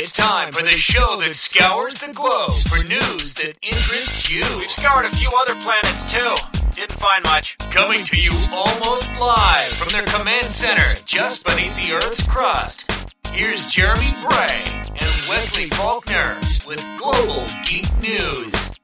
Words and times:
It's 0.00 0.12
time 0.12 0.50
for 0.50 0.62
the 0.62 0.70
show 0.70 1.18
that 1.20 1.34
scours 1.36 1.96
the 1.96 2.10
globe 2.14 2.54
for 2.70 2.82
news 2.84 3.34
that 3.34 3.58
interests 3.60 4.32
you. 4.32 4.42
We've 4.56 4.70
scoured 4.70 5.04
a 5.04 5.10
few 5.10 5.28
other 5.38 5.54
planets 5.56 6.10
too. 6.10 6.36
Didn't 6.74 6.92
find 6.92 7.22
much. 7.22 7.58
Coming 7.70 8.02
to 8.04 8.16
you 8.16 8.30
almost 8.50 9.20
live 9.20 9.68
from 9.72 9.92
their 9.92 10.06
command 10.06 10.46
center 10.46 10.98
just 11.04 11.44
beneath 11.44 11.76
the 11.76 11.92
Earth's 11.92 12.26
crust. 12.26 12.90
Here's 13.28 13.66
Jeremy 13.66 14.08
Bray 14.26 14.64
and 14.86 15.28
Wesley 15.28 15.68
Faulkner 15.68 16.34
with 16.66 16.82
Global 16.98 17.46
Geek 17.66 17.84
News. 18.00 18.79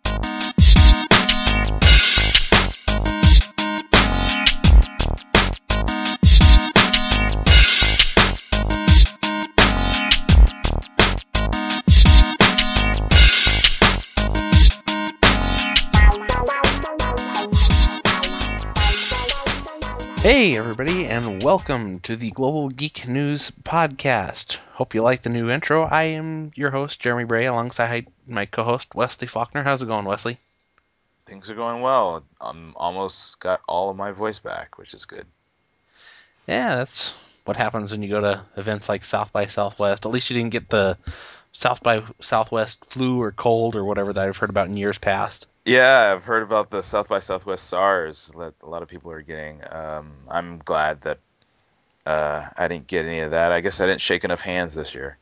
Hey, 20.27 20.57
everybody, 20.57 21.07
and 21.07 21.41
welcome 21.41 22.01
to 22.01 22.17
the 22.17 22.33
Global 22.33 22.69
Geek 22.69 23.07
News 23.07 23.53
Podcast. 23.63 24.57
Hope 24.73 24.93
you 24.93 25.01
like 25.01 25.23
the 25.23 25.29
new 25.29 25.49
intro. 25.49 25.85
I 25.85 26.03
am 26.03 26.51
your 26.57 26.73
host, 26.73 26.99
Jeremy 26.99 27.23
Bray, 27.23 27.47
alongside 27.47 28.09
my 28.27 28.45
co 28.45 28.65
host, 28.65 28.93
Wesley 28.93 29.29
Faulkner. 29.29 29.63
How's 29.63 29.83
it 29.83 29.87
going, 29.87 30.05
Wesley? 30.05 30.41
Things 31.27 31.49
are 31.49 31.55
going 31.55 31.81
well. 31.81 32.25
I'm 32.41 32.73
almost 32.75 33.39
got 33.39 33.61
all 33.69 33.89
of 33.89 33.97
my 33.97 34.11
voice 34.11 34.41
back, 34.41 34.79
which 34.79 34.95
is 34.95 35.05
good. 35.05 35.27
Yeah, 36.49 36.75
that's 36.75 37.15
what 37.45 37.57
happens 37.57 37.93
when 37.93 38.03
you 38.03 38.09
go 38.09 38.21
to 38.21 38.43
events 38.57 38.89
like 38.89 39.05
South 39.05 39.33
by 39.33 39.47
Southwest. 39.47 40.07
At 40.07 40.11
least 40.11 40.29
you 40.29 40.37
didn't 40.37 40.51
get 40.51 40.69
the 40.71 40.99
South 41.53 41.85
by 41.85 42.03
Southwest 42.19 42.85
flu 42.87 43.23
or 43.23 43.31
cold 43.31 43.77
or 43.77 43.85
whatever 43.85 44.13
that 44.13 44.27
I've 44.27 44.39
heard 44.39 44.51
about 44.51 44.67
in 44.67 44.77
years 44.77 44.99
past. 44.99 45.47
Yeah, 45.67 46.15
I've 46.15 46.23
heard 46.23 46.45
about 46.45 46.71
the 46.71 46.81
South 46.81 47.09
by 47.09 47.19
Southwest 47.19 47.67
SARS 47.67 48.31
that 48.39 48.55
a 48.63 48.69
lot 48.69 48.83
of 48.83 48.89
people 48.89 49.11
are 49.11 49.21
getting. 49.21 49.61
Um, 49.69 50.13
I'm 50.29 50.59
glad 50.59 51.03
that 51.03 51.19
uh, 52.07 52.47
I 52.57 52.69
didn't 52.69 52.87
get 52.87 53.05
any 53.05 53.19
of 53.19 53.33
that. 53.33 53.51
I 53.51 53.61
guess 53.63 53.81
I 53.81 53.87
didn't 53.87 54.01
shake 54.01 54.23
enough 54.23 54.41
hands 54.41 54.77
this 54.77 54.95
year. 54.95 55.19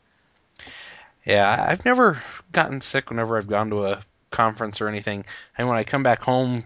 Yeah, 1.25 1.65
I've 1.67 1.87
never 1.87 2.23
gotten 2.53 2.83
sick 2.83 3.09
whenever 3.09 3.39
I've 3.39 3.49
gone 3.49 3.71
to 3.71 3.87
a 3.87 4.03
conference 4.31 4.83
or 4.83 4.89
anything. 4.89 5.25
And 5.57 5.67
when 5.67 5.79
I 5.79 5.85
come 5.85 6.03
back 6.03 6.21
home, 6.21 6.65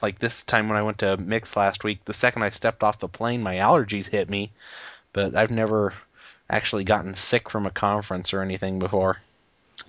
like 0.00 0.18
this 0.18 0.42
time 0.42 0.70
when 0.70 0.78
I 0.78 0.82
went 0.82 1.00
to 1.00 1.18
Mix 1.18 1.58
last 1.58 1.84
week, 1.84 2.06
the 2.06 2.14
second 2.14 2.42
I 2.42 2.48
stepped 2.48 2.82
off 2.82 3.00
the 3.00 3.06
plane, 3.08 3.42
my 3.42 3.56
allergies 3.56 4.06
hit 4.06 4.30
me. 4.30 4.50
But 5.12 5.36
I've 5.36 5.50
never 5.50 5.92
actually 6.48 6.84
gotten 6.84 7.14
sick 7.16 7.50
from 7.50 7.66
a 7.66 7.70
conference 7.70 8.32
or 8.32 8.40
anything 8.40 8.78
before. 8.78 9.18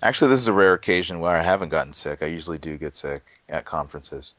Actually, 0.01 0.29
this 0.31 0.39
is 0.39 0.47
a 0.47 0.53
rare 0.53 0.73
occasion 0.73 1.19
where 1.19 1.35
I 1.35 1.41
haven't 1.43 1.69
gotten 1.69 1.93
sick. 1.93 2.21
I 2.21 2.27
usually 2.27 2.57
do 2.57 2.77
get 2.77 2.95
sick 2.95 3.23
at 3.49 3.65
conferences. 3.65 4.33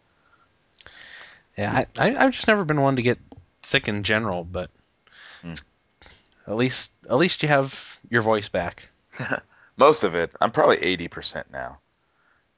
Yeah, 1.59 1.85
I, 1.99 2.07
I 2.07 2.11
have 2.25 2.33
just 2.33 2.47
never 2.49 2.65
been 2.65 2.81
one 2.81 2.97
to 2.97 3.03
get 3.03 3.19
sick 3.63 3.89
in 3.89 4.03
general, 4.03 4.45
but 4.45 4.71
Hmm. 5.43 5.55
at 6.47 6.57
least 6.57 6.93
at 7.09 7.17
least 7.17 7.43
you 7.43 7.49
have 7.49 7.99
your 8.11 8.23
voice 8.23 8.49
back. 8.49 8.89
Most 9.77 10.05
of 10.05 10.15
it. 10.15 10.31
I'm 10.41 10.51
probably 10.51 10.77
80% 10.79 11.45
now. 11.53 11.79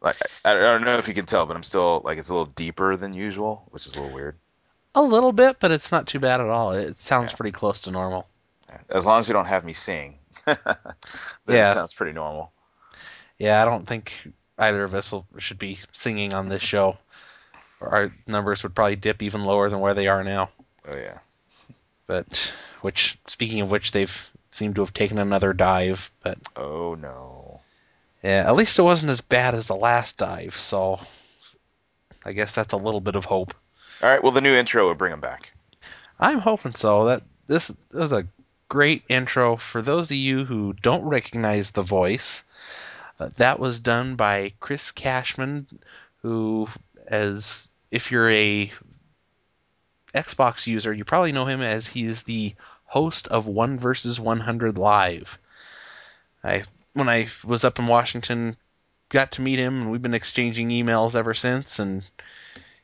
Like 0.00 0.16
I, 0.44 0.50
I 0.53 0.55
don't 0.55 0.83
know 0.84 0.98
if 0.98 1.06
you 1.09 1.14
can 1.14 1.27
tell, 1.27 1.47
but 1.47 1.56
I'm 1.56 1.62
still 1.62 2.03
like 2.05 2.19
it's 2.19 2.28
a 2.28 2.34
little 2.34 2.53
deeper 2.55 2.97
than 2.97 3.14
usual, 3.14 3.62
which 3.70 3.87
is 3.87 3.94
a 3.97 4.00
little 4.00 4.14
weird. 4.14 4.37
A 4.94 5.03
little 5.03 5.33
bit, 5.33 5.59
but 5.61 5.70
it's 5.70 5.91
not 5.91 6.06
too 6.06 6.19
bad 6.19 6.41
at 6.41 6.48
all. 6.48 6.72
It 6.72 7.00
sounds 7.00 7.31
Yeah. 7.33 7.37
pretty 7.37 7.53
close 7.53 7.83
to 7.83 7.91
normal. 7.91 8.28
As 8.91 9.06
long 9.06 9.20
as 9.20 9.28
you 9.28 9.34
don't 9.34 9.47
have 9.47 9.64
me 9.64 9.72
sing. 9.72 10.19
Yeah. 10.47 11.70
It 11.70 11.75
sounds 11.75 11.94
pretty 11.94 12.12
normal. 12.12 12.53
Yeah, 13.42 13.60
I 13.60 13.64
don't 13.64 13.88
think 13.88 14.12
either 14.56 14.84
of 14.84 14.94
us 14.94 15.10
will, 15.10 15.26
should 15.38 15.58
be 15.58 15.80
singing 15.92 16.32
on 16.32 16.48
this 16.48 16.62
show. 16.62 16.96
Our 17.80 18.12
numbers 18.28 18.62
would 18.62 18.76
probably 18.76 18.94
dip 18.94 19.20
even 19.20 19.42
lower 19.44 19.69
than 19.69 19.80
where 19.80 19.94
they 19.94 20.06
are 20.06 20.22
now. 20.22 20.50
Oh 20.86 20.94
yeah. 20.94 21.19
But 22.06 22.52
which, 22.82 23.19
speaking 23.26 23.60
of 23.60 23.69
which, 23.69 23.91
they've 23.91 24.31
seemed 24.52 24.76
to 24.76 24.82
have 24.82 24.94
taken 24.94 25.19
another 25.19 25.52
dive. 25.52 26.08
But 26.22 26.38
Oh 26.54 26.94
no. 26.94 27.62
yeah, 28.22 28.44
at 28.47 28.54
least 28.54 28.78
it 28.78 28.82
wasn't 28.82 29.10
as 29.10 29.20
bad 29.20 29.56
as 29.56 29.66
the 29.66 29.75
last 29.75 30.19
dive. 30.19 30.56
So 30.56 31.00
I 32.25 32.31
guess 32.31 32.54
that's 32.54 32.75
a 32.75 32.76
little 32.76 33.00
bit 33.00 33.16
of 33.16 33.25
hope. 33.25 33.54
All 34.04 34.08
right. 34.08 34.22
Well, 34.22 34.31
the 34.31 34.41
new 34.41 34.54
intro 34.54 34.86
would 34.86 34.98
bring 34.98 35.10
them 35.10 35.20
back. 35.20 35.50
I'm 36.20 36.38
hoping 36.38 36.75
so. 36.75 37.06
That 37.06 37.25
this 37.48 37.75
was 37.92 38.12
a 38.12 38.28
great 38.69 39.02
intro 39.08 39.56
for 39.56 39.82
those 39.82 40.12
of 40.12 40.16
you 40.16 40.44
who 40.44 40.75
don't 40.75 41.08
recognize 41.08 41.72
the 41.72 41.82
voice. 41.82 42.44
Uh, 43.22 43.31
that 43.37 43.60
was 43.60 43.78
done 43.78 44.16
by 44.16 44.53
Chris 44.59 44.91
Cashman, 44.91 45.69
who, 46.22 46.66
as 47.06 47.69
if 47.93 48.10
you're 48.10 48.31
a 48.31 48.72
Xbox 50.12 50.66
user, 50.66 50.93
you 50.93 51.05
probably 51.05 51.31
know 51.31 51.44
him 51.44 51.62
as 51.62 51.87
he's 51.87 52.25
the 52.25 52.55
host 52.84 53.28
of 53.28 53.47
One 53.47 53.78
versus 53.78 54.19
100 54.19 54.77
Live. 54.77 55.38
I 56.43 56.65
when 56.94 57.09
I 57.09 57.28
was 57.44 57.62
up 57.62 57.78
in 57.78 57.87
Washington, 57.87 58.56
got 59.09 59.32
to 59.32 59.41
meet 59.41 59.61
him, 59.61 59.82
and 59.82 59.91
we've 59.93 60.03
been 60.03 60.15
exchanging 60.15 60.71
emails 60.71 61.15
ever 61.15 61.32
since. 61.32 61.78
And 61.78 62.03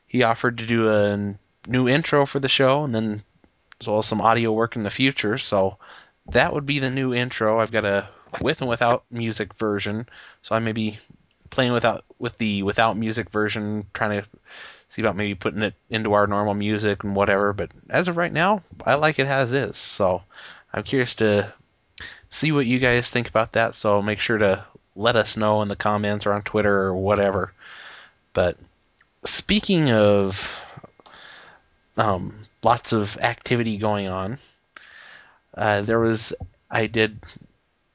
he 0.07 0.23
offered 0.23 0.59
to 0.59 0.65
do 0.65 0.89
a 0.89 1.35
new 1.67 1.89
intro 1.89 2.25
for 2.25 2.39
the 2.39 2.47
show, 2.47 2.85
and 2.85 2.95
then 2.95 3.23
as 3.81 3.87
well 3.87 3.99
as 3.99 4.05
some 4.05 4.21
audio 4.21 4.53
work 4.53 4.77
in 4.77 4.83
the 4.83 4.89
future. 4.89 5.37
So 5.37 5.79
that 6.31 6.53
would 6.53 6.65
be 6.65 6.79
the 6.79 6.89
new 6.89 7.13
intro. 7.13 7.59
I've 7.59 7.73
got 7.73 7.83
a 7.83 8.07
with 8.41 8.61
and 8.61 8.69
without 8.69 9.03
music 9.11 9.53
version, 9.55 10.07
so 10.41 10.55
I 10.55 10.59
may 10.59 10.71
be 10.71 10.99
playing 11.49 11.73
without 11.73 12.05
with 12.17 12.37
the 12.37 12.63
without 12.63 12.97
music 12.97 13.29
version, 13.29 13.85
trying 13.93 14.21
to 14.21 14.27
see 14.89 15.01
about 15.01 15.15
maybe 15.15 15.35
putting 15.35 15.61
it 15.61 15.73
into 15.89 16.13
our 16.13 16.27
normal 16.27 16.53
music 16.53 17.03
and 17.03 17.15
whatever. 17.15 17.53
But 17.53 17.71
as 17.89 18.07
of 18.07 18.17
right 18.17 18.31
now, 18.31 18.63
I 18.85 18.95
like 18.95 19.19
it 19.19 19.27
as 19.27 19.53
is. 19.53 19.77
So 19.77 20.23
I'm 20.73 20.83
curious 20.83 21.15
to 21.15 21.53
see 22.29 22.51
what 22.51 22.65
you 22.65 22.79
guys 22.79 23.09
think 23.09 23.29
about 23.29 23.53
that. 23.53 23.75
So 23.75 24.01
make 24.01 24.19
sure 24.19 24.37
to 24.37 24.65
let 24.95 25.15
us 25.15 25.37
know 25.37 25.61
in 25.61 25.67
the 25.67 25.75
comments 25.75 26.25
or 26.25 26.33
on 26.33 26.43
Twitter 26.43 26.81
or 26.81 26.95
whatever. 26.95 27.53
But 28.33 28.57
speaking 29.25 29.91
of 29.91 30.59
um, 31.99 32.33
lots 32.63 32.93
of 32.93 33.17
activity 33.17 33.77
going 33.77 34.07
on. 34.07 34.39
Uh, 35.55 35.81
there 35.81 35.99
was 35.99 36.33
I 36.71 36.87
did 36.87 37.19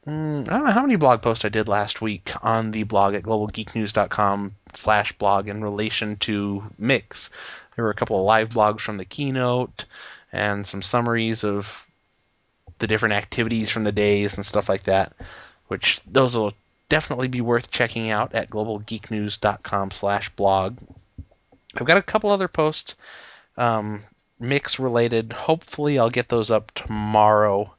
mm, 0.07 0.49
I 0.49 0.51
don't 0.51 0.65
know 0.65 0.73
how 0.73 0.83
many 0.83 0.97
blog 0.97 1.23
posts 1.23 1.45
I 1.45 1.49
did 1.49 1.69
last 1.69 2.01
week 2.01 2.33
on 2.43 2.71
the 2.71 2.83
blog 2.85 3.15
at 3.15 3.23
globalgeeknews.com 3.23 4.55
slash 4.75 5.13
blog 5.13 5.49
in 5.49 5.63
relation 5.63 6.17
to 6.19 6.65
Mix. 6.79 7.31
There 7.77 7.85
were 7.85 7.91
a 7.91 7.95
couple 7.95 8.19
of 8.19 8.25
live 8.25 8.51
blogs 8.51 8.81
from 8.81 8.97
the 8.97 9.05
keynote 9.05 9.85
and 10.33 10.67
some 10.67 10.83
summaries 10.83 11.45
of 11.45 11.87
the 12.79 12.87
different 12.87 13.15
activities 13.15 13.71
from 13.71 13.85
the 13.85 13.93
days 13.93 14.37
and 14.37 14.45
stuff 14.45 14.69
like 14.69 14.85
that, 14.85 15.13
which 15.69 16.01
those 16.07 16.37
will 16.37 16.53
definitely 16.89 17.29
be 17.29 17.41
worth 17.41 17.71
checking 17.71 18.11
out 18.11 18.35
at 18.35 18.51
globalgeeknews.com 18.51 19.91
slash 19.91 20.29
blog. 20.31 20.77
I've 21.77 21.87
got 21.87 21.97
a 21.97 22.03
couple 22.03 22.31
other 22.31 22.49
posts 22.49 22.95
um, 23.57 24.05
mix 24.39 24.79
related. 24.79 25.33
Hopefully, 25.33 25.99
I'll 25.99 26.11
get 26.11 26.29
those 26.29 26.51
up 26.51 26.73
tomorrow 26.73 27.73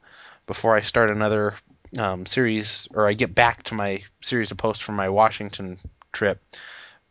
before 0.46 0.76
I 0.76 0.82
start 0.82 1.10
another 1.10 1.54
um, 1.98 2.26
series, 2.26 2.88
or 2.94 3.08
I 3.08 3.14
get 3.14 3.34
back 3.34 3.64
to 3.64 3.74
my 3.74 4.02
series 4.20 4.50
of 4.50 4.58
posts 4.58 4.82
from 4.82 4.96
my 4.96 5.08
Washington 5.08 5.78
trip. 6.12 6.40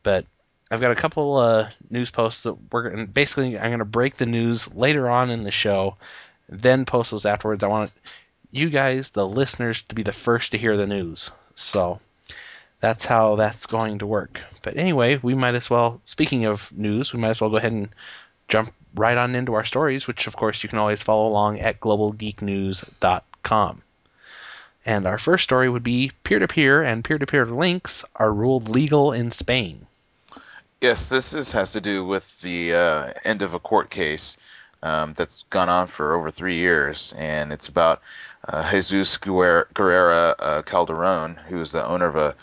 But 0.04 0.26
I've 0.70 0.82
got 0.82 0.92
a 0.92 0.96
couple 0.96 1.38
uh, 1.38 1.70
news 1.90 2.12
posts 2.12 2.44
that 2.44 2.72
we're 2.72 2.90
gonna, 2.90 3.08
basically 3.08 3.58
I'm 3.58 3.70
going 3.70 3.80
to 3.80 3.86
break 3.86 4.18
the 4.18 4.26
news 4.26 4.74
later 4.74 5.10
on 5.10 5.30
in 5.30 5.44
the 5.44 5.52
show, 5.52 5.98
then 6.50 6.86
post 6.86 7.12
those 7.12 7.26
afterwards. 7.26 7.64
I 7.64 7.68
want 7.68 7.92
you 8.52 8.70
guys, 8.70 9.12
the 9.12 9.28
listeners, 9.28 9.82
to 9.84 9.96
be 9.96 10.04
the 10.04 10.14
first 10.14 10.52
to 10.52 10.58
hear 10.58 10.78
the 10.78 10.88
news. 10.88 11.32
So 11.56 12.00
that's 12.80 13.06
how 13.06 13.36
that's 13.36 13.66
going 13.66 14.00
to 14.00 14.06
work. 14.06 14.40
But 14.62 14.78
anyway, 14.78 15.20
we 15.22 15.36
might 15.36 15.56
as 15.56 15.70
well. 15.70 16.02
Speaking 16.06 16.46
of 16.46 16.72
news, 16.72 17.14
we 17.14 17.20
might 17.20 17.32
as 17.32 17.42
well 17.42 17.50
go 17.50 17.58
ahead 17.58 17.72
and 17.72 17.90
jump 18.48 18.74
right 18.94 19.18
on 19.18 19.36
into 19.36 19.54
our 19.54 19.66
stories, 19.66 20.08
which 20.08 20.28
of 20.28 20.36
course 20.36 20.64
you 20.64 20.70
can 20.70 20.80
always 20.80 21.04
follow 21.04 21.28
along 21.28 21.60
at 21.60 21.80
globalgeeknews.com. 21.80 23.82
And 24.86 25.08
our 25.08 25.18
first 25.18 25.44
story 25.44 25.68
would 25.68 25.84
be 25.84 26.12
peer 26.24 26.40
to 26.40 26.48
peer 26.48 26.84
and 26.84 27.04
peer 27.04 27.18
to 27.18 27.26
peer 27.26 27.46
links 27.46 28.06
are 28.16 28.32
ruled 28.32 28.70
legal 28.70 29.14
in 29.14 29.32
Spain. 29.32 29.88
Yes, 30.80 31.08
this 31.08 31.34
is, 31.34 31.52
has 31.54 31.72
to 31.72 31.82
do 31.82 32.06
with 32.06 32.40
the 32.42 32.76
uh, 32.76 33.14
end 33.24 33.42
of 33.42 33.56
a 33.56 33.60
court 33.60 33.90
case 33.90 34.38
um, 34.84 35.14
that's 35.14 35.44
gone 35.50 35.70
on 35.70 35.88
for 35.88 36.14
over 36.14 36.30
three 36.30 36.58
years, 36.58 37.14
and 37.18 37.52
it's 37.52 37.68
about 37.68 38.02
uh, 38.48 38.70
Jesus 38.70 39.18
Guerrera 39.18 40.36
uh, 40.38 40.62
Calderon, 40.62 41.36
who 41.48 41.60
is 41.60 41.72
the 41.72 41.84
owner 41.84 42.06
of 42.06 42.16
a 42.16 42.36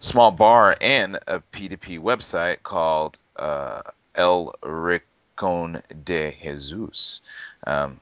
small 0.00 0.30
bar 0.30 0.76
and 0.80 1.16
a 1.26 1.40
P2P 1.52 1.98
website 1.98 2.62
called 2.62 3.18
uh, 3.36 3.82
El 4.14 4.54
Rincon 4.62 5.82
de 6.04 6.30
Jesus. 6.40 7.20
Um, 7.66 8.00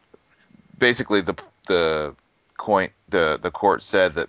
basically, 0.78 1.22
the 1.22 1.34
the 1.66 2.14
coin 2.56 2.90
the 3.12 3.38
the 3.40 3.52
court 3.52 3.84
said 3.84 4.14
that 4.14 4.28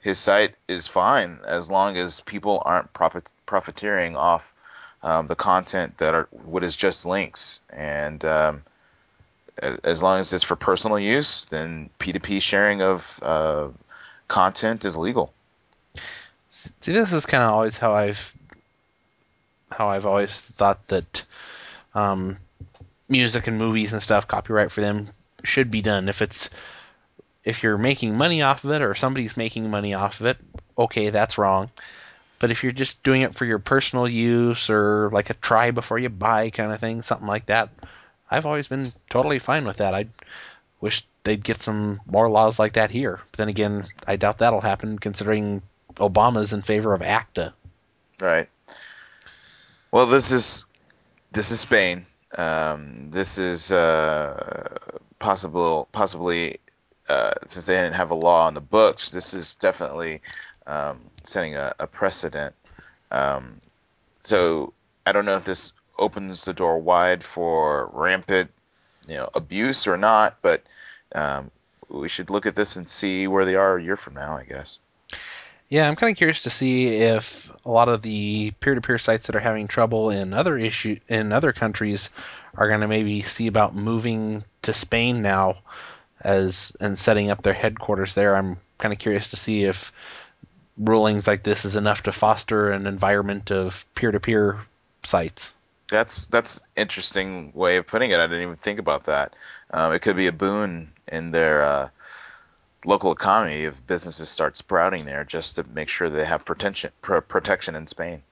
his 0.00 0.18
site 0.18 0.54
is 0.68 0.86
fine 0.86 1.38
as 1.46 1.70
long 1.70 1.96
as 1.96 2.20
people 2.22 2.62
aren't 2.64 2.92
profit, 2.92 3.32
profiteering 3.46 4.16
off 4.16 4.54
um, 5.02 5.26
the 5.26 5.34
content 5.34 5.98
that 5.98 6.14
are 6.14 6.28
what 6.30 6.64
is 6.64 6.76
just 6.76 7.06
links. 7.06 7.60
And 7.70 8.24
um, 8.24 8.62
as 9.60 10.02
long 10.02 10.20
as 10.20 10.32
it's 10.32 10.44
for 10.44 10.56
personal 10.56 10.98
use, 10.98 11.44
then 11.46 11.90
P2P 11.98 12.40
sharing 12.40 12.82
of 12.82 13.18
uh, 13.22 13.68
content 14.28 14.84
is 14.84 14.96
legal. 14.96 15.32
See, 16.50 16.92
this 16.92 17.12
is 17.12 17.26
kind 17.26 17.42
of 17.42 17.50
always 17.50 17.76
how 17.76 17.94
I've 17.94 18.34
how 19.70 19.88
I've 19.88 20.06
always 20.06 20.32
thought 20.32 20.86
that 20.88 21.24
um, 21.94 22.38
music 23.08 23.46
and 23.46 23.58
movies 23.58 23.92
and 23.92 24.02
stuff, 24.02 24.26
copyright 24.26 24.72
for 24.72 24.80
them 24.80 25.10
should 25.44 25.70
be 25.70 25.82
done. 25.82 26.08
If 26.08 26.22
it's 26.22 26.50
if 27.44 27.62
you're 27.62 27.78
making 27.78 28.16
money 28.16 28.42
off 28.42 28.64
of 28.64 28.70
it 28.70 28.82
or 28.82 28.94
somebody's 28.94 29.36
making 29.36 29.70
money 29.70 29.94
off 29.94 30.20
of 30.20 30.26
it, 30.26 30.38
okay, 30.76 31.10
that's 31.10 31.38
wrong. 31.38 31.70
But 32.38 32.50
if 32.50 32.62
you're 32.62 32.72
just 32.72 33.02
doing 33.02 33.22
it 33.22 33.34
for 33.34 33.44
your 33.44 33.58
personal 33.58 34.08
use 34.08 34.70
or 34.70 35.10
like 35.12 35.30
a 35.30 35.34
try 35.34 35.70
before 35.70 35.98
you 35.98 36.08
buy 36.08 36.50
kind 36.50 36.72
of 36.72 36.80
thing, 36.80 37.02
something 37.02 37.28
like 37.28 37.46
that, 37.46 37.70
I've 38.30 38.46
always 38.46 38.68
been 38.68 38.92
totally 39.08 39.38
fine 39.38 39.66
with 39.66 39.78
that. 39.78 39.94
I 39.94 40.06
wish 40.80 41.06
they'd 41.24 41.42
get 41.42 41.62
some 41.62 42.00
more 42.06 42.30
laws 42.30 42.58
like 42.58 42.74
that 42.74 42.90
here. 42.90 43.20
But 43.30 43.38
then 43.38 43.48
again, 43.48 43.86
I 44.06 44.16
doubt 44.16 44.38
that'll 44.38 44.60
happen 44.60 44.98
considering 44.98 45.62
Obama's 45.96 46.52
in 46.52 46.62
favor 46.62 46.94
of 46.94 47.02
ACTA. 47.02 47.52
Right. 48.20 48.48
Well, 49.90 50.06
this 50.06 50.30
is 50.32 50.64
this 51.32 51.50
is 51.50 51.60
Spain. 51.60 52.06
Um, 52.36 53.10
this 53.10 53.38
is 53.38 53.72
uh, 53.72 54.78
possible, 55.18 55.88
possibly 55.90 56.60
uh, 57.10 57.32
since 57.46 57.66
they 57.66 57.74
didn't 57.74 57.94
have 57.94 58.12
a 58.12 58.14
law 58.14 58.46
on 58.46 58.54
the 58.54 58.60
books. 58.60 59.10
This 59.10 59.34
is 59.34 59.56
definitely 59.56 60.22
um, 60.64 61.00
setting 61.24 61.56
a, 61.56 61.74
a 61.80 61.88
precedent. 61.88 62.54
Um, 63.10 63.60
so 64.22 64.72
I 65.04 65.10
don't 65.10 65.24
know 65.24 65.36
if 65.36 65.44
this 65.44 65.72
opens 65.98 66.44
the 66.44 66.52
door 66.52 66.78
wide 66.78 67.24
for 67.24 67.90
rampant, 67.92 68.52
you 69.08 69.16
know, 69.16 69.28
abuse 69.34 69.88
or 69.88 69.96
not, 69.96 70.36
but 70.40 70.62
um, 71.12 71.50
we 71.88 72.08
should 72.08 72.30
look 72.30 72.46
at 72.46 72.54
this 72.54 72.76
and 72.76 72.88
see 72.88 73.26
where 73.26 73.44
they 73.44 73.56
are 73.56 73.76
a 73.76 73.82
year 73.82 73.96
from 73.96 74.14
now, 74.14 74.36
I 74.36 74.44
guess. 74.44 74.78
Yeah, 75.68 75.88
I'm 75.88 75.96
kind 75.96 76.12
of 76.12 76.16
curious 76.16 76.42
to 76.42 76.50
see 76.50 76.88
if 76.88 77.50
a 77.64 77.70
lot 77.70 77.88
of 77.88 78.02
the 78.02 78.52
peer-to-peer 78.60 78.98
sites 78.98 79.26
that 79.26 79.34
are 79.34 79.40
having 79.40 79.66
trouble 79.66 80.10
in 80.10 80.32
other 80.32 80.56
issue 80.56 81.00
in 81.08 81.32
other 81.32 81.52
countries 81.52 82.08
are 82.54 82.68
going 82.68 82.80
to 82.82 82.88
maybe 82.88 83.22
see 83.22 83.48
about 83.48 83.74
moving 83.74 84.44
to 84.62 84.72
Spain 84.72 85.22
now 85.22 85.58
as 86.20 86.76
and 86.80 86.98
setting 86.98 87.30
up 87.30 87.42
their 87.42 87.52
headquarters 87.54 88.14
there. 88.14 88.36
I'm 88.36 88.58
kind 88.78 88.92
of 88.92 88.98
curious 88.98 89.30
to 89.30 89.36
see 89.36 89.64
if 89.64 89.92
rulings 90.76 91.26
like 91.26 91.42
this 91.42 91.64
is 91.64 91.76
enough 91.76 92.04
to 92.04 92.12
foster 92.12 92.70
an 92.70 92.86
environment 92.86 93.50
of 93.50 93.84
peer-to-peer 93.94 94.60
sites. 95.02 95.52
That's 95.88 96.26
that's 96.28 96.60
interesting 96.76 97.52
way 97.54 97.76
of 97.76 97.86
putting 97.86 98.10
it. 98.10 98.20
I 98.20 98.26
didn't 98.26 98.42
even 98.42 98.56
think 98.56 98.78
about 98.78 99.04
that. 99.04 99.34
Um, 99.72 99.92
it 99.92 100.00
could 100.00 100.16
be 100.16 100.28
a 100.28 100.32
boon 100.32 100.92
in 101.08 101.32
their 101.32 101.62
uh, 101.62 101.88
local 102.84 103.12
economy 103.12 103.62
if 103.64 103.84
businesses 103.86 104.28
start 104.28 104.56
sprouting 104.56 105.04
there 105.04 105.24
just 105.24 105.56
to 105.56 105.64
make 105.64 105.88
sure 105.88 106.08
they 106.08 106.24
have 106.24 106.44
protection 106.44 106.92
protection 107.02 107.74
in 107.74 107.86
Spain. 107.86 108.22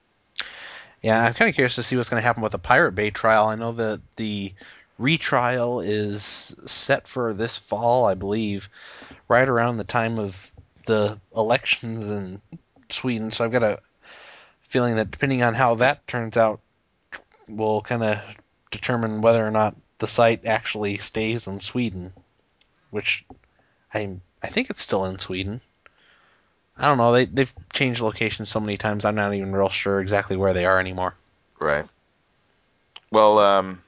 Yeah, 1.02 1.24
I'm 1.24 1.34
kind 1.34 1.48
of 1.48 1.54
curious 1.54 1.76
to 1.76 1.82
see 1.82 1.96
what's 1.96 2.08
going 2.08 2.20
to 2.20 2.26
happen 2.26 2.42
with 2.42 2.52
the 2.52 2.58
Pirate 2.58 2.92
Bay 2.92 3.10
trial. 3.10 3.46
I 3.46 3.54
know 3.54 3.72
that 3.72 4.00
the 4.16 4.52
retrial 4.98 5.80
is 5.80 6.54
set 6.66 7.06
for 7.06 7.32
this 7.32 7.56
fall, 7.56 8.06
I 8.06 8.14
believe, 8.14 8.68
right 9.28 9.48
around 9.48 9.76
the 9.76 9.84
time 9.84 10.18
of 10.18 10.50
the 10.86 11.18
elections 11.34 12.06
in 12.06 12.42
Sweden. 12.90 13.30
So 13.30 13.44
I've 13.44 13.52
got 13.52 13.62
a 13.62 13.80
feeling 14.62 14.96
that 14.96 15.10
depending 15.10 15.42
on 15.42 15.54
how 15.54 15.76
that 15.76 16.06
turns 16.06 16.36
out, 16.36 16.60
will 17.48 17.80
kind 17.80 18.02
of 18.02 18.18
determine 18.70 19.22
whether 19.22 19.46
or 19.46 19.50
not 19.50 19.74
the 19.98 20.06
site 20.06 20.44
actually 20.44 20.98
stays 20.98 21.46
in 21.46 21.60
Sweden, 21.60 22.12
which 22.90 23.24
I'm 23.92 24.20
I 24.42 24.48
think 24.48 24.70
it's 24.70 24.82
still 24.82 25.04
in 25.06 25.18
Sweden. 25.18 25.60
I 26.76 26.86
don't 26.86 26.98
know. 26.98 27.12
They 27.12 27.24
they've 27.24 27.52
changed 27.72 28.00
locations 28.00 28.50
so 28.50 28.60
many 28.60 28.76
times. 28.76 29.04
I'm 29.04 29.14
not 29.16 29.34
even 29.34 29.54
real 29.54 29.70
sure 29.70 30.00
exactly 30.00 30.36
where 30.36 30.54
they 30.54 30.66
are 30.66 30.78
anymore. 30.78 31.14
Right. 31.58 31.86
Well, 33.10 33.38
um, 33.38 33.82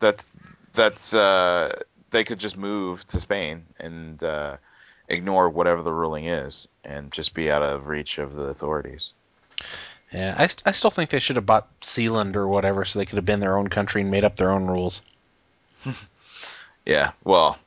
that's 0.00 0.30
that's 0.74 1.14
uh, 1.14 1.78
they 2.10 2.24
could 2.24 2.38
just 2.38 2.56
move 2.56 3.06
to 3.08 3.20
Spain 3.20 3.64
and 3.78 4.22
uh, 4.22 4.56
ignore 5.08 5.48
whatever 5.48 5.82
the 5.82 5.92
ruling 5.92 6.26
is 6.26 6.68
and 6.84 7.12
just 7.12 7.34
be 7.34 7.50
out 7.50 7.62
of 7.62 7.86
reach 7.86 8.18
of 8.18 8.34
the 8.34 8.44
authorities. 8.44 9.12
Yeah, 10.12 10.34
I, 10.36 10.48
I 10.68 10.72
still 10.72 10.90
think 10.90 11.10
they 11.10 11.20
should 11.20 11.36
have 11.36 11.46
bought 11.46 11.68
Sealand 11.82 12.34
or 12.34 12.48
whatever 12.48 12.84
so 12.84 12.98
they 12.98 13.06
could 13.06 13.16
have 13.16 13.24
been 13.24 13.40
their 13.40 13.56
own 13.56 13.68
country 13.68 14.02
and 14.02 14.10
made 14.10 14.24
up 14.24 14.36
their 14.36 14.50
own 14.50 14.66
rules. 14.66 15.02
yeah, 16.86 17.12
well, 17.22 17.58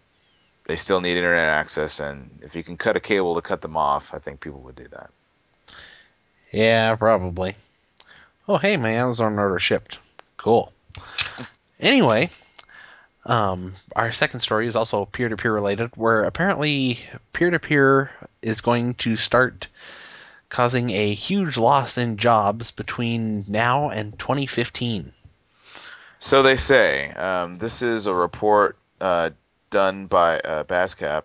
they 0.66 0.76
still 0.76 1.00
need 1.00 1.16
internet 1.16 1.48
access, 1.48 2.00
and 2.00 2.30
if 2.42 2.56
you 2.56 2.64
can 2.64 2.76
cut 2.76 2.98
a 2.98 3.00
cable 3.00 3.36
to 3.36 3.42
cut 3.42 3.62
them 3.62 3.78
off, 3.78 4.14
I 4.14 4.20
think 4.20 4.42
people 4.42 4.60
would 4.62 4.76
do 4.76 4.88
that. 4.90 5.10
Yeah, 6.52 6.96
probably. 6.96 7.56
Oh, 8.48 8.58
hey, 8.58 8.76
my 8.76 8.92
Amazon 8.92 9.40
order 9.40 9.60
shipped. 9.60 9.98
Cool. 10.38 10.72
Anyway, 11.80 12.30
um, 13.26 13.74
our 13.96 14.12
second 14.12 14.42
story 14.42 14.68
is 14.68 14.76
also 14.76 15.06
peer-to-peer 15.06 15.54
related, 15.54 15.92
where 15.96 16.24
apparently 16.24 17.00
peer-to-peer 17.34 18.12
is 18.42 18.62
going 18.62 18.94
to 18.96 19.18
start 19.18 19.68
causing 20.50 20.92
a 20.92 21.14
huge 21.14 21.58
loss 21.58 21.98
in 21.98 22.18
jobs 22.18 22.72
between 22.72 23.44
now 23.48 23.90
and 23.90 24.18
2015. 24.20 25.12
So 26.20 26.42
they 26.44 26.58
say. 26.58 27.10
Um, 27.12 27.58
this 27.58 27.82
is 27.82 28.06
a 28.06 28.14
report 28.14 28.78
uh, 29.02 29.32
done 29.72 30.06
by 30.08 30.40
uh, 30.40 30.64
BASCAP, 30.64 31.24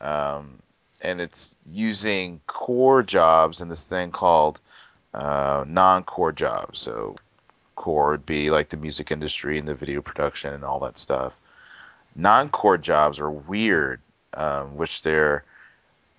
um, 0.00 0.58
and 1.02 1.20
it's 1.20 1.54
using 1.70 2.40
core 2.46 3.02
jobs 3.02 3.60
in 3.60 3.68
this 3.68 3.84
thing 3.84 4.10
called 4.10 4.60
uh, 5.12 5.64
non-core 5.68 6.32
jobs. 6.32 6.78
So 6.78 7.16
core 7.84 8.12
would 8.12 8.24
be 8.24 8.50
like 8.50 8.70
the 8.70 8.78
music 8.78 9.12
industry 9.12 9.58
and 9.58 9.68
the 9.68 9.74
video 9.74 10.00
production 10.00 10.54
and 10.54 10.64
all 10.64 10.80
that 10.80 10.96
stuff. 10.96 11.34
Non-core 12.16 12.78
jobs 12.78 13.18
are 13.18 13.30
weird, 13.30 14.00
um, 14.32 14.78
which 14.78 15.02
they're 15.02 15.44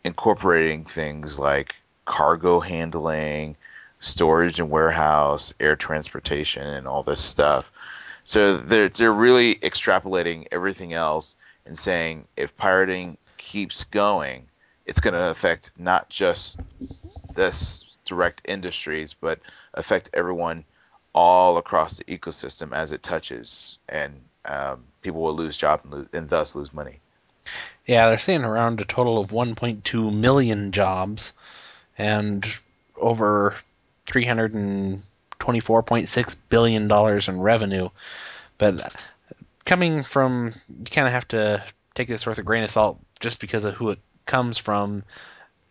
incorporating 0.03 0.85
things 0.85 1.39
like 1.39 1.73
cargo 2.06 2.59
handling, 2.59 3.56
storage 3.99 4.59
and 4.59 4.69
warehouse, 4.69 5.56
air 5.59 5.75
transportation, 5.75 6.68
and 6.68 6.87
all 6.87 7.01
this 7.01 7.19
stuff. 7.19 7.71
So 8.25 8.57
they're 8.57 8.90
they're 8.90 9.11
really 9.11 9.56
extrapolating 9.56 10.47
everything 10.51 10.94
else 10.94 11.35
and 11.66 11.80
saying 11.80 12.28
if 12.37 12.56
pirating 12.57 13.18
keeps 13.37 13.85
going, 13.85 14.45
it's 14.85 14.99
going 14.99 15.16
to 15.16 15.31
affect 15.31 15.71
not 15.80 16.09
just 16.09 16.59
this 17.33 17.85
direct 18.06 18.44
industries, 18.45 19.16
but 19.19 19.40
affect 19.73 20.11
everyone 20.13 20.63
all 21.16 21.57
across 21.57 21.98
the 21.98 22.04
ecosystem 22.04 22.72
as 22.74 22.92
it 22.92 23.02
touches, 23.02 23.80
and 23.88 24.19
um, 24.44 24.84
people 25.02 25.22
will 25.22 25.34
lose 25.34 25.56
jobs 25.56 25.86
and, 25.90 26.10
and 26.12 26.30
thus 26.30 26.56
lose 26.56 26.74
money. 26.74 27.00
Yeah, 27.86 28.10
they're 28.10 28.19
saying 28.19 28.44
around 28.44 28.81
a 28.81 28.86
total 28.86 29.18
of 29.18 29.31
1.2 29.31 30.14
million 30.14 30.74
jobs 30.74 31.31
and 31.98 32.45
over 32.98 33.56
324.6 34.07 36.36
billion 36.50 36.90
dollars 36.90 37.30
in 37.30 37.40
revenue. 37.40 37.88
But 38.57 39.06
coming 39.64 40.04
from 40.04 40.54
you 40.68 40.84
kind 40.86 41.07
of 41.07 41.14
have 41.14 41.30
to 41.30 41.64
take 41.94 42.10
this 42.10 42.26
with 42.26 42.40
a 42.40 42.44
grain 42.44 42.64
of 42.64 42.72
salt 42.72 43.00
just 43.22 43.40
because 43.40 43.64
of 43.64 43.76
who 43.76 43.92
it 43.92 44.00
comes 44.26 44.57
from. 44.57 45.04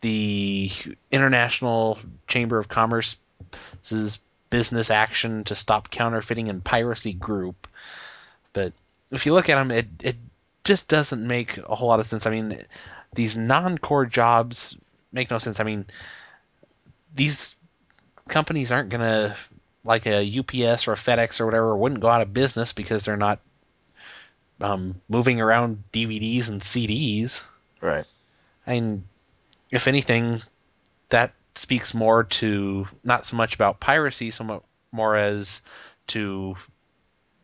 The 0.00 0.72
International 1.10 1.98
Chamber 2.28 2.58
of 2.58 2.68
Commerce's 2.68 4.18
business 4.54 4.88
action 4.88 5.42
to 5.42 5.56
stop 5.56 5.90
counterfeiting 5.90 6.48
and 6.48 6.62
piracy 6.62 7.12
group. 7.12 7.66
But 8.52 8.72
if 9.10 9.26
you 9.26 9.32
look 9.32 9.48
at 9.48 9.56
them, 9.56 9.72
it 9.72 9.88
it 9.98 10.14
just 10.62 10.86
doesn't 10.86 11.26
make 11.26 11.58
a 11.58 11.74
whole 11.74 11.88
lot 11.88 11.98
of 11.98 12.06
sense. 12.06 12.24
I 12.24 12.30
mean, 12.30 12.64
these 13.12 13.36
non-core 13.36 14.06
jobs 14.06 14.76
make 15.10 15.28
no 15.28 15.40
sense. 15.40 15.58
I 15.58 15.64
mean, 15.64 15.86
these 17.16 17.56
companies 18.28 18.70
aren't 18.70 18.90
gonna 18.90 19.36
like 19.82 20.06
a 20.06 20.22
UPS 20.22 20.86
or 20.86 20.92
a 20.92 20.96
FedEx 20.96 21.40
or 21.40 21.46
whatever 21.46 21.76
wouldn't 21.76 22.00
go 22.00 22.08
out 22.08 22.22
of 22.22 22.32
business 22.32 22.72
because 22.72 23.02
they're 23.02 23.16
not 23.16 23.40
um, 24.60 25.00
moving 25.08 25.40
around 25.40 25.82
DVDs 25.92 26.48
and 26.48 26.60
CDs. 26.60 27.42
Right. 27.80 28.06
And 28.64 29.02
if 29.72 29.88
anything, 29.88 30.42
that 31.08 31.32
speaks 31.54 31.94
more 31.94 32.24
to 32.24 32.86
not 33.02 33.26
so 33.26 33.36
much 33.36 33.54
about 33.54 33.80
piracy, 33.80 34.30
so 34.30 34.44
much 34.44 34.62
more 34.92 35.16
as 35.16 35.62
to 36.08 36.56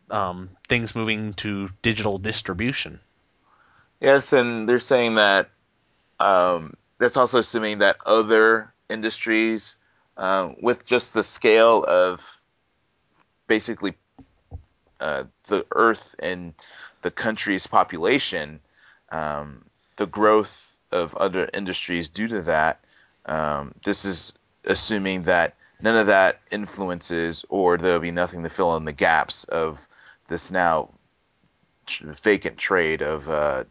um, 0.09 0.49
things 0.67 0.95
moving 0.95 1.33
to 1.35 1.69
digital 1.81 2.17
distribution. 2.17 2.99
Yes, 3.99 4.33
and 4.33 4.67
they're 4.67 4.79
saying 4.79 5.15
that 5.15 5.49
um, 6.19 6.75
that's 6.97 7.17
also 7.17 7.39
assuming 7.39 7.79
that 7.79 7.97
other 8.05 8.73
industries, 8.89 9.77
uh, 10.17 10.51
with 10.61 10.85
just 10.85 11.13
the 11.13 11.23
scale 11.23 11.83
of 11.83 12.39
basically 13.47 13.95
uh, 14.99 15.23
the 15.47 15.65
Earth 15.71 16.15
and 16.19 16.53
the 17.01 17.11
country's 17.11 17.65
population, 17.65 18.59
um, 19.11 19.65
the 19.95 20.05
growth 20.05 20.79
of 20.91 21.15
other 21.15 21.49
industries 21.53 22.09
due 22.09 22.27
to 22.27 22.41
that. 22.43 22.83
Um, 23.25 23.73
this 23.83 24.05
is 24.05 24.33
assuming 24.65 25.23
that 25.23 25.55
none 25.81 25.97
of 25.97 26.07
that 26.07 26.39
influences, 26.51 27.45
or 27.49 27.77
there'll 27.77 27.99
be 27.99 28.11
nothing 28.11 28.43
to 28.43 28.49
fill 28.49 28.75
in 28.77 28.85
the 28.85 28.91
gaps 28.91 29.43
of 29.45 29.87
this 30.27 30.51
now 30.51 30.89
vacant 32.23 32.57
trade 32.57 33.01
of 33.01 33.29
uh, 33.29 33.63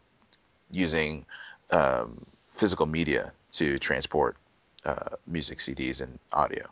using 0.71 1.25
um, 1.71 2.25
physical 2.53 2.85
media 2.85 3.31
to 3.51 3.79
transport 3.79 4.37
uh, 4.85 5.15
music, 5.27 5.59
CDs, 5.59 6.01
and 6.01 6.19
audio. 6.31 6.67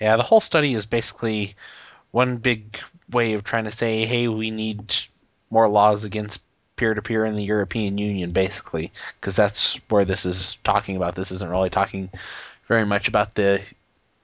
Yeah, 0.00 0.16
the 0.16 0.22
whole 0.22 0.40
study 0.40 0.74
is 0.74 0.86
basically 0.86 1.54
one 2.10 2.36
big 2.36 2.78
way 3.10 3.34
of 3.34 3.44
trying 3.44 3.64
to 3.64 3.70
say, 3.70 4.04
hey, 4.04 4.28
we 4.28 4.50
need 4.50 4.94
more 5.50 5.68
laws 5.68 6.04
against 6.04 6.42
peer 6.82 6.94
to 6.94 7.02
peer 7.02 7.24
in 7.24 7.36
the 7.36 7.44
European 7.44 7.96
Union, 7.96 8.32
basically, 8.32 8.90
because 9.20 9.36
that's 9.36 9.76
where 9.88 10.04
this 10.04 10.26
is 10.26 10.58
talking 10.64 10.96
about. 10.96 11.14
This 11.14 11.30
isn't 11.30 11.48
really 11.48 11.70
talking 11.70 12.10
very 12.66 12.84
much 12.84 13.06
about 13.06 13.36
the 13.36 13.62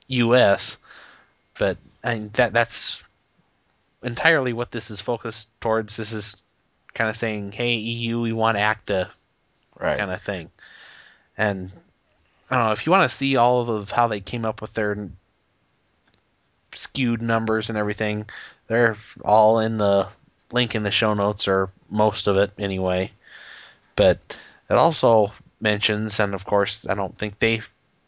U.S., 0.09 0.77
but 1.57 1.77
and 2.03 2.33
that 2.33 2.53
that's 2.53 3.01
entirely 4.03 4.53
what 4.53 4.73
this 4.73 4.91
is 4.91 5.01
focused 5.01 5.49
towards. 5.61 5.97
This 5.97 6.13
is 6.13 6.37
kind 6.95 7.09
of 7.09 7.17
saying, 7.17 7.53
hey, 7.53 7.77
EU, 7.77 8.21
we 8.21 8.33
want 8.33 8.59
ACTA, 8.59 9.09
right. 9.79 9.97
kind 9.97 10.11
of 10.11 10.21
thing. 10.23 10.51
And 11.37 11.71
I 12.51 12.57
don't 12.57 12.65
know 12.67 12.73
if 12.73 12.87
you 12.87 12.91
want 12.91 13.09
to 13.09 13.17
see 13.17 13.37
all 13.37 13.71
of 13.71 13.93
how 13.93 14.09
they 14.09 14.19
came 14.19 14.45
up 14.45 14.61
with 14.61 14.75
their 14.75 15.09
skewed 16.75 17.23
numbers 17.23 17.69
and 17.69 17.79
everything. 17.79 18.27
They're 18.67 18.97
all 19.25 19.61
in 19.61 19.79
the 19.79 20.09
link 20.53 20.75
in 20.75 20.83
the 20.83 20.91
show 20.91 21.15
notes, 21.15 21.49
or 21.49 21.71
most 21.91 22.27
of 22.27 22.37
it 22.37 22.53
anyway. 22.59 23.11
But 23.97 24.19
it 24.71 24.75
also 24.75 25.33
mentions, 25.61 26.21
and 26.21 26.35
of 26.35 26.45
course, 26.45 26.87
I 26.89 26.95
don't 26.95 27.17
think 27.17 27.39
they 27.39 27.63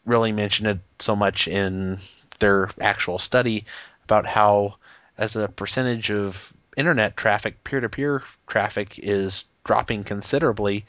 really 0.05 0.31
mention 0.31 0.65
it 0.65 0.79
so 0.99 1.15
much 1.15 1.47
in 1.47 1.99
their 2.39 2.69
actual 2.79 3.19
study 3.19 3.65
about 4.05 4.25
how, 4.25 4.75
as 5.17 5.35
a 5.35 5.47
percentage 5.47 6.09
of 6.11 6.53
internet 6.75 7.17
traffic, 7.17 7.63
peer 7.63 7.79
to 7.79 7.89
peer 7.89 8.23
traffic 8.47 8.99
is 8.99 9.45
dropping 9.63 10.03
considerably, 10.03 10.85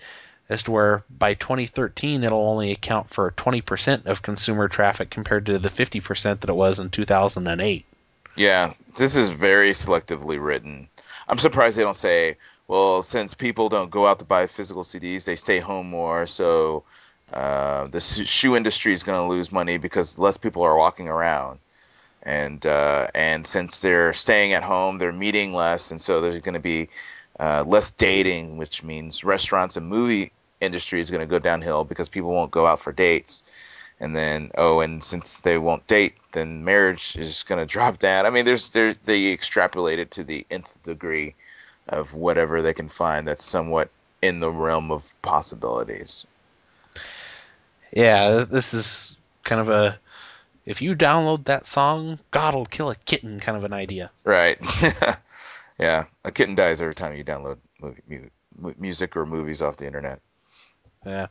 as 0.49 0.63
to 0.65 0.71
where 0.71 1.05
by 1.19 1.35
2013 1.35 2.25
it'll 2.25 2.49
only 2.49 2.73
account 2.73 3.11
for 3.11 3.31
20% 3.33 4.07
of 4.07 4.23
consumer 4.23 4.69
traffic 4.69 5.11
compared 5.11 5.47
to 5.47 5.59
the 5.59 5.69
50% 5.69 6.41
that 6.41 6.51
it 6.51 6.55
was 6.55 6.79
in 6.79 6.91
2008. 6.91 7.85
Yeah, 8.35 8.73
this 8.97 9.15
is 9.17 9.29
very 9.29 9.73
selectively 9.73 10.43
written. 10.43 10.89
I'm 11.33 11.39
surprised 11.39 11.79
they 11.79 11.83
don't 11.83 11.97
say, 11.97 12.37
well, 12.69 13.03
since 13.03 13.33
people 13.33 13.71
don't 13.71 13.91
go 13.91 14.07
out 14.07 14.19
to 14.19 14.25
buy 14.27 14.47
physical 14.47 14.83
CDs, 14.83 15.25
they 15.25 15.35
stay 15.35 15.61
home 15.61 15.89
more, 15.89 16.27
so 16.27 16.85
uh, 17.33 17.87
the 17.87 18.03
shoe 18.03 18.55
industry 18.55 18.93
is 18.93 19.03
going 19.03 19.19
to 19.19 19.27
lose 19.35 19.51
money 19.51 19.79
because 19.79 20.19
less 20.19 20.37
people 20.37 20.63
are 20.63 20.77
walking 20.77 21.09
around, 21.09 21.59
and 22.23 22.67
uh, 22.67 23.09
and 23.15 23.47
since 23.47 23.81
they're 23.81 24.13
staying 24.13 24.53
at 24.53 24.63
home, 24.63 24.99
they're 24.99 25.11
meeting 25.11 25.55
less, 25.55 25.91
and 25.91 26.03
so 26.03 26.21
there's 26.21 26.43
going 26.43 26.53
to 26.53 26.61
be 26.61 26.91
uh, 27.41 27.65
less 27.67 27.93
dating, 27.93 28.59
which 28.59 28.83
means 28.83 29.25
restaurants 29.25 29.79
and 29.79 29.89
movie 29.89 30.33
industry 30.61 31.01
is 31.01 31.11
going 31.11 31.23
to 31.23 31.27
go 31.27 31.39
downhill 31.39 31.83
because 31.83 32.11
people 32.11 32.31
won't 32.31 32.51
go 32.51 32.67
out 32.67 32.79
for 32.79 32.93
dates. 32.93 33.43
And 34.03 34.15
then 34.15 34.51
oh, 34.59 34.81
and 34.81 35.03
since 35.03 35.39
they 35.41 35.57
won't 35.57 35.87
date, 35.87 36.17
then 36.33 36.65
marriage 36.65 37.17
is 37.17 37.43
going 37.45 37.59
to 37.59 37.73
drop 37.73 37.99
down. 37.99 38.27
I 38.27 38.31
mean, 38.31 38.45
there's 38.45 38.69
there 38.69 38.95
they 39.07 39.33
extrapolate 39.33 39.99
it 39.99 40.11
to 40.13 40.25
the 40.25 40.45
nth 40.51 40.83
degree 40.83 41.35
of 41.89 42.13
whatever 42.13 42.61
they 42.61 42.75
can 42.75 42.89
find 42.89 43.27
that's 43.27 43.45
somewhat 43.45 43.89
in 44.21 44.41
the 44.41 44.51
realm 44.51 44.91
of 44.91 45.11
possibilities 45.23 46.27
yeah, 47.93 48.45
this 48.49 48.73
is 48.75 49.17
kind 49.45 49.61
of 49.61 49.69
a 49.69 49.99
if 50.65 50.81
you 50.81 50.95
download 50.95 51.45
that 51.45 51.67
song, 51.67 52.19
God'll 52.31 52.67
kill 52.67 52.91
a 52.91 52.95
kitten 52.95 53.41
kind 53.41 53.57
of 53.57 53.65
an 53.65 53.73
idea. 53.73 54.11
Right. 54.25 54.59
yeah, 55.79 56.05
a 56.25 56.31
kitten 56.31 56.55
dies 56.55 56.81
every 56.81 56.95
time 56.95 57.17
you 57.17 57.25
download 57.25 57.59
movie, 57.81 58.31
mu- 58.57 58.75
music 58.79 59.17
or 59.17 59.27
movies 59.27 59.61
off 59.61 59.77
the 59.77 59.87
internet. 59.87 60.21
Yeah. 61.05 61.27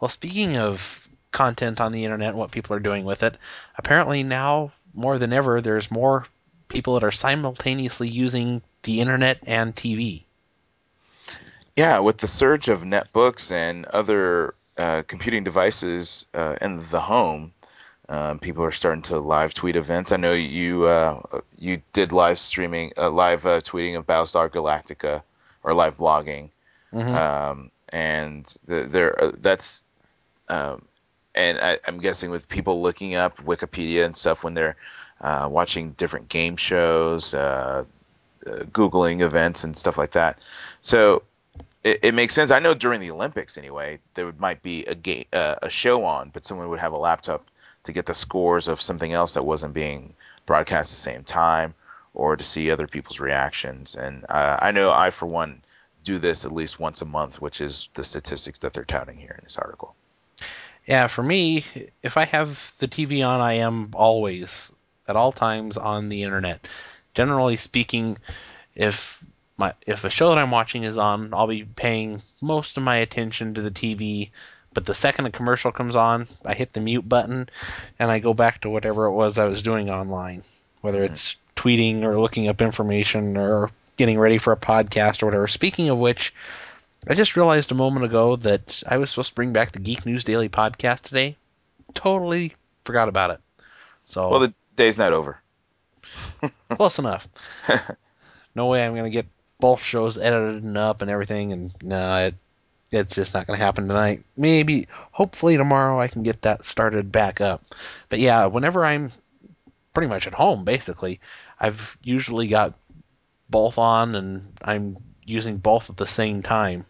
Well, 0.00 0.08
speaking 0.08 0.56
of 0.56 1.01
content 1.32 1.80
on 1.80 1.92
the 1.92 2.04
internet 2.04 2.30
and 2.30 2.38
what 2.38 2.50
people 2.50 2.76
are 2.76 2.80
doing 2.80 3.04
with 3.04 3.22
it, 3.22 3.36
apparently 3.76 4.22
now 4.22 4.72
more 4.94 5.18
than 5.18 5.32
ever, 5.32 5.60
there's 5.60 5.90
more 5.90 6.26
people 6.68 6.94
that 6.94 7.04
are 7.04 7.12
simultaneously 7.12 8.08
using 8.08 8.62
the 8.82 9.00
internet 9.00 9.38
and 9.46 9.74
TV. 9.74 10.22
Yeah, 11.76 12.00
with 12.00 12.18
the 12.18 12.26
surge 12.26 12.68
of 12.68 12.82
netbooks 12.82 13.50
and 13.50 13.86
other 13.86 14.54
uh, 14.76 15.02
computing 15.06 15.44
devices 15.44 16.26
uh, 16.34 16.56
in 16.60 16.84
the 16.90 17.00
home, 17.00 17.52
um, 18.08 18.38
people 18.38 18.64
are 18.64 18.72
starting 18.72 19.02
to 19.02 19.18
live 19.18 19.54
tweet 19.54 19.76
events. 19.76 20.12
I 20.12 20.16
know 20.16 20.32
you 20.32 20.84
uh, 20.84 21.22
you 21.58 21.80
did 21.92 22.12
live 22.12 22.38
streaming, 22.38 22.92
uh, 22.98 23.10
live 23.10 23.46
uh, 23.46 23.60
tweeting 23.60 23.96
of 23.96 24.06
Battlestar 24.06 24.50
Galactica, 24.50 25.22
or 25.62 25.72
live 25.72 25.96
blogging, 25.96 26.50
mm-hmm. 26.92 27.14
um, 27.14 27.70
and 27.88 28.54
the, 28.66 28.82
there 28.82 29.22
uh, 29.22 29.32
that's, 29.38 29.82
um, 30.48 30.82
and 31.34 31.58
I, 31.58 31.78
am 31.86 31.98
guessing 31.98 32.30
with 32.30 32.48
people 32.48 32.82
looking 32.82 33.14
up 33.14 33.38
Wikipedia 33.38 34.04
and 34.04 34.16
stuff 34.16 34.44
when 34.44 34.54
they're 34.54 34.76
watching 35.20 35.92
different 35.92 36.28
game 36.28 36.56
shows, 36.56 37.32
googling 38.44 39.20
events 39.20 39.64
and 39.64 39.76
stuff 39.76 39.98
like 39.98 40.12
that. 40.12 40.38
So 40.82 41.22
it, 41.84 42.00
it, 42.02 42.14
makes 42.14 42.34
sense. 42.34 42.50
I 42.50 42.58
know 42.58 42.74
during 42.74 43.00
the 43.00 43.10
Olympics, 43.10 43.58
anyway, 43.58 43.98
there 44.14 44.32
might 44.38 44.62
be 44.62 44.84
a 44.84 44.94
game, 44.94 45.24
uh, 45.32 45.56
a 45.62 45.70
show 45.70 46.04
on, 46.04 46.30
but 46.30 46.46
someone 46.46 46.68
would 46.70 46.78
have 46.78 46.92
a 46.92 46.98
laptop 46.98 47.48
to 47.84 47.92
get 47.92 48.06
the 48.06 48.14
scores 48.14 48.68
of 48.68 48.80
something 48.80 49.12
else 49.12 49.34
that 49.34 49.44
wasn't 49.44 49.74
being 49.74 50.14
broadcast 50.46 50.92
at 50.92 50.96
the 50.96 51.00
same 51.00 51.24
time, 51.24 51.74
or 52.14 52.36
to 52.36 52.44
see 52.44 52.70
other 52.70 52.86
people's 52.86 53.18
reactions. 53.18 53.96
And 53.96 54.24
uh, 54.28 54.58
I 54.60 54.70
know 54.70 54.92
I, 54.92 55.10
for 55.10 55.26
one, 55.26 55.62
do 56.04 56.18
this 56.18 56.44
at 56.44 56.52
least 56.52 56.78
once 56.78 57.02
a 57.02 57.06
month, 57.06 57.40
which 57.40 57.60
is 57.60 57.88
the 57.94 58.04
statistics 58.04 58.60
that 58.60 58.72
they're 58.72 58.84
touting 58.84 59.16
here 59.16 59.34
in 59.38 59.44
this 59.44 59.56
article. 59.56 59.94
Yeah, 60.86 61.06
for 61.06 61.22
me, 61.22 61.64
if 62.02 62.16
I 62.16 62.24
have 62.24 62.72
the 62.78 62.88
TV 62.88 63.26
on, 63.26 63.40
I 63.40 63.54
am 63.54 63.90
always 63.92 64.70
at 65.06 65.16
all 65.16 65.32
times 65.32 65.76
on 65.76 66.08
the 66.08 66.22
internet. 66.22 66.66
Generally 67.14 67.56
speaking, 67.56 68.18
if 68.74 69.22
my 69.56 69.74
if 69.86 70.04
a 70.04 70.10
show 70.10 70.30
that 70.30 70.38
I'm 70.38 70.50
watching 70.50 70.84
is 70.84 70.96
on, 70.96 71.32
I'll 71.34 71.46
be 71.46 71.64
paying 71.64 72.22
most 72.40 72.76
of 72.76 72.82
my 72.82 72.96
attention 72.96 73.54
to 73.54 73.62
the 73.62 73.70
TV. 73.70 74.30
But 74.74 74.86
the 74.86 74.94
second 74.94 75.26
a 75.26 75.30
commercial 75.30 75.70
comes 75.70 75.94
on, 75.94 76.28
I 76.44 76.54
hit 76.54 76.72
the 76.72 76.80
mute 76.80 77.06
button 77.06 77.48
and 77.98 78.10
I 78.10 78.18
go 78.20 78.32
back 78.32 78.62
to 78.62 78.70
whatever 78.70 79.04
it 79.04 79.12
was 79.12 79.36
I 79.36 79.44
was 79.44 79.62
doing 79.62 79.90
online, 79.90 80.44
whether 80.80 81.04
it's 81.04 81.36
tweeting 81.54 82.02
or 82.04 82.18
looking 82.18 82.48
up 82.48 82.62
information 82.62 83.36
or 83.36 83.70
getting 83.98 84.18
ready 84.18 84.38
for 84.38 84.52
a 84.52 84.56
podcast 84.56 85.22
or 85.22 85.26
whatever. 85.26 85.46
Speaking 85.46 85.90
of 85.90 85.98
which, 85.98 86.32
I 87.08 87.14
just 87.14 87.36
realized 87.36 87.72
a 87.72 87.74
moment 87.74 88.04
ago 88.04 88.36
that 88.36 88.82
I 88.86 88.98
was 88.98 89.10
supposed 89.10 89.30
to 89.30 89.34
bring 89.34 89.52
back 89.52 89.72
the 89.72 89.80
Geek 89.80 90.06
News 90.06 90.22
Daily 90.22 90.48
podcast 90.48 91.02
today. 91.02 91.36
Totally 91.94 92.54
forgot 92.84 93.08
about 93.08 93.30
it. 93.30 93.40
So 94.04 94.28
well, 94.28 94.40
the 94.40 94.54
day's 94.76 94.98
not 94.98 95.12
over. 95.12 95.40
close 96.70 96.98
enough. 96.98 97.28
no 98.54 98.66
way 98.66 98.84
I'm 98.84 98.94
gonna 98.94 99.10
get 99.10 99.26
both 99.58 99.82
shows 99.82 100.18
edited 100.18 100.62
and 100.62 100.76
up 100.76 101.02
and 101.02 101.10
everything, 101.10 101.52
and 101.52 101.72
no, 101.82 102.16
it, 102.16 102.34
it's 102.90 103.14
just 103.14 103.32
not 103.32 103.46
going 103.46 103.58
to 103.58 103.64
happen 103.64 103.86
tonight. 103.86 104.24
Maybe, 104.36 104.88
hopefully 105.12 105.56
tomorrow 105.56 106.00
I 106.00 106.08
can 106.08 106.24
get 106.24 106.42
that 106.42 106.64
started 106.64 107.12
back 107.12 107.40
up. 107.40 107.64
But 108.08 108.18
yeah, 108.18 108.46
whenever 108.46 108.84
I'm 108.84 109.12
pretty 109.94 110.08
much 110.08 110.26
at 110.26 110.34
home, 110.34 110.64
basically, 110.64 111.20
I've 111.60 111.96
usually 112.02 112.48
got 112.48 112.74
both 113.48 113.78
on, 113.78 114.16
and 114.16 114.52
I'm 114.62 114.96
using 115.24 115.58
both 115.58 115.90
at 115.90 115.96
the 115.96 116.08
same 116.08 116.42
time. 116.42 116.84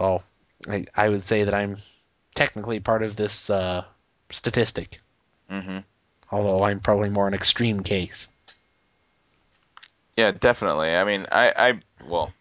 So 0.00 0.22
I, 0.66 0.86
I 0.94 1.08
would 1.10 1.24
say 1.24 1.44
that 1.44 1.52
I'm 1.52 1.76
technically 2.34 2.80
part 2.80 3.02
of 3.02 3.16
this 3.16 3.50
uh, 3.50 3.84
statistic. 4.30 5.00
Mm-hmm. 5.50 5.78
Although 6.32 6.62
I'm 6.62 6.80
probably 6.80 7.10
more 7.10 7.28
an 7.28 7.34
extreme 7.34 7.82
case. 7.82 8.26
Yeah, 10.16 10.32
definitely. 10.32 10.94
I 10.94 11.04
mean, 11.04 11.26
I, 11.30 11.52
I 11.54 11.80
well, 12.06 12.32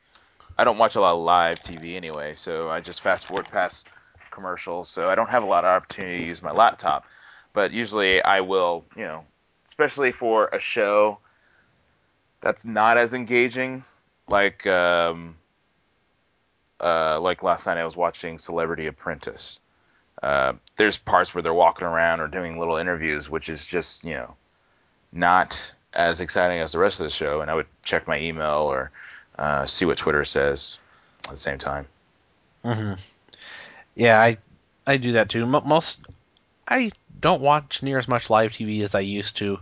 I 0.58 0.63
don't 0.63 0.78
watch 0.78 0.96
a 0.96 1.01
lot 1.01 1.16
of 1.16 1.22
live 1.22 1.62
TV 1.62 1.96
anyway, 1.96 2.34
so 2.36 2.70
I 2.70 2.80
just 2.80 3.01
fast 3.01 3.25
forward 3.25 3.48
past 3.48 3.88
commercials. 4.32 4.88
So 4.88 5.10
I 5.10 5.16
don't 5.16 5.30
have 5.30 5.44
a 5.44 5.48
lot 5.48 5.66
of 5.66 5.70
opportunity 5.70 6.20
to 6.20 6.25
use 6.25 6.42
my 6.42 6.51
laptop. 6.51 7.06
But 7.51 7.72
usually 7.72 8.22
I 8.22 8.42
will, 8.42 8.86
you 8.96 9.04
know, 9.04 9.25
especially 9.66 10.12
for 10.13 10.48
a 10.48 10.60
show 10.60 11.20
that's 12.42 12.63
not 12.63 12.98
as 12.98 13.13
engaging, 13.13 13.84
like 14.30 14.66
um, 14.66 15.36
uh, 16.81 17.19
like 17.19 17.43
last 17.43 17.65
night 17.65 17.77
I 17.77 17.86
was 17.86 17.98
watching 17.98 18.38
Celebrity 18.38 18.88
Apprentice, 18.88 19.59
uh, 20.24 20.53
there's 20.77 20.98
parts 20.98 21.33
where 21.33 21.41
they're 21.41 21.53
walking 21.53 21.88
around 21.88 22.19
or 22.19 22.27
doing 22.27 22.59
little 22.59 22.77
interviews, 22.77 23.29
which 23.29 23.50
is 23.50 23.65
just 23.65 24.03
you 24.03 24.13
know 24.15 24.36
not 25.12 25.71
as 25.93 26.19
exciting 26.21 26.59
as 26.59 26.71
the 26.71 26.79
rest 26.79 27.00
of 27.00 27.05
the 27.05 27.09
show. 27.09 27.41
And 27.41 27.50
I 27.50 27.55
would 27.55 27.67
check 27.83 28.07
my 28.07 28.19
email 28.19 28.63
or 28.71 28.91
uh, 29.38 29.65
see 29.65 29.86
what 29.86 29.98
Twitter 29.98 30.25
says 30.25 30.77
at 31.25 31.31
the 31.31 31.38
same 31.38 31.57
time. 31.57 31.88
hmm 32.63 32.93
Yeah, 33.95 34.19
I 34.21 34.38
I 34.88 34.98
do 34.98 35.13
that 35.13 35.29
too. 35.29 35.45
Most 35.45 36.00
I 36.67 36.91
don't 37.19 37.41
watch 37.41 37.83
near 37.83 38.00
as 38.00 38.07
much 38.07 38.29
live 38.29 38.53
TV 38.53 38.81
as 38.83 38.95
I 38.95 39.01
used 39.01 39.38
to. 39.38 39.59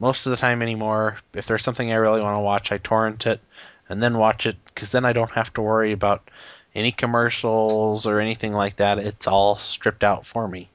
Most 0.00 0.26
of 0.26 0.30
the 0.30 0.36
time 0.36 0.62
anymore, 0.62 1.18
if 1.34 1.46
there's 1.46 1.62
something 1.62 1.90
I 1.90 1.96
really 1.96 2.20
want 2.22 2.34
to 2.36 2.40
watch, 2.40 2.72
I 2.72 2.78
torrent 2.78 3.26
it 3.26 3.40
and 3.88 4.02
then 4.02 4.18
watch 4.18 4.46
it 4.46 4.56
because 4.78 4.90
then 4.90 5.04
I 5.04 5.12
don't 5.12 5.32
have 5.32 5.52
to 5.54 5.60
worry 5.60 5.90
about 5.90 6.30
any 6.72 6.92
commercials 6.92 8.06
or 8.06 8.20
anything 8.20 8.52
like 8.52 8.76
that. 8.76 8.98
It's 8.98 9.26
all 9.26 9.58
stripped 9.58 10.04
out 10.04 10.24
for 10.24 10.46
me. 10.46 10.68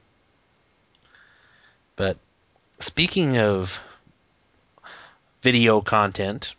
But 1.96 2.18
speaking 2.80 3.38
of 3.38 3.80
video 5.40 5.80
content, 5.80 6.54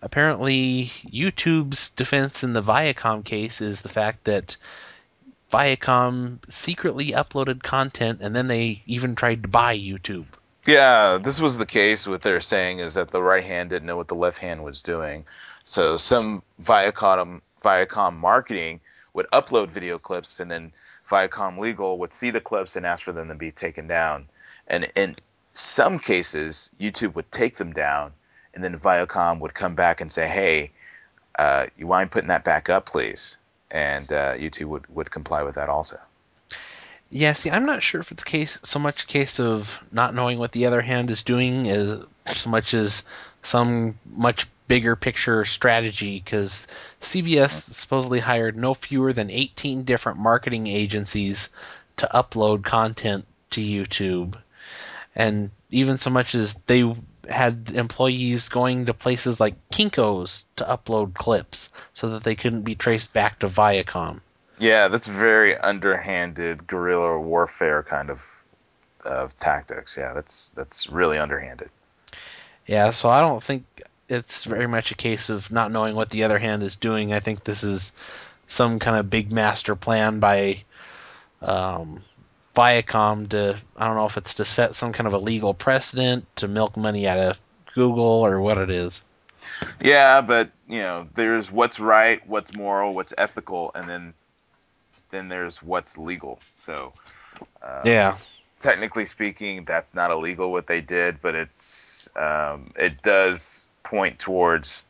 apparently 0.00 0.92
YouTube's 1.04 1.88
defense 1.88 2.44
in 2.44 2.52
the 2.52 2.62
Viacom 2.62 3.24
case 3.24 3.60
is 3.60 3.80
the 3.80 3.88
fact 3.88 4.22
that 4.22 4.56
Viacom 5.52 6.38
secretly 6.48 7.10
uploaded 7.10 7.64
content 7.64 8.20
and 8.22 8.36
then 8.36 8.46
they 8.46 8.82
even 8.86 9.16
tried 9.16 9.42
to 9.42 9.48
buy 9.48 9.76
YouTube. 9.76 10.26
Yeah, 10.64 11.18
this 11.20 11.40
was 11.40 11.58
the 11.58 11.66
case. 11.66 12.06
What 12.06 12.22
they're 12.22 12.40
saying 12.40 12.78
is 12.78 12.94
that 12.94 13.08
the 13.08 13.22
right 13.22 13.44
hand 13.44 13.70
didn't 13.70 13.86
know 13.86 13.96
what 13.96 14.06
the 14.06 14.14
left 14.14 14.38
hand 14.38 14.62
was 14.62 14.80
doing. 14.80 15.24
So 15.68 15.98
some 15.98 16.42
Viacom 16.62 17.42
Viacom 17.62 18.16
marketing 18.16 18.80
would 19.12 19.26
upload 19.34 19.68
video 19.68 19.98
clips, 19.98 20.40
and 20.40 20.50
then 20.50 20.72
Viacom 21.06 21.58
legal 21.58 21.98
would 21.98 22.10
see 22.10 22.30
the 22.30 22.40
clips 22.40 22.74
and 22.74 22.86
ask 22.86 23.04
for 23.04 23.12
them 23.12 23.28
to 23.28 23.34
be 23.34 23.52
taken 23.52 23.86
down. 23.86 24.30
And 24.66 24.90
in 24.96 25.16
some 25.52 25.98
cases, 25.98 26.70
YouTube 26.80 27.14
would 27.16 27.30
take 27.30 27.58
them 27.58 27.74
down, 27.74 28.14
and 28.54 28.64
then 28.64 28.80
Viacom 28.80 29.40
would 29.40 29.52
come 29.52 29.74
back 29.74 30.00
and 30.00 30.10
say, 30.10 30.26
"Hey, 30.26 30.70
uh, 31.38 31.66
you 31.76 31.86
mind 31.86 32.12
putting 32.12 32.28
that 32.28 32.44
back 32.44 32.70
up, 32.70 32.86
please?" 32.86 33.36
And 33.70 34.10
uh, 34.10 34.36
YouTube 34.36 34.68
would 34.68 34.86
would 34.96 35.10
comply 35.10 35.42
with 35.42 35.56
that 35.56 35.68
also. 35.68 36.00
Yeah, 37.10 37.34
see, 37.34 37.50
I'm 37.50 37.66
not 37.66 37.82
sure 37.82 38.00
if 38.00 38.10
it's 38.10 38.24
case 38.24 38.58
so 38.64 38.78
much 38.78 39.06
case 39.06 39.38
of 39.38 39.82
not 39.92 40.14
knowing 40.14 40.38
what 40.38 40.52
the 40.52 40.64
other 40.64 40.80
hand 40.80 41.10
is 41.10 41.22
doing 41.22 41.68
as 41.68 42.06
so 42.36 42.48
much 42.48 42.72
as 42.72 43.02
some 43.42 43.98
much 44.06 44.46
bigger 44.68 44.94
picture 44.94 45.44
strategy 45.44 46.20
because 46.22 46.66
CBS 47.00 47.50
supposedly 47.50 48.20
hired 48.20 48.56
no 48.56 48.74
fewer 48.74 49.12
than 49.12 49.30
18 49.30 49.84
different 49.84 50.18
marketing 50.18 50.66
agencies 50.66 51.48
to 51.96 52.08
upload 52.14 52.64
content 52.64 53.26
to 53.50 53.60
YouTube. 53.60 54.36
And 55.16 55.50
even 55.70 55.98
so 55.98 56.10
much 56.10 56.34
as 56.34 56.54
they 56.66 56.94
had 57.28 57.72
employees 57.74 58.48
going 58.48 58.86
to 58.86 58.94
places 58.94 59.40
like 59.40 59.54
Kinko's 59.70 60.44
to 60.56 60.64
upload 60.64 61.14
clips 61.14 61.70
so 61.94 62.10
that 62.10 62.24
they 62.24 62.36
couldn't 62.36 62.62
be 62.62 62.74
traced 62.74 63.12
back 63.12 63.40
to 63.40 63.48
Viacom. 63.48 64.20
Yeah, 64.58 64.88
that's 64.88 65.06
very 65.06 65.56
underhanded 65.56 66.66
guerrilla 66.66 67.18
warfare 67.20 67.82
kind 67.82 68.10
of 68.10 68.34
of 69.04 69.36
tactics. 69.38 69.96
Yeah, 69.96 70.14
that's 70.14 70.50
that's 70.50 70.88
really 70.88 71.18
underhanded. 71.18 71.70
Yeah, 72.66 72.90
so 72.90 73.08
I 73.08 73.20
don't 73.20 73.42
think 73.42 73.64
it's 74.08 74.44
very 74.44 74.66
much 74.66 74.90
a 74.90 74.96
case 74.96 75.30
of 75.30 75.50
not 75.50 75.70
knowing 75.72 75.94
what 75.94 76.10
the 76.10 76.24
other 76.24 76.38
hand 76.38 76.62
is 76.62 76.76
doing. 76.76 77.12
I 77.12 77.20
think 77.20 77.44
this 77.44 77.62
is 77.62 77.92
some 78.46 78.78
kind 78.78 78.96
of 78.96 79.10
big 79.10 79.30
master 79.32 79.76
plan 79.76 80.20
by 80.20 80.64
um, 81.42 82.02
Viacom 82.56 83.28
to 83.30 83.58
I 83.76 83.86
don't 83.86 83.96
know 83.96 84.06
if 84.06 84.16
it's 84.16 84.34
to 84.34 84.44
set 84.44 84.74
some 84.74 84.92
kind 84.92 85.06
of 85.06 85.12
a 85.12 85.18
legal 85.18 85.54
precedent 85.54 86.26
to 86.36 86.48
milk 86.48 86.76
money 86.76 87.06
out 87.06 87.18
of 87.18 87.38
Google 87.74 88.04
or 88.04 88.40
what 88.40 88.58
it 88.58 88.70
is. 88.70 89.02
Yeah, 89.80 90.20
but 90.22 90.50
you 90.68 90.80
know, 90.80 91.08
there's 91.14 91.50
what's 91.50 91.80
right, 91.80 92.26
what's 92.26 92.52
moral, 92.54 92.94
what's 92.94 93.14
ethical, 93.18 93.70
and 93.74 93.88
then 93.88 94.14
then 95.10 95.28
there's 95.28 95.62
what's 95.62 95.96
legal. 95.98 96.40
So 96.54 96.92
uh, 97.62 97.92
Yeah, 97.92 98.16
technically 98.60 99.06
speaking, 99.06 99.64
that's 99.64 99.94
not 99.94 100.10
illegal 100.10 100.50
what 100.52 100.66
they 100.66 100.80
did, 100.80 101.20
but 101.22 101.34
it's 101.34 102.08
um, 102.16 102.72
it 102.76 103.02
does 103.02 103.67
point 103.88 104.18
towards 104.18 104.84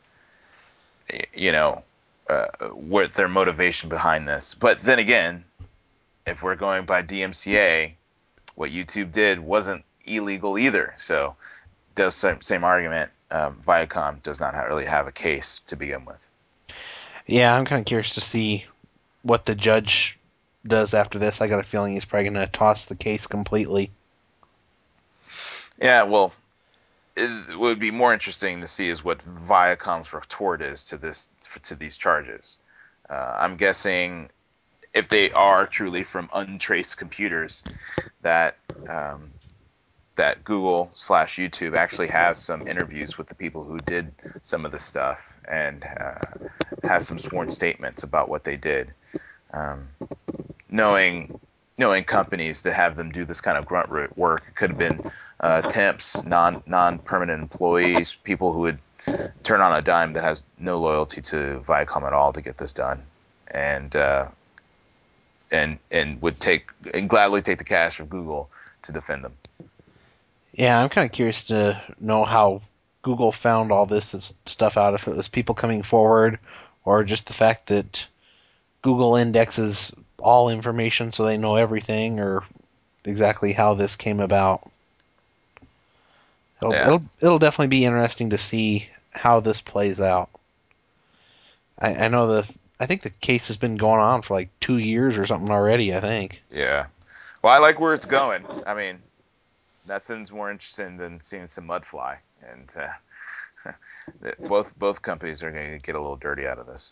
you 1.34 1.52
know 1.52 1.82
uh, 2.28 2.46
what 2.68 3.14
their 3.14 3.28
motivation 3.28 3.88
behind 3.88 4.28
this. 4.28 4.54
But 4.54 4.80
then 4.80 4.98
again, 4.98 5.44
if 6.26 6.42
we're 6.42 6.56
going 6.56 6.84
by 6.84 7.02
DMCA, 7.02 7.92
what 8.54 8.70
YouTube 8.70 9.12
did 9.12 9.40
wasn't 9.40 9.84
illegal 10.04 10.58
either. 10.58 10.94
So 10.98 11.36
does 11.94 12.14
same, 12.14 12.42
same 12.42 12.64
argument. 12.64 13.10
Um, 13.30 13.60
Viacom 13.66 14.22
does 14.22 14.40
not 14.40 14.54
really 14.66 14.84
have 14.84 15.06
a 15.06 15.12
case 15.12 15.60
to 15.66 15.76
begin 15.76 16.04
with. 16.04 16.28
yeah. 17.26 17.54
I'm 17.54 17.64
kind 17.64 17.80
of 17.80 17.86
curious 17.86 18.14
to 18.14 18.20
see 18.20 18.64
what 19.22 19.44
the 19.46 19.54
judge 19.54 20.18
does 20.66 20.94
after 20.94 21.18
this. 21.18 21.40
I 21.40 21.46
got 21.46 21.60
a 21.60 21.62
feeling 21.62 21.92
he's 21.92 22.04
probably 22.04 22.30
going 22.30 22.46
to 22.46 22.50
toss 22.50 22.86
the 22.86 22.96
case 22.96 23.26
completely. 23.26 23.90
Yeah, 25.80 26.02
well, 26.04 26.32
it 27.18 27.58
would 27.58 27.78
be 27.78 27.90
more 27.90 28.12
interesting 28.12 28.60
to 28.60 28.66
see 28.66 28.88
is 28.88 29.04
what 29.04 29.20
Viacom's 29.22 30.12
retort 30.12 30.62
is 30.62 30.84
to 30.84 30.96
this 30.96 31.28
to 31.62 31.74
these 31.74 31.96
charges. 31.96 32.58
Uh, 33.10 33.36
I'm 33.38 33.56
guessing 33.56 34.28
if 34.94 35.08
they 35.08 35.30
are 35.32 35.66
truly 35.66 36.04
from 36.04 36.28
untraced 36.32 36.96
computers, 36.96 37.62
that 38.22 38.56
um, 38.88 39.30
that 40.16 40.44
Google 40.44 40.90
slash 40.94 41.36
YouTube 41.36 41.76
actually 41.76 42.08
has 42.08 42.38
some 42.38 42.66
interviews 42.66 43.16
with 43.16 43.28
the 43.28 43.34
people 43.34 43.64
who 43.64 43.78
did 43.78 44.12
some 44.42 44.66
of 44.66 44.72
the 44.72 44.78
stuff 44.78 45.32
and 45.46 45.84
uh, 45.84 46.48
has 46.82 47.06
some 47.06 47.18
sworn 47.18 47.50
statements 47.50 48.02
about 48.02 48.28
what 48.28 48.44
they 48.44 48.56
did. 48.56 48.92
Um, 49.52 49.88
knowing 50.68 51.40
knowing 51.78 52.04
companies 52.04 52.62
to 52.62 52.72
have 52.72 52.96
them 52.96 53.10
do 53.12 53.24
this 53.24 53.40
kind 53.40 53.56
of 53.56 53.64
grunt 53.64 54.16
work 54.16 54.42
could 54.56 54.70
have 54.70 54.78
been 54.78 55.10
uh, 55.40 55.62
temps, 55.62 56.22
non 56.24 56.62
non 56.66 56.98
permanent 56.98 57.40
employees, 57.40 58.16
people 58.24 58.52
who 58.52 58.60
would 58.60 58.78
turn 59.42 59.60
on 59.60 59.76
a 59.76 59.82
dime 59.82 60.12
that 60.14 60.24
has 60.24 60.44
no 60.58 60.78
loyalty 60.78 61.20
to 61.22 61.62
Viacom 61.66 62.06
at 62.06 62.12
all 62.12 62.32
to 62.32 62.42
get 62.42 62.58
this 62.58 62.72
done, 62.72 63.02
and 63.48 63.94
uh, 63.94 64.26
and 65.50 65.78
and 65.90 66.20
would 66.22 66.40
take 66.40 66.70
and 66.94 67.08
gladly 67.08 67.42
take 67.42 67.58
the 67.58 67.64
cash 67.64 68.00
of 68.00 68.10
Google 68.10 68.50
to 68.82 68.92
defend 68.92 69.24
them. 69.24 69.34
Yeah, 70.52 70.80
I'm 70.80 70.88
kind 70.88 71.06
of 71.06 71.12
curious 71.12 71.44
to 71.44 71.80
know 72.00 72.24
how 72.24 72.62
Google 73.02 73.32
found 73.32 73.70
all 73.70 73.86
this 73.86 74.32
stuff 74.46 74.76
out. 74.76 74.94
If 74.94 75.06
it 75.06 75.16
was 75.16 75.28
people 75.28 75.54
coming 75.54 75.82
forward, 75.82 76.38
or 76.84 77.04
just 77.04 77.26
the 77.26 77.32
fact 77.32 77.68
that 77.68 78.06
Google 78.82 79.14
indexes 79.14 79.94
all 80.18 80.48
information 80.50 81.12
so 81.12 81.24
they 81.24 81.36
know 81.36 81.54
everything, 81.54 82.18
or 82.18 82.42
exactly 83.04 83.52
how 83.52 83.74
this 83.74 83.94
came 83.94 84.18
about. 84.18 84.68
It'll, 86.60 86.72
Yeah. 86.72 86.86
it'll 86.86 87.02
it'll 87.20 87.38
definitely 87.38 87.68
be 87.68 87.84
interesting 87.84 88.30
to 88.30 88.38
see 88.38 88.88
how 89.12 89.40
this 89.40 89.60
plays 89.60 90.00
out. 90.00 90.30
I, 91.78 91.94
I 91.94 92.08
know 92.08 92.26
the 92.26 92.48
I 92.80 92.86
think 92.86 93.02
the 93.02 93.10
case 93.10 93.48
has 93.48 93.56
been 93.56 93.76
going 93.76 94.00
on 94.00 94.22
for 94.22 94.34
like 94.34 94.50
two 94.60 94.78
years 94.78 95.18
or 95.18 95.26
something 95.26 95.50
already. 95.50 95.94
I 95.94 96.00
think. 96.00 96.42
Yeah. 96.50 96.86
Well, 97.42 97.52
I 97.52 97.58
like 97.58 97.78
where 97.78 97.94
it's 97.94 98.04
going. 98.04 98.44
I 98.66 98.74
mean, 98.74 98.98
nothing's 99.86 100.32
more 100.32 100.50
interesting 100.50 100.96
than 100.96 101.20
seeing 101.20 101.46
some 101.46 101.66
mud 101.66 101.86
fly, 101.86 102.18
and 102.50 102.74
uh, 103.64 103.72
both 104.48 104.76
both 104.78 105.02
companies 105.02 105.42
are 105.42 105.52
going 105.52 105.78
to 105.78 105.84
get 105.84 105.94
a 105.94 106.00
little 106.00 106.16
dirty 106.16 106.46
out 106.46 106.58
of 106.58 106.66
this. 106.66 106.90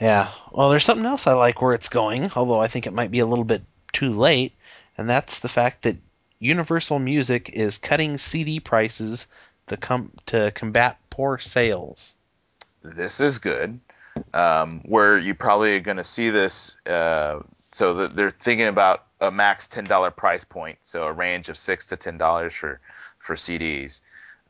Yeah. 0.00 0.30
Well, 0.52 0.70
there's 0.70 0.84
something 0.84 1.06
else 1.06 1.26
I 1.26 1.34
like 1.34 1.62
where 1.62 1.74
it's 1.74 1.88
going, 1.88 2.30
although 2.34 2.60
I 2.60 2.68
think 2.68 2.86
it 2.86 2.92
might 2.92 3.10
be 3.10 3.20
a 3.20 3.26
little 3.26 3.44
bit 3.44 3.62
too 3.92 4.10
late, 4.10 4.52
and 4.96 5.08
that's 5.08 5.40
the 5.40 5.48
fact 5.48 5.82
that 5.82 5.96
Universal 6.38 7.00
Music 7.00 7.50
is 7.52 7.78
cutting 7.78 8.18
CD 8.18 8.60
prices 8.60 9.26
to 9.68 9.76
come 9.76 10.12
to 10.26 10.50
combat 10.52 10.98
poor 11.10 11.38
sales. 11.38 12.14
This 12.82 13.20
is 13.20 13.38
good. 13.38 13.80
Um, 14.34 14.80
where 14.84 15.18
you 15.18 15.34
probably 15.34 15.76
are 15.76 15.80
going 15.80 15.96
to 15.96 16.04
see 16.04 16.30
this. 16.30 16.76
Uh, 16.86 17.40
so 17.72 17.94
that 17.94 18.16
they're 18.16 18.30
thinking 18.30 18.66
about 18.66 19.04
a 19.20 19.30
max 19.30 19.68
ten 19.68 19.84
dollar 19.84 20.10
price 20.10 20.44
point, 20.44 20.78
so 20.82 21.04
a 21.04 21.12
range 21.12 21.48
of 21.48 21.58
six 21.58 21.86
to 21.86 21.96
ten 21.96 22.18
dollars 22.18 22.54
for 22.54 22.80
for 23.18 23.36
CDs. 23.36 24.00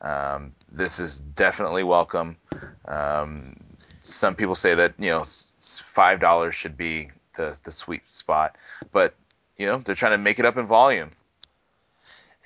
Um, 0.01 0.53
this 0.71 0.99
is 0.99 1.19
definitely 1.19 1.83
welcome. 1.83 2.37
Um, 2.85 3.57
some 4.01 4.35
people 4.35 4.55
say 4.55 4.75
that 4.75 4.93
you 4.97 5.09
know 5.09 5.25
five 5.59 6.19
dollars 6.19 6.55
should 6.55 6.77
be 6.77 7.09
the 7.35 7.59
the 7.63 7.71
sweet 7.71 8.03
spot, 8.09 8.55
but 8.91 9.13
you 9.57 9.65
know 9.65 9.81
they're 9.83 9.95
trying 9.95 10.13
to 10.13 10.17
make 10.17 10.39
it 10.39 10.45
up 10.45 10.57
in 10.57 10.65
volume. 10.65 11.11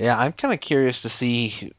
Yeah, 0.03 0.17
I'm 0.19 0.33
kind 0.33 0.53
of 0.53 0.59
curious 0.59 1.03
to 1.03 1.09
see 1.09 1.71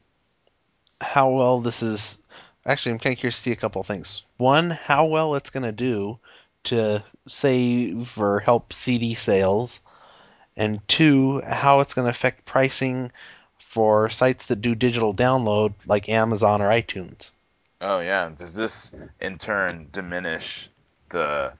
how 0.99 1.29
well 1.29 1.61
this 1.61 1.83
is. 1.83 2.17
Actually, 2.65 2.93
I'm 2.93 2.99
kind 2.99 3.13
of 3.13 3.19
curious 3.19 3.35
to 3.35 3.41
see 3.43 3.51
a 3.51 3.55
couple 3.55 3.83
things. 3.83 4.23
One, 4.37 4.71
how 4.71 5.05
well 5.05 5.35
it's 5.35 5.51
going 5.51 5.61
to 5.61 5.71
do 5.71 6.17
to 6.63 7.03
save 7.27 8.17
or 8.17 8.39
help 8.39 8.73
CD 8.73 9.13
sales, 9.13 9.79
and 10.57 10.81
two, 10.87 11.41
how 11.41 11.81
it's 11.81 11.93
going 11.93 12.05
to 12.05 12.09
affect 12.09 12.45
pricing 12.45 13.11
for 13.59 14.09
sites 14.09 14.47
that 14.47 14.59
do 14.59 14.73
digital 14.73 15.13
download 15.13 15.75
like 15.85 16.09
Amazon 16.09 16.63
or 16.63 16.69
iTunes. 16.69 17.29
Oh 17.79 17.99
yeah. 17.99 18.31
Does 18.35 18.55
this 18.55 18.91
in 19.21 19.37
turn 19.37 19.89
diminish 19.91 20.67
the 21.09 21.53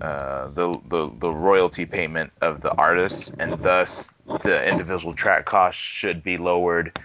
uh, 0.00 0.48
the, 0.48 0.80
the 0.88 1.10
the 1.18 1.30
royalty 1.30 1.84
payment 1.84 2.32
of 2.40 2.60
the 2.60 2.72
artists, 2.74 3.32
and 3.38 3.58
thus 3.58 4.16
the 4.44 4.68
individual 4.68 5.14
track 5.14 5.44
costs 5.44 5.80
should 5.80 6.22
be 6.22 6.38
lowered 6.38 6.98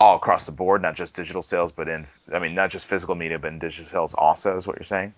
all 0.00 0.16
across 0.16 0.46
the 0.46 0.52
board, 0.52 0.80
not 0.80 0.94
just 0.94 1.14
digital 1.14 1.42
sales, 1.42 1.70
but 1.72 1.88
in 1.88 2.06
I 2.32 2.38
mean 2.38 2.54
not 2.54 2.70
just 2.70 2.86
physical 2.86 3.14
media, 3.14 3.38
but 3.38 3.48
in 3.48 3.58
digital 3.58 3.84
sales 3.84 4.14
also 4.14 4.56
is 4.56 4.66
what 4.66 4.76
you're 4.76 4.84
saying. 4.84 5.12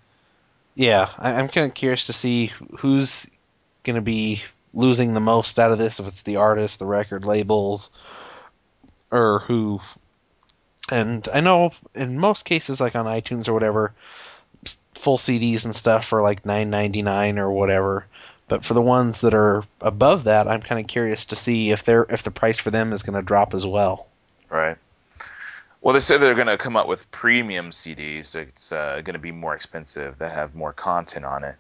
Yeah, 0.75 1.11
I, 1.19 1.35
I'm 1.35 1.49
kind 1.49 1.69
of 1.69 1.75
curious 1.75 2.07
to 2.07 2.13
see 2.13 2.53
who's 2.79 3.27
going 3.85 3.97
to 3.97 4.03
be 4.03 4.43
losing 4.75 5.15
the 5.15 5.21
most 5.21 5.59
out 5.59 5.71
of 5.71 5.79
this. 5.79 6.01
If 6.01 6.07
it's 6.07 6.23
the 6.23 6.37
artists, 6.37 6.79
the 6.79 6.87
record 6.87 7.25
labels, 7.25 7.91
or 9.11 9.41
who. 9.41 9.81
And 10.91 11.29
I 11.33 11.41
know 11.41 11.73
in 11.95 12.19
most 12.19 12.45
cases, 12.45 12.81
like 12.81 12.97
on 12.97 13.07
iTunes 13.07 13.49
or 13.49 13.53
whatever, 13.53 13.93
full 14.95 15.19
CDs 15.19 15.65
and 15.65 15.75
stuff 15.75 16.13
are 16.13 16.23
like 16.23 16.47
nine 16.47 16.71
ninety 16.71 17.03
nine 17.03 17.39
or 17.39 17.51
whatever. 17.51 18.07
But 18.49 18.65
for 18.65 18.75
the 18.75 18.83
ones 18.83 19.23
that 19.23 19.35
are 19.35 19.65
above 19.81 20.25
that, 20.25 20.47
I'm 20.47 20.61
kind 20.61 20.81
of 20.81 20.87
curious 20.87 21.25
to 21.27 21.37
see 21.37 21.71
if 21.71 21.85
they're 21.85 22.07
if 22.09 22.23
the 22.23 22.31
price 22.31 22.59
for 22.59 22.71
them 22.71 22.93
is 22.93 23.03
going 23.03 23.17
to 23.17 23.23
drop 23.23 23.55
as 23.55 23.67
well. 23.67 24.07
Right. 24.51 24.77
Well, 25.81 25.95
they 25.95 26.01
said 26.01 26.21
they're 26.21 26.35
going 26.35 26.47
to 26.47 26.59
come 26.59 26.77
up 26.77 26.87
with 26.87 27.11
premium 27.11 27.71
CDs. 27.71 28.27
So 28.27 28.41
it's 28.41 28.71
uh, 28.71 29.01
going 29.03 29.15
to 29.15 29.19
be 29.19 29.33
more 29.33 29.55
expensive 29.55 30.19
that 30.19 30.33
have 30.33 30.55
more 30.55 30.73
content 30.73 31.25
on 31.25 31.45
it. 31.45 31.57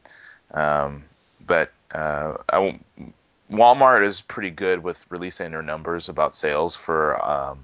Um, 0.52 1.04
but 1.44 1.72
uh, 1.92 2.34
Walmart 3.50 4.04
is 4.04 4.20
pretty 4.20 4.50
good 4.50 4.82
with 4.82 5.04
releasing 5.10 5.50
their 5.50 5.62
numbers 5.62 6.08
about 6.08 6.34
sales 6.34 6.76
for 6.76 7.24
um, 7.24 7.58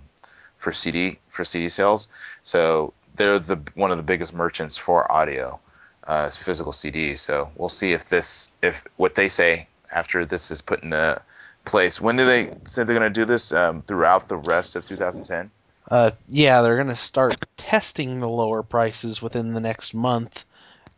for 0.56 0.72
CD 0.72 1.18
for 1.28 1.44
CD 1.44 1.68
sales. 1.68 2.08
So 2.42 2.92
they're 3.18 3.38
the 3.38 3.58
one 3.74 3.90
of 3.90 3.98
the 3.98 4.02
biggest 4.02 4.32
merchants 4.32 4.76
for 4.78 5.10
audio, 5.12 5.60
uh, 6.06 6.30
physical 6.30 6.72
CDs. 6.72 7.18
So 7.18 7.50
we'll 7.56 7.68
see 7.68 7.92
if 7.92 8.08
this 8.08 8.50
if 8.62 8.84
what 8.96 9.14
they 9.14 9.28
say 9.28 9.66
after 9.92 10.24
this 10.24 10.50
is 10.50 10.62
put 10.62 10.82
into 10.82 11.20
place. 11.64 12.00
When 12.00 12.16
do 12.16 12.24
they 12.24 12.54
say 12.64 12.84
they're 12.84 12.98
going 12.98 13.12
to 13.12 13.20
do 13.20 13.26
this? 13.26 13.52
Um, 13.52 13.82
throughout 13.82 14.28
the 14.28 14.36
rest 14.36 14.76
of 14.76 14.86
2010. 14.86 15.50
Uh, 15.90 16.10
yeah, 16.28 16.60
they're 16.60 16.76
going 16.76 16.88
to 16.88 16.96
start 16.96 17.44
testing 17.56 18.20
the 18.20 18.28
lower 18.28 18.62
prices 18.62 19.22
within 19.22 19.54
the 19.54 19.60
next 19.60 19.94
month, 19.94 20.44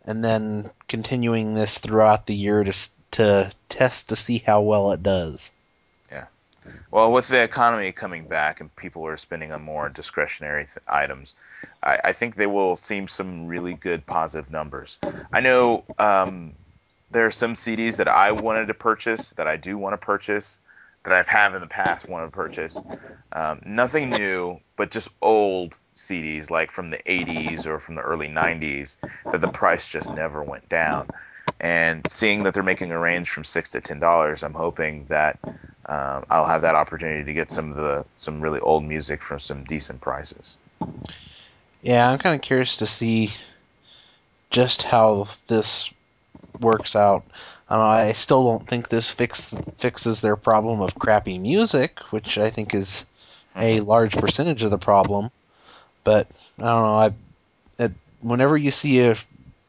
and 0.04 0.24
then 0.24 0.70
continuing 0.88 1.54
this 1.54 1.78
throughout 1.78 2.26
the 2.26 2.35
year 2.35 2.64
to 2.64 2.72
to 3.12 3.50
test 3.68 4.09
to 4.09 4.16
see 4.16 4.38
how 4.38 4.61
well 4.61 4.92
it 4.92 5.02
does. 5.02 5.50
Well, 6.90 7.12
with 7.12 7.28
the 7.28 7.42
economy 7.42 7.92
coming 7.92 8.26
back 8.26 8.61
and 8.61 8.74
people 8.76 9.06
are 9.06 9.16
spending 9.16 9.52
on 9.52 9.62
more 9.62 9.88
discretionary 9.88 10.64
th- 10.64 10.78
items, 10.88 11.35
I, 11.83 11.98
I 12.04 12.12
think 12.12 12.37
they 12.37 12.46
will 12.46 12.76
see 12.76 13.06
some 13.06 13.46
really 13.46 13.74
good 13.74 14.04
positive 14.06 14.50
numbers. 14.50 14.98
I 15.33 15.40
know 15.40 15.85
um, 15.98 16.52
there 17.11 17.26
are 17.26 17.30
some 17.30 17.54
CDs 17.54 17.96
that 17.96 18.09
I 18.09 18.33
wanted 18.33 18.66
to 18.66 18.74
purchase 18.74 19.30
that 19.35 19.46
I 19.46 19.56
do 19.56 19.78
want 19.78 19.92
to 19.94 19.98
purchase 19.98 20.59
that 21.04 21.12
I've 21.12 21.28
had 21.28 21.54
in 21.54 21.61
the 21.61 21.66
past 21.66 22.09
wanted 22.09 22.26
to 22.26 22.33
purchase. 22.33 22.78
Um, 23.33 23.61
nothing 23.64 24.11
new, 24.11 24.61
but 24.76 24.90
just 24.90 25.09
old 25.22 25.78
CDs 25.94 26.50
like 26.50 26.70
from 26.70 26.90
the 26.90 26.98
80s 26.98 27.66
or 27.66 27.78
from 27.78 27.94
the 27.94 28.02
early 28.02 28.28
90s 28.28 28.98
that 29.30 29.40
the 29.40 29.48
price 29.48 29.88
just 29.88 30.11
never 30.11 30.42
went 30.42 30.68
down. 30.68 31.09
And 31.61 32.07
seeing 32.11 32.44
that 32.44 32.55
they're 32.55 32.62
making 32.62 32.90
a 32.90 32.99
range 32.99 33.29
from 33.29 33.44
six 33.44 33.70
to 33.70 33.81
ten 33.81 34.01
dollars, 34.01 34.42
I'm 34.42 34.55
hoping 34.55 35.05
that 35.09 35.38
um, 35.87 36.25
I'll 36.31 36.46
have 36.46 36.62
that 36.62 36.75
opportunity 36.75 37.25
to 37.25 37.35
get 37.35 37.51
some 37.51 37.70
of 37.70 37.77
the 37.77 38.07
some 38.16 38.40
really 38.40 38.61
old 38.61 38.85
music 38.85 39.23
for 39.23 39.38
some 39.38 39.64
decent 39.64 40.01
prices. 40.01 40.57
Yeah, 41.83 42.11
I'm 42.11 42.18
kind 42.18 42.35
of 42.35 42.40
curious 42.40 42.77
to 42.79 42.87
see 42.87 43.33
just 44.51 44.83
how 44.83 45.29
this 45.49 45.90
works 46.61 46.96
out. 46.96 47.25
I 47.68 47.77
don't 47.77 47.85
know, 47.85 47.90
I 47.90 48.12
still 48.12 48.44
don't 48.44 48.66
think 48.66 48.88
this 48.88 49.11
fix, 49.11 49.55
fixes 49.77 50.20
their 50.20 50.37
problem 50.37 50.81
of 50.81 50.99
crappy 50.99 51.38
music, 51.38 52.01
which 52.11 52.37
I 52.37 52.51
think 52.51 52.75
is 52.75 53.05
a 53.55 53.81
large 53.81 54.16
percentage 54.16 54.62
of 54.62 54.70
the 54.70 54.79
problem. 54.79 55.31
But 56.03 56.27
I 56.59 56.62
don't 56.62 56.83
know. 56.83 56.99
I, 56.99 57.12
it, 57.79 57.92
whenever 58.20 58.57
you 58.57 58.70
see 58.70 59.01
a 59.01 59.16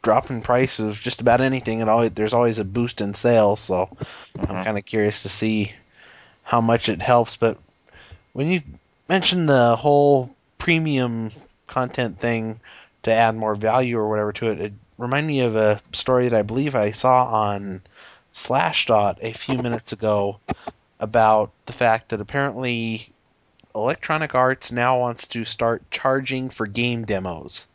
drop 0.01 0.29
in 0.29 0.41
price 0.41 0.79
of 0.79 0.99
just 0.99 1.21
about 1.21 1.41
anything, 1.41 1.87
always 1.87 2.11
there's 2.11 2.33
always 2.33 2.59
a 2.59 2.65
boost 2.65 3.01
in 3.01 3.13
sales. 3.13 3.59
So 3.59 3.89
I'm 4.39 4.47
Mhm. 4.47 4.63
kind 4.63 4.77
of 4.77 4.85
curious 4.85 5.23
to 5.23 5.29
see 5.29 5.73
how 6.43 6.61
much 6.61 6.89
it 6.89 7.01
helps. 7.01 7.35
But 7.35 7.57
when 8.33 8.47
you 8.47 8.61
mentioned 9.07 9.47
the 9.47 9.75
whole 9.75 10.35
premium 10.57 11.31
content 11.67 12.19
thing 12.19 12.59
to 13.03 13.11
add 13.11 13.35
more 13.35 13.55
value 13.55 13.97
or 13.97 14.09
whatever 14.09 14.33
to 14.33 14.47
it, 14.51 14.61
it 14.61 14.73
reminded 14.97 15.27
me 15.27 15.41
of 15.41 15.55
a 15.55 15.81
story 15.93 16.29
that 16.29 16.37
I 16.37 16.43
believe 16.43 16.75
I 16.75 16.91
saw 16.91 17.25
on 17.25 17.81
Slashdot 18.33 19.17
a 19.21 19.33
few 19.33 19.57
minutes 19.57 19.91
ago 19.91 20.39
about 20.99 21.51
the 21.65 21.73
fact 21.73 22.09
that 22.09 22.21
apparently 22.21 23.11
Electronic 23.73 24.35
Arts 24.35 24.71
now 24.71 24.99
wants 24.99 25.27
to 25.27 25.45
start 25.45 25.89
charging 25.91 26.49
for 26.49 26.67
game 26.67 27.05
demos. 27.05 27.67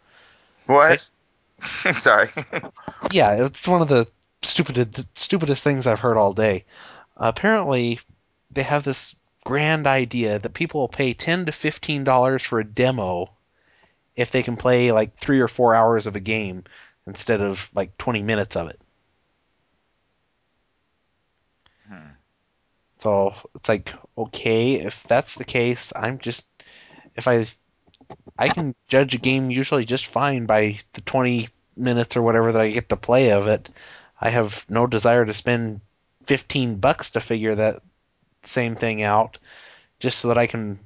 What? 0.67 1.11
Sorry. 1.97 2.31
Yeah, 3.11 3.45
it's 3.45 3.67
one 3.67 3.83
of 3.83 3.89
the 3.89 4.07
stupid, 4.43 5.07
stupidest 5.15 5.63
things 5.63 5.87
I've 5.87 6.01
heard 6.01 6.17
all 6.17 6.33
day. 6.33 6.65
apparently, 7.17 8.01
they 8.51 8.63
have 8.63 8.85
this 8.85 9.15
grand 9.45 9.87
idea 9.87 10.39
that 10.39 10.55
people 10.55 10.81
will 10.81 10.89
pay 10.89 11.15
ten 11.15 11.47
to 11.47 11.53
fifteen 11.53 12.05
dollars 12.05 12.43
for 12.43 12.59
a 12.61 12.65
demo 12.65 13.31
if 14.17 14.31
they 14.31 14.43
can 14.43 14.57
play 14.57 14.93
like 14.93 15.17
three 15.17 15.41
or 15.41 15.49
four 15.49 15.75
hours 15.75 16.07
of 16.07 16.17
a 16.17 16.21
game 16.21 16.65
instead 17.07 17.41
of 17.41 17.71
like 17.75 17.97
twenty 17.99 18.23
minutes 18.23 18.57
of 18.57 18.69
it. 18.69 18.81
Hmm. 21.89 22.11
So 22.99 23.35
it's 23.55 23.69
like, 23.69 23.93
okay, 24.19 24.75
if 24.75 25.03
that's 25.05 25.35
the 25.37 25.45
case, 25.45 25.93
I'm 25.95 26.19
just 26.19 26.47
if 27.17 27.29
I 27.29 27.47
I 28.39 28.49
can 28.49 28.75
judge 28.89 29.15
a 29.15 29.19
game 29.19 29.51
usually 29.51 29.85
just 29.85 30.07
fine 30.07 30.47
by 30.47 30.79
the 30.95 31.01
20 31.03 31.49
minutes 31.77 32.17
or 32.17 32.23
whatever 32.23 32.53
that 32.53 32.62
I 32.62 32.71
get 32.71 32.89
to 32.89 32.97
play 32.97 33.31
of 33.31 33.47
it. 33.47 33.69
I 34.21 34.31
have 34.31 34.65
no 34.69 34.87
desire 34.87 35.25
to 35.25 35.35
spend 35.35 35.81
15 36.25 36.77
bucks 36.77 37.11
to 37.11 37.21
figure 37.21 37.55
that 37.55 37.83
same 38.43 38.77
thing 38.77 39.03
out 39.03 39.39
just 40.01 40.19
so 40.19 40.29
that 40.29 40.39
I 40.39 40.47
can 40.47 40.79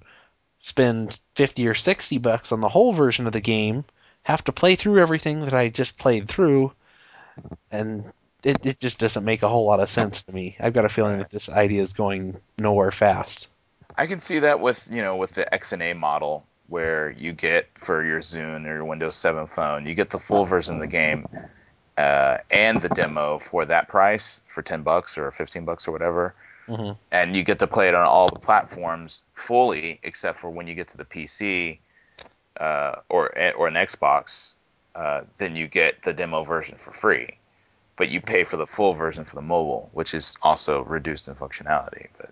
spend 0.59 1.19
50 1.35 1.67
or 1.67 1.75
60 1.75 2.19
bucks 2.19 2.53
on 2.53 2.61
the 2.61 2.69
whole 2.69 2.93
version 2.93 3.27
of 3.27 3.33
the 3.33 3.41
game, 3.41 3.85
have 4.23 4.45
to 4.45 4.53
play 4.53 4.77
through 4.77 5.01
everything 5.01 5.41
that 5.43 5.55
I 5.55 5.69
just 5.69 5.97
played 5.97 6.29
through 6.29 6.73
and 7.71 8.13
it, 8.43 8.65
it 8.65 8.81
just 8.81 8.99
doesn't 8.99 9.25
make 9.25 9.43
a 9.43 9.49
whole 9.49 9.67
lot 9.67 9.81
of 9.81 9.91
sense 9.91 10.23
to 10.23 10.33
me. 10.33 10.57
I've 10.61 10.73
got 10.73 10.85
a 10.85 10.91
feeling 10.91 11.19
that 11.19 11.31
this 11.31 11.49
idea 11.49 11.83
is 11.83 11.93
going 11.93 12.37
nowhere 12.59 12.91
fast. 12.91 13.49
I 13.97 14.07
can 14.07 14.21
see 14.21 14.39
that 14.41 14.61
with 14.61 14.89
you 14.91 15.03
know 15.03 15.17
with 15.17 15.33
the 15.33 15.47
XNA 15.53 15.97
model 15.97 16.47
where 16.71 17.13
you 17.13 17.33
get 17.33 17.69
for 17.77 18.05
your 18.05 18.21
Zune 18.21 18.67
or 18.67 18.77
your 18.77 18.85
Windows 18.87 19.17
7 19.17 19.47
phone, 19.49 19.87
you 19.87 19.95
get 19.95 20.11
the 20.11 20.21
full 20.21 20.47
version 20.47 20.77
of 20.77 20.81
the 20.81 20.89
game 20.89 21.27
uh, 21.99 22.39
and 22.51 22.83
the 22.83 22.89
demo 22.91 23.39
for 23.39 23.67
that 23.67 23.89
price 23.89 24.43
for 24.47 24.63
10 24.63 24.83
bucks 24.83 25.19
or 25.19 25.31
15 25.33 25.65
bucks 25.67 25.89
or 25.89 25.93
whatever. 25.93 26.35
hmm 26.69 26.93
and 27.13 27.37
you 27.37 27.43
get 27.45 27.59
to 27.61 27.67
play 27.69 27.89
it 27.89 27.95
on 27.95 28.07
all 28.07 28.29
the 28.29 28.39
platforms 28.41 29.25
fully, 29.35 30.01
except 30.05 30.39
for 30.39 30.51
when 30.51 30.67
you 30.69 30.75
get 30.75 30.89
to 30.89 30.97
the 30.99 31.05
PC 31.05 31.79
uh, 32.61 32.97
or 33.11 33.27
or 33.57 33.69
an 33.69 33.75
Xbox. 33.75 34.55
Uh, 34.95 35.23
then 35.39 35.57
you 35.57 35.69
get 35.69 36.03
the 36.03 36.13
demo 36.13 36.45
version 36.45 36.77
for 36.77 36.93
free, 36.93 37.39
but 37.97 38.11
you 38.11 38.21
pay 38.21 38.45
for 38.45 38.57
the 38.57 38.67
full 38.67 38.95
version 38.95 39.25
for 39.25 39.37
the 39.37 39.43
mobile, 39.43 39.91
which 39.93 40.15
is 40.15 40.37
also 40.43 40.83
reduced 40.85 41.29
in 41.29 41.35
functionality. 41.35 42.09
But 42.19 42.31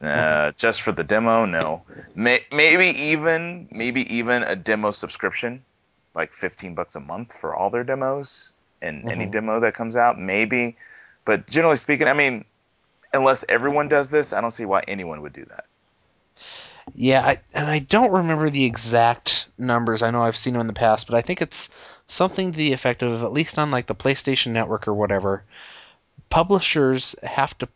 uh, 0.00 0.52
just 0.56 0.82
for 0.82 0.92
the 0.92 1.04
demo, 1.04 1.44
no. 1.44 1.82
May, 2.14 2.40
maybe 2.52 2.86
even 2.98 3.68
maybe 3.70 4.12
even 4.14 4.42
a 4.42 4.56
demo 4.56 4.90
subscription, 4.92 5.62
like 6.14 6.32
fifteen 6.32 6.74
bucks 6.74 6.94
a 6.94 7.00
month 7.00 7.32
for 7.34 7.54
all 7.54 7.70
their 7.70 7.84
demos 7.84 8.52
and 8.82 9.10
any 9.10 9.26
Mhm. 9.26 9.30
demo 9.32 9.60
that 9.60 9.74
comes 9.74 9.96
out, 9.96 10.18
maybe. 10.18 10.76
But 11.24 11.46
generally 11.46 11.76
speaking, 11.76 12.08
I 12.08 12.14
mean, 12.14 12.44
unless 13.12 13.44
everyone 13.48 13.88
does 13.88 14.10
this, 14.10 14.32
I 14.32 14.40
don't 14.40 14.50
see 14.50 14.64
why 14.64 14.82
anyone 14.88 15.20
would 15.22 15.34
do 15.34 15.44
that. 15.44 15.66
Yeah, 16.94 17.24
I, 17.24 17.38
and 17.54 17.70
I 17.70 17.78
don't 17.78 18.10
remember 18.10 18.50
the 18.50 18.64
exact 18.64 19.46
numbers. 19.58 20.02
I 20.02 20.10
know 20.10 20.22
I've 20.22 20.36
seen 20.36 20.54
them 20.54 20.62
in 20.62 20.66
the 20.66 20.72
past, 20.72 21.06
but 21.06 21.14
I 21.14 21.22
think 21.22 21.40
it's 21.40 21.68
something 22.08 22.50
to 22.50 22.56
the 22.56 22.72
effect 22.72 23.02
of 23.02 23.22
at 23.22 23.32
least 23.32 23.58
on 23.58 23.70
like 23.70 23.86
the 23.86 23.94
PlayStation 23.94 24.48
Network 24.48 24.88
or 24.88 24.94
whatever. 24.94 25.44
Publishers 26.30 27.14
have 27.22 27.56
to 27.58 27.68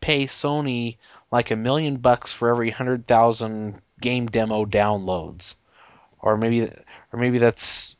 pay 0.00 0.26
Sony 0.26 0.96
like 1.30 1.50
a 1.50 1.56
million 1.56 1.96
bucks 1.96 2.32
for 2.32 2.48
every 2.48 2.70
hundred 2.70 3.06
thousand 3.06 3.80
game 4.00 4.26
demo 4.26 4.64
downloads, 4.64 5.54
or 6.20 6.36
maybe 6.36 6.62
or 7.12 7.18
maybe 7.18 7.38
that's 7.38 7.96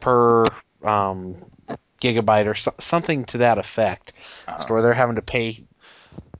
per 0.00 0.46
um, 0.82 1.36
gigabyte 2.00 2.46
or 2.46 2.54
so, 2.54 2.72
something 2.80 3.24
to 3.26 3.38
that 3.38 3.58
effect. 3.58 4.12
Uh-huh. 4.48 4.58
So 4.60 4.74
where 4.74 4.82
they're 4.82 4.94
having 4.94 5.16
to 5.16 5.22
pay 5.22 5.64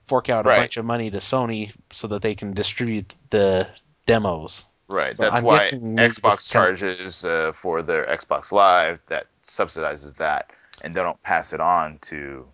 fork 0.07 0.29
out 0.29 0.45
a 0.45 0.49
Right. 0.49 0.57
bunch 0.57 0.77
of 0.77 0.85
money 0.85 1.09
to 1.11 1.19
Sony 1.19 1.73
so 1.91 2.07
that 2.07 2.21
they 2.21 2.35
can 2.35 2.53
distribute 2.53 3.15
the 3.29 3.67
demos. 4.05 4.65
Right. 4.87 5.15
So 5.15 5.23
That's 5.23 5.37
I'm 5.37 5.43
why 5.43 5.59
guessing 5.59 5.95
maybe 5.95 6.09
this 6.09 6.19
Xbox 6.19 6.51
charges 6.51 7.23
uh, 7.23 7.51
for 7.53 7.81
their 7.81 8.05
Xbox 8.05 8.51
Live 8.51 8.99
that 9.07 9.27
subsidizes 9.43 10.17
that, 10.17 10.51
and 10.81 10.93
they 10.93 11.01
don't 11.01 11.21
pass 11.23 11.53
it 11.53 11.61
on 11.61 11.97
to 11.99 12.45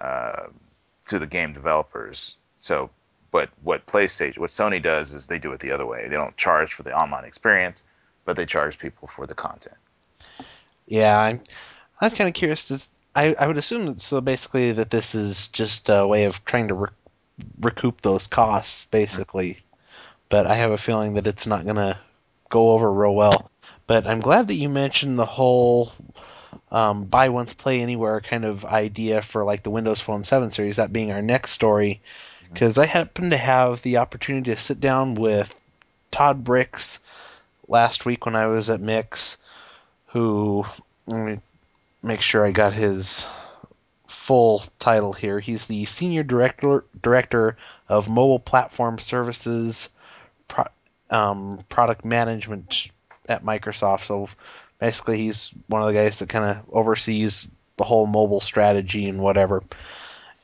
uh, 0.00 0.46
to 1.10 1.18
the 1.18 1.26
game 1.26 1.52
developers. 1.52 2.36
So, 2.58 2.88
but 3.30 3.50
what 3.62 3.86
PlayStation, 3.86 4.38
what 4.38 4.50
Sony 4.50 4.82
does 4.82 5.12
is 5.12 5.26
they 5.26 5.38
do 5.38 5.52
it 5.52 5.60
the 5.60 5.72
other 5.72 5.86
way. 5.86 6.08
They 6.08 6.16
don't 6.16 6.36
charge 6.36 6.72
for 6.72 6.82
the 6.82 6.96
online 6.96 7.24
experience, 7.24 7.84
but 8.24 8.36
they 8.36 8.46
charge 8.46 8.78
people 8.78 9.08
for 9.08 9.26
the 9.26 9.34
content. 9.34 9.76
Yeah, 10.86 11.18
I'm 11.18 11.40
I'm 12.00 12.10
kind 12.12 12.28
of 12.28 12.34
curious. 12.34 12.68
To, 12.68 12.80
I 13.14 13.34
I 13.38 13.46
would 13.46 13.58
assume 13.58 13.98
so 13.98 14.20
basically 14.20 14.72
that 14.72 14.90
this 14.90 15.14
is 15.14 15.48
just 15.48 15.88
a 15.88 16.06
way 16.06 16.24
of 16.24 16.44
trying 16.44 16.68
to 16.68 16.74
rec- 16.74 16.92
recoup 17.60 18.00
those 18.00 18.26
costs, 18.26 18.86
basically. 18.86 19.58
But 20.28 20.46
I 20.46 20.54
have 20.54 20.70
a 20.70 20.78
feeling 20.78 21.14
that 21.14 21.26
it's 21.26 21.46
not 21.46 21.66
gonna 21.66 21.98
go 22.50 22.70
over 22.70 22.92
real 22.92 23.14
well. 23.14 23.50
But 23.86 24.06
I'm 24.06 24.20
glad 24.20 24.46
that 24.46 24.54
you 24.54 24.68
mentioned 24.68 25.18
the 25.18 25.26
whole 25.26 25.92
um, 26.70 27.04
buy 27.04 27.28
once 27.28 27.52
play 27.52 27.80
anywhere 27.80 28.20
kind 28.20 28.44
of 28.44 28.64
idea 28.64 29.22
for 29.22 29.44
like 29.44 29.62
the 29.62 29.70
Windows 29.70 30.00
Phone 30.00 30.24
7 30.24 30.50
series. 30.50 30.76
That 30.76 30.92
being 30.92 31.12
our 31.12 31.22
next 31.22 31.52
story, 31.52 32.00
because 32.52 32.78
I 32.78 32.86
happened 32.86 33.32
to 33.32 33.36
have 33.36 33.82
the 33.82 33.98
opportunity 33.98 34.50
to 34.50 34.56
sit 34.56 34.80
down 34.80 35.14
with 35.14 35.54
Todd 36.10 36.44
Brix 36.44 36.98
last 37.68 38.04
week 38.04 38.26
when 38.26 38.36
I 38.36 38.46
was 38.46 38.70
at 38.70 38.80
Mix, 38.80 39.36
who 40.08 40.64
let 41.06 41.24
me 41.24 41.40
make 42.02 42.20
sure 42.20 42.44
I 42.44 42.50
got 42.50 42.72
his 42.72 43.26
full 44.06 44.64
title 44.78 45.12
here. 45.12 45.40
He's 45.40 45.66
the 45.66 45.84
senior 45.84 46.22
director 46.22 46.84
director 47.02 47.56
of 47.88 48.08
mobile 48.08 48.38
platform 48.38 48.98
services, 48.98 49.88
pro, 50.48 50.66
um, 51.10 51.64
product 51.68 52.04
management 52.04 52.90
at 53.28 53.44
Microsoft. 53.44 54.04
So 54.04 54.28
basically, 54.80 55.18
he's 55.18 55.50
one 55.68 55.82
of 55.82 55.88
the 55.88 55.94
guys 55.94 56.18
that 56.18 56.28
kind 56.28 56.44
of 56.44 56.64
oversees 56.72 57.46
the 57.76 57.84
whole 57.84 58.06
mobile 58.06 58.40
strategy 58.40 59.08
and 59.08 59.22
whatever. 59.22 59.62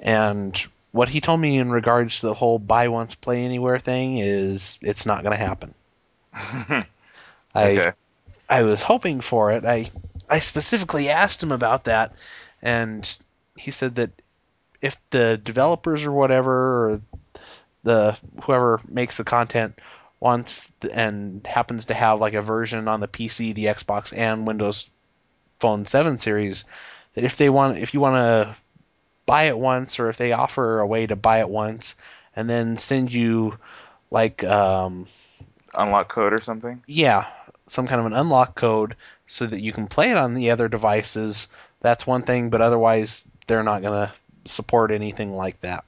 And 0.01 0.57
what 0.93 1.09
he 1.09 1.21
told 1.21 1.41
me 1.41 1.59
in 1.59 1.71
regards 1.71 2.21
to 2.21 2.27
the 2.27 2.35
whole 2.35 2.59
buy 2.59 2.89
once 2.89 3.15
play 3.15 3.45
anywhere 3.45 3.79
thing 3.79 4.19
is 4.19 4.79
it's 4.81 5.07
not 5.07 5.23
going 5.23 5.37
to 5.37 5.45
happen. 5.45 5.75
okay. 6.71 6.87
I. 7.89 7.93
I 8.49 8.63
was 8.63 8.83
hoping 8.83 9.21
for 9.21 9.53
it. 9.53 9.65
I 9.65 9.91
I 10.29 10.41
specifically 10.41 11.09
asked 11.09 11.43
him 11.43 11.53
about 11.53 11.85
that, 11.85 12.13
and 12.63 13.17
he 13.57 13.71
said 13.71 13.97
that 13.97 14.11
if 14.81 14.97
the 15.11 15.41
developers 15.43 16.05
or 16.05 16.13
whatever, 16.13 16.53
or 16.53 17.01
the 17.83 18.17
whoever 18.43 18.81
makes 18.89 19.17
the 19.17 19.25
content 19.25 19.79
wants 20.21 20.69
and 20.93 21.47
happens 21.47 21.87
to 21.87 21.95
have 21.95 22.21
like 22.21 22.35
a 22.35 22.43
version 22.43 22.89
on 22.89 23.01
the 23.01 23.09
PC, 23.09 23.55
the 23.55 23.67
Xbox, 23.67 24.17
and 24.17 24.47
Windows 24.47 24.89
Phone 25.61 25.87
7 25.87 26.19
series, 26.19 26.65
that 27.15 27.25
if 27.25 27.37
they 27.37 27.49
want, 27.49 27.79
if 27.79 27.95
you 27.95 28.01
want 28.01 28.17
to 28.17 28.57
buy 29.27 29.45
it 29.45 29.59
once, 29.59 29.99
or 29.99 30.09
if 30.09 30.17
they 30.17 30.33
offer 30.33 30.81
a 30.81 30.87
way 30.87 31.07
to 31.07 31.17
buy 31.17 31.41
it 31.41 31.49
once 31.49 31.95
and 32.35 32.49
then 32.49 32.79
send 32.79 33.13
you 33.13 33.59
like 34.11 34.45
um, 34.45 35.07
Unlock 35.75 36.09
code 36.09 36.33
or 36.33 36.41
something. 36.41 36.83
yeah, 36.87 37.27
some 37.67 37.87
kind 37.87 38.01
of 38.01 38.07
an 38.07 38.13
unlock 38.13 38.55
code 38.55 38.97
so 39.27 39.47
that 39.47 39.61
you 39.61 39.73
can 39.73 39.87
play 39.87 40.11
it 40.11 40.17
on 40.17 40.35
the 40.35 40.51
other 40.51 40.69
devices, 40.69 41.49
that's 41.81 42.07
one 42.07 42.23
thing, 42.23 42.51
but 42.51 42.63
otherwise 42.63 43.25
they're 43.47 43.63
not 43.63 43.83
going 43.83 44.09
to 44.09 44.13
support 44.51 44.91
anything 44.91 45.33
like 45.33 45.61
that. 45.61 45.85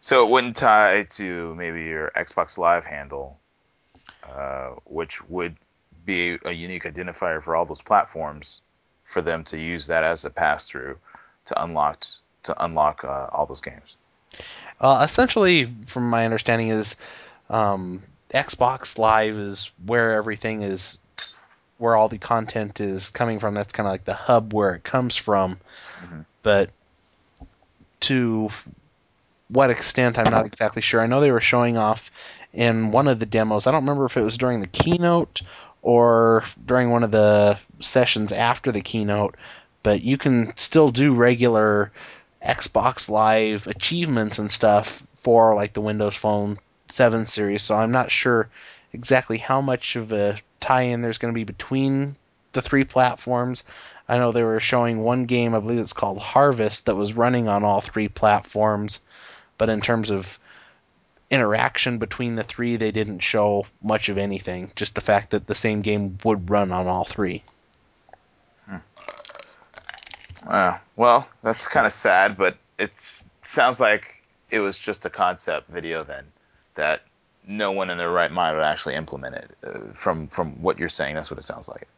So 0.00 0.26
it 0.26 0.30
wouldn't 0.30 0.56
tie 0.56 1.04
to 1.10 1.54
maybe 1.54 1.84
your 1.84 2.10
Xbox 2.16 2.58
Live 2.58 2.84
handle, 2.84 3.38
uh, 4.22 4.70
which 4.84 5.26
would 5.28 5.56
be 6.04 6.38
a 6.44 6.52
unique 6.52 6.84
identifier 6.84 7.42
for 7.42 7.54
all 7.54 7.64
those 7.64 7.82
platforms, 7.82 8.60
for 9.04 9.22
them 9.22 9.44
to 9.44 9.58
use 9.58 9.86
that 9.86 10.04
as 10.04 10.24
a 10.24 10.30
pass 10.30 10.66
through 10.66 10.98
to 11.44 11.62
unlock 11.62 12.04
to 12.44 12.64
unlock 12.64 13.04
uh, 13.04 13.28
all 13.32 13.46
those 13.46 13.60
games. 13.60 13.96
Uh, 14.80 15.06
essentially, 15.08 15.72
from 15.86 16.10
my 16.10 16.24
understanding, 16.24 16.68
is 16.68 16.96
um, 17.50 18.02
Xbox 18.32 18.98
Live 18.98 19.36
is 19.36 19.70
where 19.84 20.14
everything 20.14 20.62
is, 20.62 20.98
where 21.78 21.94
all 21.94 22.08
the 22.08 22.18
content 22.18 22.80
is 22.80 23.10
coming 23.10 23.38
from. 23.38 23.54
That's 23.54 23.72
kind 23.72 23.86
of 23.86 23.92
like 23.92 24.04
the 24.04 24.14
hub 24.14 24.52
where 24.52 24.74
it 24.74 24.82
comes 24.82 25.16
from. 25.16 25.58
Mhm. 26.04 26.24
But 26.42 26.70
to 28.00 28.50
what 29.48 29.70
extent, 29.70 30.18
I'm 30.18 30.30
not 30.30 30.46
exactly 30.46 30.82
sure. 30.82 31.00
I 31.00 31.06
know 31.06 31.20
they 31.20 31.30
were 31.30 31.40
showing 31.40 31.76
off 31.76 32.10
in 32.52 32.92
one 32.92 33.08
of 33.08 33.18
the 33.18 33.26
demos. 33.26 33.66
I 33.66 33.70
don't 33.70 33.82
remember 33.82 34.04
if 34.04 34.16
it 34.16 34.22
was 34.22 34.38
during 34.38 34.60
the 34.60 34.66
keynote 34.66 35.42
or 35.82 36.44
during 36.64 36.90
one 36.90 37.02
of 37.02 37.10
the 37.10 37.58
sessions 37.80 38.32
after 38.32 38.70
the 38.72 38.80
keynote, 38.80 39.36
but 39.82 40.02
you 40.02 40.18
can 40.18 40.52
still 40.56 40.90
do 40.90 41.14
regular 41.14 41.92
Xbox 42.44 43.08
Live 43.08 43.66
achievements 43.66 44.38
and 44.38 44.50
stuff 44.50 45.02
for 45.18 45.54
like 45.54 45.72
the 45.72 45.80
Windows 45.80 46.16
Phone 46.16 46.58
7 46.88 47.26
series. 47.26 47.62
So 47.62 47.76
I'm 47.76 47.92
not 47.92 48.10
sure 48.10 48.48
exactly 48.92 49.38
how 49.38 49.60
much 49.60 49.96
of 49.96 50.12
a 50.12 50.38
tie-in 50.60 51.02
there's 51.02 51.18
going 51.18 51.32
to 51.32 51.38
be 51.38 51.44
between 51.44 52.16
the 52.52 52.62
three 52.62 52.84
platforms. 52.84 53.64
I 54.08 54.18
know 54.18 54.30
they 54.30 54.42
were 54.42 54.60
showing 54.60 55.00
one 55.00 55.24
game, 55.24 55.54
I 55.54 55.60
believe 55.60 55.78
it's 55.78 55.92
called 55.92 56.18
Harvest, 56.18 56.86
that 56.86 56.96
was 56.96 57.14
running 57.14 57.48
on 57.48 57.64
all 57.64 57.80
three 57.80 58.08
platforms, 58.08 59.00
but 59.56 59.70
in 59.70 59.80
terms 59.80 60.10
of 60.10 60.38
interaction 61.32 61.96
between 61.96 62.36
the 62.36 62.44
three, 62.44 62.76
they 62.76 62.92
didn't 62.92 63.20
show 63.20 63.66
much 63.82 64.10
of 64.10 64.18
anything. 64.18 64.70
Just 64.76 64.94
the 64.94 65.00
fact 65.00 65.30
that 65.30 65.46
the 65.46 65.54
same 65.54 65.80
game 65.80 66.18
would 66.24 66.50
run 66.50 66.70
on 66.70 66.86
all 66.86 67.04
three. 67.04 67.42
Uh, 70.46 70.76
well, 70.96 71.26
that's 71.42 71.66
kind 71.66 71.86
of 71.86 71.92
sad, 71.92 72.36
but 72.36 72.56
it 72.78 72.92
sounds 73.42 73.80
like 73.80 74.22
it 74.50 74.60
was 74.60 74.76
just 74.76 75.06
a 75.06 75.10
concept 75.10 75.68
video 75.70 76.02
then 76.02 76.24
that 76.74 77.02
no 77.46 77.72
one 77.72 77.90
in 77.90 77.98
their 77.98 78.10
right 78.10 78.30
mind 78.30 78.56
would 78.56 78.64
actually 78.64 78.94
implement 78.94 79.36
it. 79.36 79.50
Uh, 79.64 79.78
from 79.94 80.28
from 80.28 80.60
what 80.62 80.78
you're 80.78 80.88
saying, 80.88 81.14
that's 81.14 81.30
what 81.30 81.38
it 81.38 81.44
sounds 81.44 81.68
like. 81.68 81.88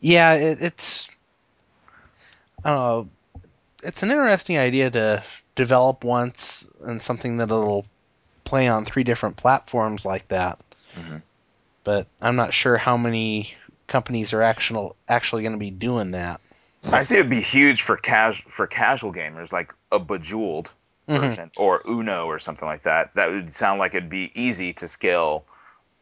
Yeah, 0.00 0.34
it, 0.34 0.58
it's 0.60 1.08
I 2.64 2.70
don't 2.70 2.78
know. 2.78 3.08
It's 3.82 4.02
an 4.02 4.10
interesting 4.10 4.58
idea 4.58 4.90
to 4.90 5.24
develop 5.54 6.04
once 6.04 6.68
and 6.84 7.00
something 7.00 7.36
that 7.38 7.44
it'll 7.44 7.86
play 8.44 8.68
on 8.68 8.84
three 8.84 9.04
different 9.04 9.36
platforms 9.36 10.04
like 10.04 10.28
that. 10.28 10.58
Mhm. 10.96 11.22
But 11.84 12.06
I'm 12.20 12.36
not 12.36 12.54
sure 12.54 12.76
how 12.76 12.96
many 12.96 13.54
companies 13.86 14.32
are 14.32 14.42
actual 14.42 14.96
actually 15.08 15.42
going 15.42 15.54
to 15.54 15.58
be 15.58 15.70
doing 15.70 16.12
that. 16.12 16.40
I 16.92 17.02
see 17.02 17.16
it'd 17.16 17.30
be 17.30 17.40
huge 17.40 17.82
for 17.82 17.96
cas- 17.96 18.42
for 18.48 18.66
casual 18.66 19.12
gamers, 19.12 19.52
like 19.52 19.72
a 19.90 19.98
Bejeweled 19.98 20.70
Mhm. 21.08 21.20
version 21.20 21.50
or 21.56 21.82
Uno 21.86 22.26
or 22.26 22.38
something 22.38 22.66
like 22.66 22.82
that. 22.82 23.14
That 23.14 23.30
would 23.30 23.54
sound 23.54 23.78
like 23.78 23.94
it'd 23.94 24.10
be 24.10 24.32
easy 24.34 24.72
to 24.74 24.88
scale, 24.88 25.44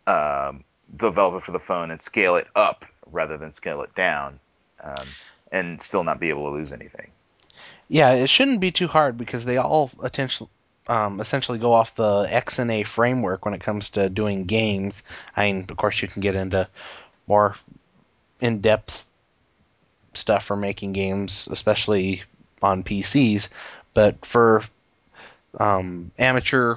um, 0.06 0.64
develop 0.96 1.36
it 1.36 1.42
for 1.42 1.52
the 1.52 1.60
phone 1.60 1.90
and 1.90 2.00
scale 2.00 2.36
it 2.36 2.48
up 2.56 2.84
rather 3.06 3.36
than 3.36 3.52
scale 3.52 3.82
it 3.82 3.94
down, 3.94 4.38
um, 4.82 5.06
and 5.52 5.80
still 5.80 6.04
not 6.04 6.20
be 6.20 6.28
able 6.28 6.50
to 6.50 6.56
lose 6.56 6.72
anything. 6.72 7.10
Yeah, 7.92 8.12
it 8.12 8.30
shouldn't 8.30 8.60
be 8.60 8.70
too 8.70 8.86
hard 8.86 9.18
because 9.18 9.44
they 9.44 9.56
all 9.56 9.90
essentially, 10.04 10.48
um, 10.86 11.20
essentially 11.20 11.58
go 11.58 11.72
off 11.72 11.96
the 11.96 12.24
XNA 12.30 12.86
framework 12.86 13.44
when 13.44 13.52
it 13.52 13.60
comes 13.60 13.90
to 13.90 14.08
doing 14.08 14.44
games. 14.44 15.02
I 15.36 15.50
mean, 15.50 15.66
of 15.68 15.76
course, 15.76 16.00
you 16.00 16.06
can 16.06 16.22
get 16.22 16.36
into 16.36 16.68
more 17.26 17.56
in-depth 18.40 19.04
stuff 20.14 20.44
for 20.44 20.54
making 20.54 20.92
games, 20.92 21.48
especially 21.50 22.22
on 22.62 22.84
PCs. 22.84 23.48
But 23.92 24.24
for 24.24 24.62
um, 25.58 26.12
amateur 26.16 26.76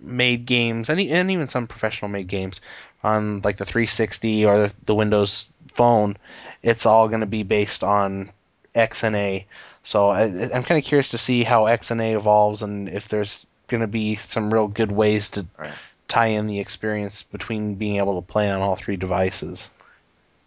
made 0.00 0.44
games, 0.44 0.88
and, 0.88 1.00
even 1.00 1.48
some 1.48 1.68
professional 1.68 2.10
made 2.10 2.26
games 2.26 2.60
on 3.04 3.42
like 3.42 3.58
the 3.58 3.64
360 3.64 4.44
or 4.44 4.72
the 4.86 4.94
Windows 4.96 5.46
Phone, 5.74 6.16
it's 6.64 6.84
all 6.84 7.06
going 7.06 7.20
to 7.20 7.26
be 7.26 7.44
based 7.44 7.84
on 7.84 8.32
XNA. 8.74 9.44
So 9.88 10.10
I, 10.10 10.24
I'm 10.24 10.64
kind 10.64 10.78
of 10.78 10.84
curious 10.84 11.08
to 11.12 11.18
see 11.18 11.44
how 11.44 11.66
XNA 11.66 12.12
evolves 12.12 12.62
and 12.62 12.90
if 12.90 13.08
there's 13.08 13.46
going 13.68 13.80
to 13.80 13.86
be 13.86 14.16
some 14.16 14.52
real 14.52 14.68
good 14.68 14.92
ways 14.92 15.30
to 15.30 15.46
Right. 15.56 15.72
tie 16.08 16.26
in 16.26 16.46
the 16.46 16.58
experience 16.60 17.22
between 17.22 17.76
being 17.76 17.96
able 17.96 18.20
to 18.20 18.26
play 18.26 18.50
on 18.50 18.60
all 18.60 18.76
three 18.76 18.96
devices. 18.96 19.70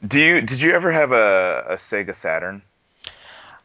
Do 0.08 0.20
you 0.20 0.42
did 0.42 0.62
you 0.62 0.74
ever 0.74 0.92
have 0.92 1.12
a, 1.12 1.66
a 1.70 1.76
Sega 1.78 2.14
Saturn? 2.14 2.62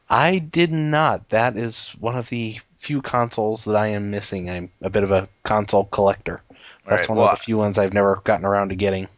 I 0.08 0.38
did 0.38 0.72
not. 0.72 1.28
That 1.28 1.58
is 1.58 1.90
one 2.00 2.16
of 2.16 2.30
the 2.30 2.58
few 2.78 3.02
consoles 3.02 3.64
that 3.64 3.76
I 3.76 3.88
am 3.88 4.10
missing. 4.10 4.48
I'm 4.48 4.70
a 4.80 4.88
bit 4.88 5.02
of 5.02 5.10
a 5.10 5.28
console 5.44 5.84
collector. 5.84 6.40
That's 6.88 7.06
Right, 7.06 7.08
one 7.10 7.18
well, 7.18 7.28
of 7.28 7.38
the 7.38 7.44
few 7.44 7.58
ones 7.58 7.76
I've 7.76 7.92
never 7.92 8.16
gotten 8.24 8.46
around 8.46 8.70
to 8.70 8.76
getting. 8.76 9.08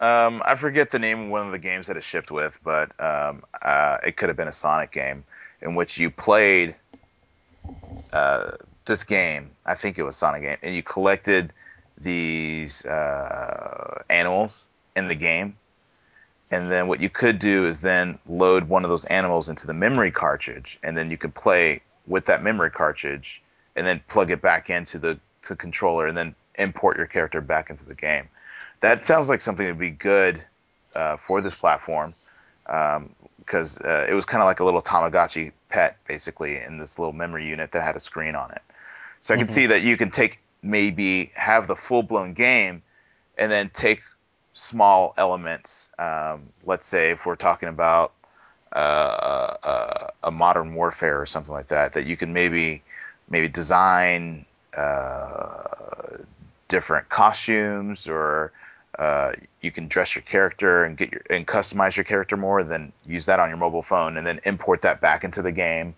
Um, 0.00 0.42
I 0.46 0.54
forget 0.54 0.90
the 0.90 0.98
name 0.98 1.24
of 1.24 1.28
one 1.28 1.44
of 1.44 1.52
the 1.52 1.58
games 1.58 1.88
that 1.88 1.98
it 1.98 2.04
shipped 2.04 2.30
with, 2.30 2.58
but 2.64 2.98
um, 3.00 3.44
uh, 3.60 3.98
it 4.02 4.16
could 4.16 4.30
have 4.30 4.36
been 4.36 4.48
a 4.48 4.52
Sonic 4.52 4.92
game 4.92 5.24
in 5.62 5.74
which 5.74 5.98
you 5.98 6.10
played 6.10 6.74
uh, 8.12 8.52
this 8.84 9.04
game. 9.04 9.50
I 9.64 9.74
think 9.74 9.98
it 9.98 10.02
was 10.02 10.16
Sonic 10.16 10.42
game, 10.42 10.56
and 10.62 10.74
you 10.74 10.82
collected 10.82 11.52
these 11.98 12.84
uh, 12.84 14.02
animals 14.08 14.64
in 14.94 15.08
the 15.08 15.14
game. 15.14 15.56
And 16.50 16.70
then 16.70 16.86
what 16.86 17.00
you 17.00 17.10
could 17.10 17.38
do 17.38 17.66
is 17.66 17.80
then 17.80 18.18
load 18.28 18.68
one 18.68 18.84
of 18.84 18.90
those 18.90 19.04
animals 19.06 19.48
into 19.48 19.66
the 19.66 19.74
memory 19.74 20.12
cartridge, 20.12 20.78
and 20.82 20.96
then 20.96 21.10
you 21.10 21.16
could 21.16 21.34
play 21.34 21.80
with 22.06 22.26
that 22.26 22.42
memory 22.42 22.70
cartridge, 22.70 23.42
and 23.74 23.86
then 23.86 24.00
plug 24.08 24.30
it 24.30 24.40
back 24.40 24.70
into 24.70 24.98
the 24.98 25.18
to 25.42 25.56
controller, 25.56 26.06
and 26.06 26.16
then 26.16 26.34
import 26.58 26.96
your 26.96 27.06
character 27.06 27.40
back 27.40 27.70
into 27.70 27.84
the 27.84 27.94
game. 27.94 28.28
That 28.80 29.06
sounds 29.06 29.28
like 29.28 29.40
something 29.40 29.64
that'd 29.64 29.78
be 29.78 29.90
good 29.90 30.42
uh, 30.94 31.16
for 31.16 31.40
this 31.40 31.56
platform 31.56 32.14
because 33.46 33.78
uh, 33.78 34.06
it 34.08 34.12
was 34.12 34.24
kind 34.24 34.42
of 34.42 34.46
like 34.46 34.60
a 34.60 34.64
little 34.64 34.82
Tamagotchi 34.82 35.52
pet, 35.68 35.96
basically, 36.06 36.58
in 36.58 36.78
this 36.78 36.98
little 36.98 37.12
memory 37.12 37.46
unit 37.46 37.72
that 37.72 37.82
had 37.82 37.96
a 37.96 38.00
screen 38.00 38.34
on 38.34 38.50
it. 38.50 38.62
So 39.20 39.32
I 39.32 39.36
can 39.36 39.46
mm-hmm. 39.46 39.54
see 39.54 39.66
that 39.66 39.82
you 39.82 39.96
can 39.96 40.10
take 40.10 40.40
maybe 40.62 41.30
have 41.34 41.66
the 41.66 41.76
full 41.76 42.02
blown 42.02 42.34
game, 42.34 42.82
and 43.38 43.50
then 43.50 43.70
take 43.70 44.02
small 44.54 45.14
elements. 45.16 45.90
Um, 45.98 46.48
let's 46.64 46.86
say 46.86 47.10
if 47.10 47.24
we're 47.24 47.36
talking 47.36 47.68
about 47.68 48.12
uh, 48.74 48.78
a, 49.62 49.66
uh, 49.66 50.10
a, 50.24 50.30
modern 50.30 50.74
warfare 50.74 51.20
or 51.20 51.26
something 51.26 51.52
like 51.52 51.68
that, 51.68 51.92
that 51.92 52.06
you 52.06 52.16
can 52.16 52.32
maybe 52.32 52.82
maybe 53.28 53.48
design 53.48 54.44
uh, 54.76 56.18
different 56.68 57.08
costumes 57.08 58.08
or 58.08 58.52
uh, 58.98 59.32
you 59.60 59.70
can 59.70 59.88
dress 59.88 60.14
your 60.14 60.22
character 60.22 60.84
and 60.84 60.96
get 60.96 61.12
your 61.12 61.22
and 61.30 61.46
customize 61.46 61.96
your 61.96 62.04
character 62.04 62.36
more, 62.36 62.64
then 62.64 62.92
use 63.06 63.26
that 63.26 63.40
on 63.40 63.48
your 63.48 63.58
mobile 63.58 63.82
phone 63.82 64.16
and 64.16 64.26
then 64.26 64.40
import 64.44 64.82
that 64.82 65.00
back 65.00 65.24
into 65.24 65.42
the 65.42 65.52
game, 65.52 65.94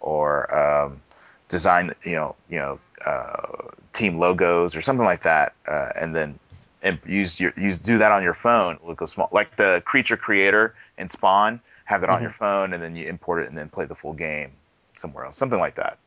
or 0.00 0.54
um, 0.56 1.00
design 1.48 1.92
you 2.04 2.12
know 2.12 2.36
you 2.48 2.58
know 2.58 2.78
uh, 3.04 3.70
team 3.92 4.18
logos 4.18 4.76
or 4.76 4.80
something 4.80 5.04
like 5.04 5.22
that, 5.22 5.54
uh, 5.66 5.90
and 6.00 6.14
then 6.14 6.38
and 6.82 6.98
use 7.04 7.40
your 7.40 7.52
use 7.56 7.78
do 7.78 7.98
that 7.98 8.12
on 8.12 8.22
your 8.22 8.34
phone. 8.34 8.78
Look 8.86 9.06
small 9.08 9.28
like 9.32 9.56
the 9.56 9.82
creature 9.84 10.16
creator 10.16 10.74
in 10.98 11.10
Spore. 11.10 11.60
Have 11.84 12.00
that 12.00 12.08
mm-hmm. 12.08 12.16
on 12.16 12.22
your 12.22 12.32
phone 12.32 12.72
and 12.72 12.82
then 12.82 12.96
you 12.96 13.06
import 13.06 13.44
it 13.44 13.48
and 13.48 13.56
then 13.56 13.68
play 13.68 13.84
the 13.84 13.94
full 13.94 14.12
game 14.12 14.50
somewhere 14.96 15.24
else, 15.24 15.36
something 15.36 15.58
like 15.58 15.76
that. 15.76 15.98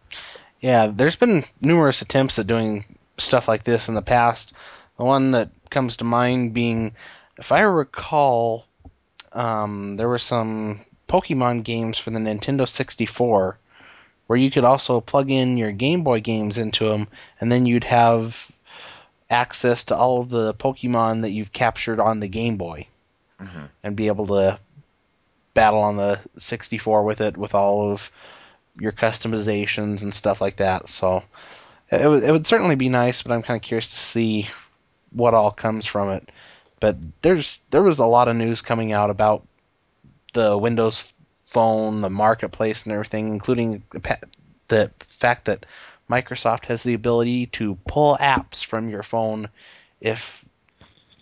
Yeah, 0.59 0.87
there's 0.93 1.15
been 1.15 1.45
numerous 1.61 2.01
attempts 2.01 2.37
at 2.37 2.47
doing 2.47 2.83
stuff 3.17 3.47
like 3.47 3.63
this 3.63 3.87
in 3.87 3.95
the 3.95 4.01
past. 4.01 4.53
The 4.99 5.05
one 5.05 5.31
that 5.31 5.49
comes 5.69 5.95
to 5.97 6.03
mind 6.03 6.53
being, 6.53 6.91
if 7.37 7.53
I 7.53 7.61
recall, 7.61 8.65
um, 9.31 9.95
there 9.95 10.09
were 10.09 10.19
some 10.19 10.81
Pokemon 11.07 11.63
games 11.63 11.97
for 11.97 12.09
the 12.09 12.19
Nintendo 12.19 12.67
64 12.67 13.57
where 14.27 14.37
you 14.37 14.51
could 14.51 14.65
also 14.65 14.99
plug 14.99 15.31
in 15.31 15.55
your 15.55 15.71
Game 15.71 16.03
Boy 16.03 16.19
games 16.19 16.57
into 16.57 16.89
them, 16.89 17.07
and 17.39 17.49
then 17.49 17.65
you'd 17.65 17.85
have 17.85 18.51
access 19.29 19.85
to 19.85 19.95
all 19.95 20.19
of 20.19 20.29
the 20.29 20.53
Pokemon 20.55 21.21
that 21.21 21.31
you've 21.31 21.53
captured 21.53 22.01
on 22.01 22.19
the 22.19 22.27
Game 22.27 22.57
Boy, 22.57 22.85
mm-hmm. 23.39 23.67
and 23.81 23.95
be 23.95 24.07
able 24.07 24.27
to 24.27 24.59
battle 25.53 25.79
on 25.79 25.95
the 25.95 26.19
64 26.37 27.05
with 27.05 27.21
it 27.21 27.37
with 27.37 27.55
all 27.55 27.89
of 27.89 28.11
your 28.77 28.91
customizations 28.91 30.01
and 30.01 30.13
stuff 30.13 30.41
like 30.41 30.57
that. 30.57 30.89
So 30.89 31.23
it 31.89 32.05
would 32.05 32.21
it 32.21 32.33
would 32.33 32.47
certainly 32.47 32.75
be 32.75 32.89
nice, 32.89 33.23
but 33.23 33.31
I'm 33.31 33.43
kind 33.43 33.55
of 33.55 33.63
curious 33.63 33.89
to 33.91 33.97
see 33.97 34.49
what 35.11 35.33
all 35.33 35.51
comes 35.51 35.85
from 35.85 36.09
it. 36.09 36.29
But 36.79 36.97
there's 37.21 37.59
there 37.71 37.83
was 37.83 37.99
a 37.99 38.05
lot 38.05 38.27
of 38.27 38.35
news 38.35 38.61
coming 38.61 38.91
out 38.91 39.09
about 39.09 39.45
the 40.33 40.57
Windows 40.57 41.11
Phone, 41.47 42.01
the 42.01 42.09
marketplace, 42.09 42.83
and 42.83 42.93
everything, 42.93 43.29
including 43.29 43.83
the 44.67 44.91
fact 45.07 45.45
that 45.45 45.65
Microsoft 46.09 46.65
has 46.65 46.83
the 46.83 46.93
ability 46.93 47.47
to 47.47 47.75
pull 47.87 48.17
apps 48.17 48.63
from 48.63 48.89
your 48.89 49.03
phone 49.03 49.49
if 49.99 50.45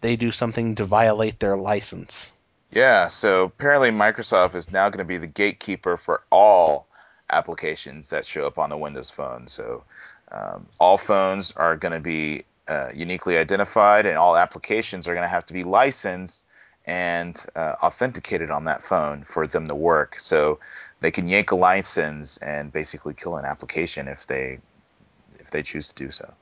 they 0.02 0.16
do 0.16 0.32
something 0.32 0.76
to 0.76 0.86
violate 0.86 1.40
their 1.40 1.58
license. 1.58 2.32
Yeah, 2.72 3.08
so 3.08 3.44
apparently 3.44 3.90
Microsoft 3.90 4.56
is 4.56 4.72
now 4.72 4.90
going 4.90 5.00
to 5.00 5.06
be 5.06 5.18
the 5.18 5.28
gatekeeper 5.28 5.98
for 5.98 6.22
all 6.30 6.88
applications 7.30 8.10
that 8.10 8.26
show 8.26 8.46
up 8.46 8.60
on 8.60 8.70
the 8.70 8.78
Windows 8.78 9.10
Phone. 9.10 9.48
So 9.48 9.84
um, 10.32 10.68
all 10.80 10.98
phones 10.98 11.52
are 11.52 11.76
going 11.76 11.94
to 11.94 12.00
be 12.00 12.44
uh, 12.68 12.90
uniquely 12.94 13.38
identified, 13.38 14.06
and 14.06 14.18
all 14.18 14.36
applications 14.36 15.08
are 15.08 15.14
going 15.14 15.24
to 15.24 15.30
have 15.30 15.46
to 15.46 15.54
be 15.54 15.64
licensed 15.64 16.46
and 16.86 17.46
uh, 17.56 17.76
authenticated 17.84 18.50
on 18.50 18.66
that 18.66 18.82
phone 18.82 19.24
for 19.24 19.46
them 19.46 19.68
to 19.68 19.76
work. 19.76 20.20
So 20.20 20.60
they 21.02 21.12
can 21.12 21.28
yank 21.28 21.52
a 21.52 21.56
license 21.56 22.38
and 22.38 22.72
basically 22.72 23.14
kill 23.14 23.36
an 23.38 23.46
application 23.46 24.08
if 24.08 24.26
they 24.28 24.60
if 25.40 25.52
they 25.52 25.64
choose 25.64 25.90
to 25.90 26.06
do 26.06 26.12
so. 26.12 26.34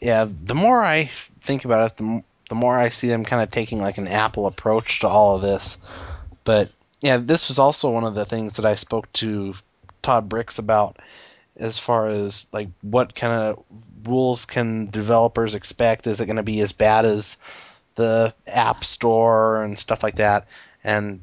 Yeah, 0.00 0.28
the 0.44 0.54
more 0.54 0.82
I 0.82 1.10
think 1.40 1.64
about 1.64 1.90
it, 1.90 1.96
the, 1.96 2.22
the 2.48 2.54
more 2.54 2.78
I 2.78 2.90
see 2.90 3.08
them 3.08 3.24
kind 3.24 3.42
of 3.42 3.50
taking 3.50 3.80
like 3.80 3.98
an 3.98 4.08
Apple 4.08 4.46
approach 4.46 5.00
to 5.00 5.08
all 5.08 5.36
of 5.36 5.42
this. 5.42 5.76
But 6.44 6.70
yeah, 7.00 7.16
this 7.16 7.48
was 7.48 7.58
also 7.58 7.90
one 7.90 8.04
of 8.04 8.14
the 8.14 8.26
things 8.26 8.54
that 8.54 8.66
I 8.66 8.74
spoke 8.74 9.12
to 9.14 9.54
Todd 10.02 10.28
Brix 10.28 10.58
about 10.58 10.98
as 11.56 11.78
far 11.78 12.08
as 12.08 12.46
like 12.52 12.68
what 12.82 13.14
kind 13.14 13.32
of 13.32 13.64
rules 14.06 14.44
can 14.44 14.90
developers 14.90 15.54
expect? 15.54 16.06
Is 16.06 16.20
it 16.20 16.26
going 16.26 16.36
to 16.36 16.42
be 16.42 16.60
as 16.60 16.72
bad 16.72 17.04
as 17.04 17.36
the 17.94 18.34
App 18.46 18.84
Store 18.84 19.62
and 19.62 19.78
stuff 19.78 20.02
like 20.02 20.16
that? 20.16 20.46
And 20.84 21.22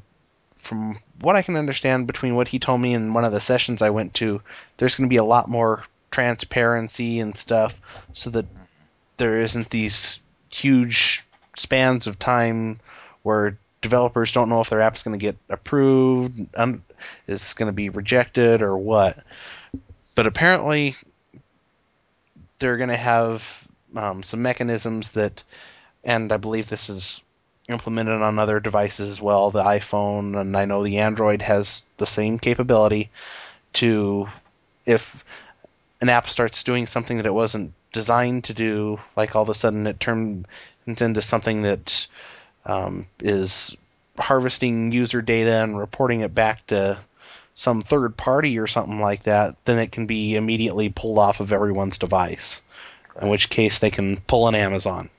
from 0.56 1.00
what 1.22 1.36
I 1.36 1.41
can 1.41 1.56
understand 1.56 2.08
between 2.08 2.36
what 2.36 2.48
he 2.48 2.60
told 2.60 2.82
me 2.82 2.93
and 2.93 3.13
one 3.13 3.26
of 3.26 3.32
the 3.32 3.41
sessions 3.41 3.82
I 3.82 3.89
went 3.89 4.13
to, 4.15 4.41
there's 4.78 4.96
going 4.96 5.08
to 5.08 5.13
be 5.13 5.17
a 5.17 5.24
lot 5.24 5.50
more 5.50 5.84
transparency 6.12 7.19
and 7.19 7.38
stuff 7.38 7.80
so 8.13 8.30
that 8.32 8.46
there 9.17 9.39
isn't 9.39 9.69
these 9.69 10.19
huge 10.50 11.24
spans 11.56 12.08
of 12.08 12.19
time 12.19 12.80
where 13.24 13.58
developers 13.82 14.32
don't 14.32 14.50
know 14.50 14.62
if 14.62 14.69
their 14.69 14.82
app's 14.82 15.04
going 15.04 15.17
to 15.17 15.24
get 15.24 15.38
approved, 15.50 16.39
is 17.28 17.54
going 17.54 17.67
to 17.67 17.74
be 17.74 17.89
rejected, 17.89 18.62
or 18.62 18.78
what 18.78 19.17
but 20.15 20.28
apparently 20.28 20.96
they're 22.63 22.78
going 22.78 22.89
to 22.89 22.95
have 22.95 23.67
um, 23.93 24.23
some 24.23 24.41
mechanisms 24.41 25.12
that, 25.12 25.43
and 26.02 26.32
I 26.32 26.38
believe 26.38 26.69
this 26.69 26.89
is 26.89 27.21
implemented 27.67 28.21
on 28.21 28.39
other 28.39 28.62
devices 28.62 29.10
as 29.10 29.21
well. 29.21 29.52
The 29.52 29.63
iPhone 29.63 30.39
and 30.39 30.56
I 30.56 30.63
know 30.63 30.82
the 30.82 30.99
Android 30.99 31.41
has 31.41 31.84
the 31.97 32.06
same 32.06 32.39
capability 32.39 33.10
to, 33.73 34.30
if 34.86 35.26
an 35.99 36.08
app 36.08 36.30
starts 36.30 36.63
doing 36.63 36.88
something 36.88 37.17
that 37.17 37.26
it 37.26 37.34
wasn't 37.34 37.73
designed 37.91 38.45
to 38.45 38.54
do, 38.54 38.97
like 39.17 39.36
all 39.36 39.43
of 39.43 39.49
a 39.49 39.54
sudden 39.54 39.86
it 39.86 39.99
turns 39.99 40.45
into 40.86 41.21
something 41.21 41.63
that 41.63 42.08
um, 42.65 43.08
is 43.19 43.76
harvesting 44.17 44.93
user 44.93 45.21
data 45.21 45.63
and 45.63 45.78
reporting 45.78 46.21
it 46.21 46.34
back 46.34 46.65
to 46.67 46.97
some 47.55 47.83
third 47.83 48.17
party 48.17 48.57
or 48.57 48.67
something 48.67 48.99
like 48.99 49.23
that, 49.23 49.55
then 49.65 49.79
it 49.79 49.91
can 49.91 50.05
be 50.05 50.35
immediately 50.35 50.89
pulled 50.89 51.19
off 51.19 51.39
of 51.39 51.53
everyone's 51.53 51.97
device. 51.97 52.61
In 53.21 53.29
which 53.29 53.49
case, 53.49 53.79
they 53.79 53.91
can 53.91 54.17
pull 54.17 54.47
an 54.47 54.55
Amazon. 54.55 55.09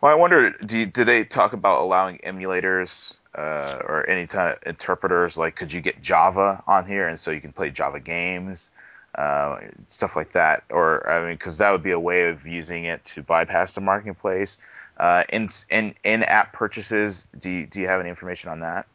Well, 0.00 0.12
I 0.12 0.14
wonder, 0.14 0.50
do, 0.50 0.78
you, 0.78 0.86
do 0.86 1.04
they 1.04 1.24
talk 1.24 1.52
about 1.52 1.80
allowing 1.80 2.18
emulators 2.18 3.16
uh, 3.34 3.80
or 3.84 4.08
any 4.08 4.26
kind 4.26 4.52
of 4.52 4.58
interpreters? 4.66 5.36
Like, 5.36 5.56
could 5.56 5.72
you 5.72 5.80
get 5.80 6.00
Java 6.02 6.62
on 6.66 6.86
here, 6.86 7.08
and 7.08 7.18
so 7.18 7.30
you 7.30 7.40
can 7.40 7.52
play 7.52 7.70
Java 7.70 7.98
games, 7.98 8.70
uh, 9.16 9.60
stuff 9.88 10.14
like 10.14 10.32
that? 10.32 10.62
Or 10.70 11.10
I 11.10 11.24
mean, 11.24 11.34
because 11.34 11.58
that 11.58 11.72
would 11.72 11.82
be 11.82 11.92
a 11.92 11.98
way 11.98 12.28
of 12.28 12.46
using 12.46 12.84
it 12.84 13.04
to 13.06 13.22
bypass 13.22 13.72
the 13.72 13.80
marketplace. 13.80 14.58
Uh, 14.98 15.24
in 15.30 15.48
in 15.70 15.94
in 16.04 16.22
app 16.22 16.52
purchases, 16.52 17.26
do 17.40 17.50
you, 17.50 17.66
do 17.66 17.80
you 17.80 17.88
have 17.88 17.98
any 17.98 18.10
information 18.10 18.50
on 18.50 18.60
that? 18.60 18.86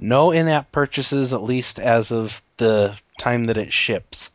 No 0.00 0.30
in 0.32 0.48
app 0.48 0.72
purchases, 0.72 1.32
at 1.32 1.42
least 1.42 1.78
as 1.78 2.10
of 2.10 2.42
the 2.56 2.98
time 3.18 3.44
that 3.46 3.56
it 3.56 3.72
ships. 3.72 4.30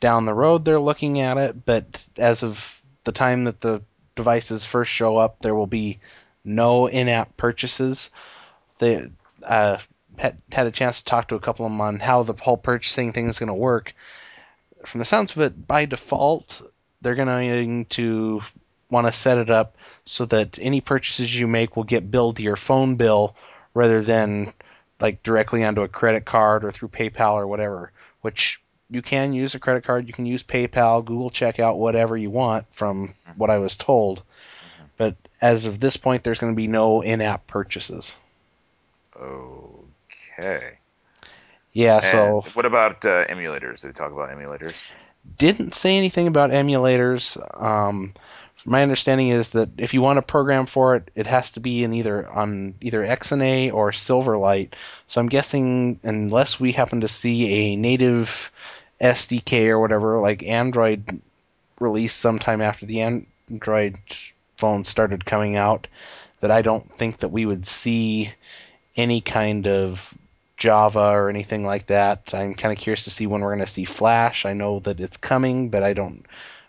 Down 0.00 0.24
the 0.24 0.34
road, 0.34 0.64
they're 0.64 0.78
looking 0.78 1.20
at 1.20 1.36
it, 1.36 1.64
but 1.64 2.04
as 2.16 2.42
of 2.42 2.80
the 3.04 3.12
time 3.12 3.44
that 3.44 3.60
the 3.60 3.82
devices 4.16 4.64
first 4.64 4.92
show 4.92 5.16
up, 5.16 5.40
there 5.40 5.54
will 5.54 5.66
be 5.66 5.98
no 6.44 6.86
in 6.86 7.08
app 7.08 7.36
purchases. 7.36 8.10
They 8.78 9.08
uh, 9.42 9.78
had, 10.16 10.38
had 10.52 10.66
a 10.66 10.72
chance 10.72 10.98
to 10.98 11.04
talk 11.04 11.28
to 11.28 11.34
a 11.34 11.40
couple 11.40 11.66
of 11.66 11.72
them 11.72 11.80
on 11.80 11.98
how 12.00 12.22
the 12.22 12.34
whole 12.34 12.56
purchasing 12.56 13.12
thing 13.12 13.28
is 13.28 13.38
going 13.38 13.48
to 13.48 13.54
work. 13.54 13.94
From 14.84 14.98
the 14.98 15.04
sounds 15.04 15.34
of 15.34 15.42
it, 15.42 15.66
by 15.66 15.86
default, 15.86 16.60
they're 17.00 17.14
going 17.14 17.86
to 17.86 18.42
want 18.90 19.06
to 19.06 19.12
set 19.12 19.38
it 19.38 19.50
up 19.50 19.76
so 20.04 20.26
that 20.26 20.58
any 20.60 20.80
purchases 20.80 21.34
you 21.34 21.46
make 21.46 21.76
will 21.76 21.84
get 21.84 22.10
billed 22.10 22.36
to 22.36 22.42
your 22.42 22.56
phone 22.56 22.96
bill 22.96 23.34
rather 23.72 24.02
than 24.02 24.52
like 25.04 25.22
directly 25.22 25.62
onto 25.62 25.82
a 25.82 25.88
credit 25.88 26.24
card 26.24 26.64
or 26.64 26.72
through 26.72 26.88
PayPal 26.88 27.34
or 27.34 27.46
whatever, 27.46 27.92
which 28.22 28.58
you 28.88 29.02
can 29.02 29.34
use 29.34 29.54
a 29.54 29.58
credit 29.58 29.84
card, 29.84 30.06
you 30.06 30.14
can 30.14 30.24
use 30.24 30.42
PayPal, 30.42 31.04
Google 31.04 31.28
Checkout, 31.28 31.76
whatever 31.76 32.16
you 32.16 32.30
want 32.30 32.64
from 32.72 33.12
what 33.36 33.50
I 33.50 33.58
was 33.58 33.76
told. 33.76 34.22
But 34.96 35.16
as 35.42 35.66
of 35.66 35.78
this 35.78 35.98
point, 35.98 36.24
there's 36.24 36.38
going 36.38 36.54
to 36.54 36.56
be 36.56 36.68
no 36.68 37.02
in-app 37.02 37.46
purchases. 37.46 38.16
Okay. 39.14 40.78
Yeah, 41.74 41.96
And 41.96 42.06
so 42.06 42.44
what 42.54 42.64
about 42.64 43.04
uh, 43.04 43.26
emulators? 43.26 43.82
Did 43.82 43.88
they 43.88 43.92
talk 43.92 44.10
about 44.10 44.30
emulators? 44.30 44.74
didn't 45.36 45.74
say 45.74 45.98
anything 45.98 46.28
about 46.28 46.50
emulators. 46.50 47.36
Um, 47.62 48.14
my 48.64 48.82
understanding 48.82 49.28
is 49.28 49.50
that 49.50 49.70
if 49.78 49.94
you 49.94 50.00
want 50.00 50.16
to 50.16 50.22
program 50.22 50.66
for 50.66 50.96
it, 50.96 51.10
it 51.14 51.26
has 51.26 51.52
to 51.52 51.60
be 51.60 51.84
in 51.84 51.92
either 51.92 52.28
on 52.28 52.74
either 52.80 53.04
XNA 53.04 53.72
or 53.72 53.90
Silverlight. 53.90 54.72
So 55.08 55.20
I'm 55.20 55.28
guessing 55.28 56.00
unless 56.02 56.58
we 56.58 56.72
happen 56.72 57.02
to 57.02 57.08
see 57.08 57.52
a 57.52 57.76
native 57.76 58.50
SDK 59.00 59.68
or 59.68 59.78
whatever, 59.78 60.20
like 60.20 60.42
Android 60.42 61.20
released 61.78 62.18
sometime 62.18 62.60
after 62.60 62.86
the 62.86 63.02
Android 63.50 63.98
phones 64.56 64.88
started 64.88 65.24
coming 65.24 65.56
out, 65.56 65.86
that 66.40 66.50
I 66.50 66.62
don't 66.62 66.90
think 66.96 67.20
that 67.20 67.28
we 67.28 67.46
would 67.46 67.66
see 67.66 68.32
any 68.96 69.20
kind 69.20 69.66
of 69.66 70.14
Java 70.56 71.10
or 71.10 71.28
anything 71.28 71.64
like 71.64 71.86
that. 71.86 72.32
I'm 72.32 72.54
kind 72.54 72.72
of 72.72 72.82
curious 72.82 73.04
to 73.04 73.10
see 73.10 73.26
when 73.26 73.40
we're 73.40 73.54
going 73.54 73.66
to 73.66 73.72
see 73.72 73.84
Flash. 73.84 74.46
I 74.46 74.52
know 74.52 74.78
that 74.80 75.00
it's 75.00 75.16
coming, 75.16 75.68
but 75.68 75.82
I 75.82 75.92
don't. 75.92 76.24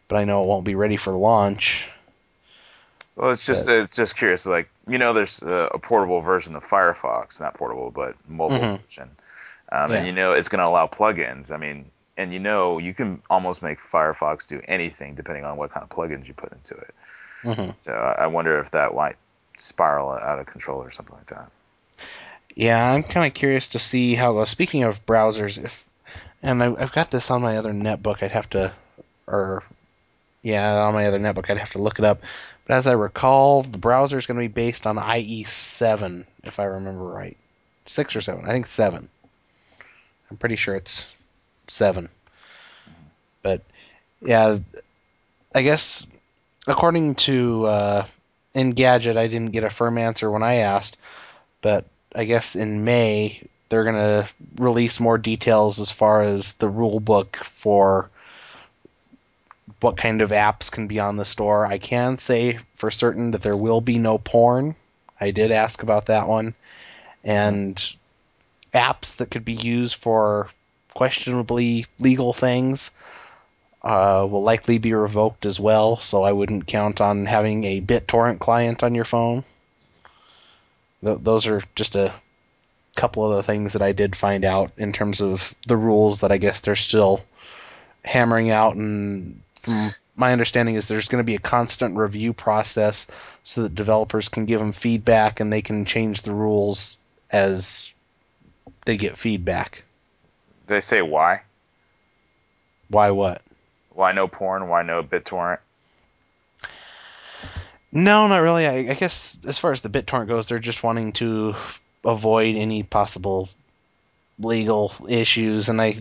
But 0.08 0.18
I 0.18 0.24
know 0.24 0.44
it 0.44 0.48
won't 0.48 0.66
be 0.66 0.76
ready 0.76 0.98
for 0.98 1.14
launch. 1.14 1.88
Well, 3.16 3.32
it's 3.32 3.46
just 3.46 3.68
it's 3.68 3.96
just 3.96 4.16
curious. 4.16 4.46
Like 4.46 4.70
you 4.88 4.98
know, 4.98 5.14
there's 5.14 5.42
a, 5.42 5.70
a 5.74 5.80
portable 5.80 6.22
version 6.22 6.56
of 6.56 6.66
Firefox, 6.66 7.40
not 7.40 7.54
portable, 7.56 7.92
but 7.92 8.16
mobile 8.28 8.60
Mhm. 8.60 8.80
version, 8.84 9.10
um, 9.72 9.92
Yeah. 9.92 9.98
and 9.98 10.06
you 10.06 10.12
know 10.14 10.34
it's 10.34 10.50
going 10.50 10.60
to 10.60 10.66
allow 10.68 10.88
plugins. 10.88 11.52
I 11.52 11.58
mean, 11.58 11.92
and 12.18 12.34
you 12.34 12.40
know 12.40 12.78
you 12.78 12.94
can 12.94 13.22
almost 13.30 13.62
make 13.62 13.80
Firefox 13.80 14.48
do 14.48 14.62
anything 14.68 15.16
depending 15.16 15.46
on 15.46 15.58
what 15.58 15.72
kind 15.72 15.84
of 15.84 15.90
plugins 15.90 16.28
you 16.28 16.34
put 16.34 16.52
into 16.54 16.76
it. 16.76 16.94
hmm 17.44 17.72
So 17.80 17.94
I 17.94 18.24
I 18.24 18.28
wonder 18.28 18.60
if 18.60 18.72
that 18.72 18.94
might 18.96 19.18
spiral 19.58 20.12
out 20.12 20.40
of 20.40 20.46
control 20.48 20.82
or 20.84 20.92
something 20.92 21.16
like 21.16 21.28
that. 21.28 21.52
Yeah, 22.56 22.92
I'm 22.94 23.04
kind 23.04 23.26
of 23.28 23.34
curious 23.34 23.70
to 23.70 23.80
see 23.80 24.16
how 24.16 24.32
it 24.32 24.34
goes. 24.36 24.50
Speaking 24.50 24.84
of 24.84 25.06
browsers, 25.06 25.64
if 25.64 25.86
and 26.44 26.64
I, 26.64 26.74
I've 26.76 26.92
got 26.94 27.12
this 27.12 27.32
on 27.32 27.42
my 27.42 27.58
other 27.58 27.74
netbook, 27.74 28.24
I'd 28.24 28.32
have 28.32 28.50
to, 28.52 28.74
or 29.28 29.64
yeah, 30.46 30.84
on 30.84 30.94
my 30.94 31.08
other 31.08 31.20
netbook, 31.20 31.50
I'd 31.50 31.58
have 31.58 31.72
to 31.72 31.82
look 31.82 31.98
it 31.98 32.06
up. 32.06 32.22
But 32.68 32.76
as 32.76 32.86
I 32.86 32.92
recall, 32.92 33.64
the 33.64 33.80
browser 33.80 34.20
is 34.20 34.28
going 34.28 34.38
to 34.38 34.48
be 34.48 34.48
based 34.48 34.86
on 34.86 34.98
IE7, 34.98 36.24
if 36.44 36.60
I 36.60 36.66
remember 36.66 37.04
right, 37.04 37.36
six 37.88 38.16
or 38.16 38.22
seven. 38.22 38.46
I 38.46 38.50
think 38.50 38.68
seven. 38.68 39.10
I'm 40.30 40.38
pretty 40.38 40.56
sure 40.56 40.76
it's 40.76 41.26
seven. 41.68 42.10
But 43.42 43.64
yeah, 44.22 44.60
I 45.56 45.64
guess 45.64 46.06
according 46.68 47.16
to 47.16 47.66
uh, 47.66 48.06
Engadget, 48.54 49.18
I 49.18 49.26
didn't 49.26 49.52
get 49.52 49.64
a 49.64 49.72
firm 49.72 49.98
answer 49.98 50.30
when 50.30 50.44
I 50.44 50.58
asked, 50.58 50.98
but 51.64 51.86
I 52.14 52.26
guess 52.26 52.56
in 52.56 52.86
May 52.86 53.42
they're 53.70 53.84
going 53.84 53.96
to 53.96 54.30
release 54.58 55.00
more 55.00 55.18
details 55.18 55.80
as 55.80 55.90
far 55.90 56.22
as 56.22 56.54
the 56.54 56.70
rule 56.70 57.00
book 57.00 57.38
for 57.38 58.12
what 59.82 59.98
kind 59.98 60.22
of 60.22 60.30
apps 60.32 60.72
can 60.72 60.88
be 60.88 61.00
on 61.00 61.18
the 61.18 61.26
store. 61.26 61.66
I 61.66 61.78
can 61.78 62.18
say 62.18 62.60
for 62.76 62.92
certain 62.92 63.32
that 63.32 63.42
there 63.42 63.58
will 63.58 63.82
be 63.82 63.98
no 63.98 64.18
porn. 64.18 64.76
I 65.20 65.32
did 65.32 65.52
ask 65.52 65.84
about 65.84 66.08
that 66.08 66.28
one. 66.28 66.54
And 67.24 67.76
apps 68.74 69.18
that 69.18 69.32
could 69.32 69.46
be 69.46 69.54
used 69.54 69.96
for 69.96 70.50
questionably 70.94 71.86
legal 72.00 72.34
things 72.34 72.92
uh, 73.86 74.26
will 74.30 74.42
likely 74.42 74.80
be 74.80 74.94
revoked 74.94 75.46
as 75.46 75.60
well, 75.60 75.98
so 75.98 76.24
I 76.24 76.32
wouldn't 76.32 76.66
count 76.66 77.02
on 77.02 77.26
having 77.26 77.64
a 77.64 77.82
BitTorrent 77.82 78.40
client 78.40 78.82
on 78.82 78.96
your 78.96 79.06
phone. 79.06 79.44
Th- 81.04 81.20
those 81.22 81.46
are 81.46 81.62
just 81.76 81.96
a 81.96 82.12
couple 82.96 83.30
of 83.30 83.38
the 83.38 83.44
things 83.44 83.74
that 83.74 83.84
I 83.84 83.92
did 83.92 84.16
find 84.16 84.44
out 84.44 84.72
in 84.78 84.92
terms 84.92 85.22
of 85.22 85.54
the 85.68 85.78
rules 85.78 86.22
that 86.22 86.32
I 86.32 86.38
guess 86.38 86.62
they're 86.62 86.76
still 86.76 87.24
hammering 88.04 88.50
out. 88.50 88.76
And 88.76 89.42
from 89.66 89.92
my 90.16 90.32
understanding 90.32 90.76
is 90.76 90.88
there's 90.88 91.10
going 91.10 91.22
to 91.22 91.26
be 91.26 91.36
a 91.36 91.40
constant 91.40 91.98
review 91.98 92.34
process 92.34 93.08
so 93.44 93.64
that 93.64 93.76
developers 93.76 94.30
can 94.30 94.46
give 94.46 94.60
them 94.60 94.72
feedback 94.72 95.40
and 95.40 95.52
they 95.52 95.62
can 95.62 95.86
change 95.86 96.22
the 96.22 96.34
rules 96.34 96.98
as 97.30 97.92
they 98.86 98.98
get 98.98 99.18
feedback. 99.18 99.84
They 100.68 100.82
say 100.82 101.02
why? 101.02 101.42
Why 102.90 103.12
what? 103.12 103.42
Why 103.94 104.12
no 104.12 104.28
porn? 104.28 104.70
Why 104.70 104.84
no 104.84 105.04
BitTorrent? 105.04 105.60
No, 107.92 108.28
not 108.28 108.42
really. 108.42 108.68
I, 108.68 108.74
I 108.92 108.94
guess 108.94 109.38
as 109.46 109.58
far 109.58 109.72
as 109.72 109.82
the 109.82 109.90
BitTorrent 109.90 110.28
goes, 110.28 110.48
they're 110.48 110.60
just 110.60 110.84
wanting 110.84 111.14
to 111.14 111.56
avoid 112.04 112.56
any 112.56 112.84
possible 112.84 113.50
legal 114.38 114.94
issues. 115.08 115.70
And 115.70 115.82
I, 115.82 115.98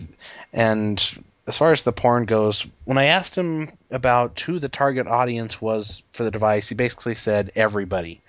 and 0.51 1.23
as 1.47 1.57
far 1.57 1.71
as 1.71 1.83
the 1.83 1.91
porn 1.91 2.25
goes, 2.25 2.65
when 2.85 2.97
I 2.97 3.05
asked 3.05 3.35
him 3.35 3.71
about 3.91 4.39
who 4.39 4.59
the 4.59 4.69
target 4.69 5.07
audience 5.07 5.61
was 5.61 6.01
for 6.13 6.23
the 6.23 6.31
device, 6.31 6.69
he 6.69 6.75
basically 6.75 7.15
said 7.15 7.51
everybody. 7.55 8.21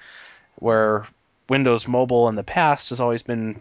Where 0.56 1.06
Windows 1.48 1.88
Mobile 1.88 2.28
in 2.28 2.36
the 2.36 2.42
past 2.42 2.90
has 2.90 3.00
always 3.00 3.22
been 3.22 3.60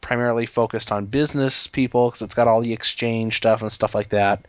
primarily 0.00 0.46
focused 0.46 0.90
on 0.90 1.06
business 1.06 1.66
people 1.66 2.08
because 2.08 2.22
it's 2.22 2.34
got 2.34 2.48
all 2.48 2.60
the 2.60 2.72
exchange 2.72 3.36
stuff 3.36 3.60
and 3.60 3.72
stuff 3.72 3.94
like 3.94 4.10
that. 4.10 4.46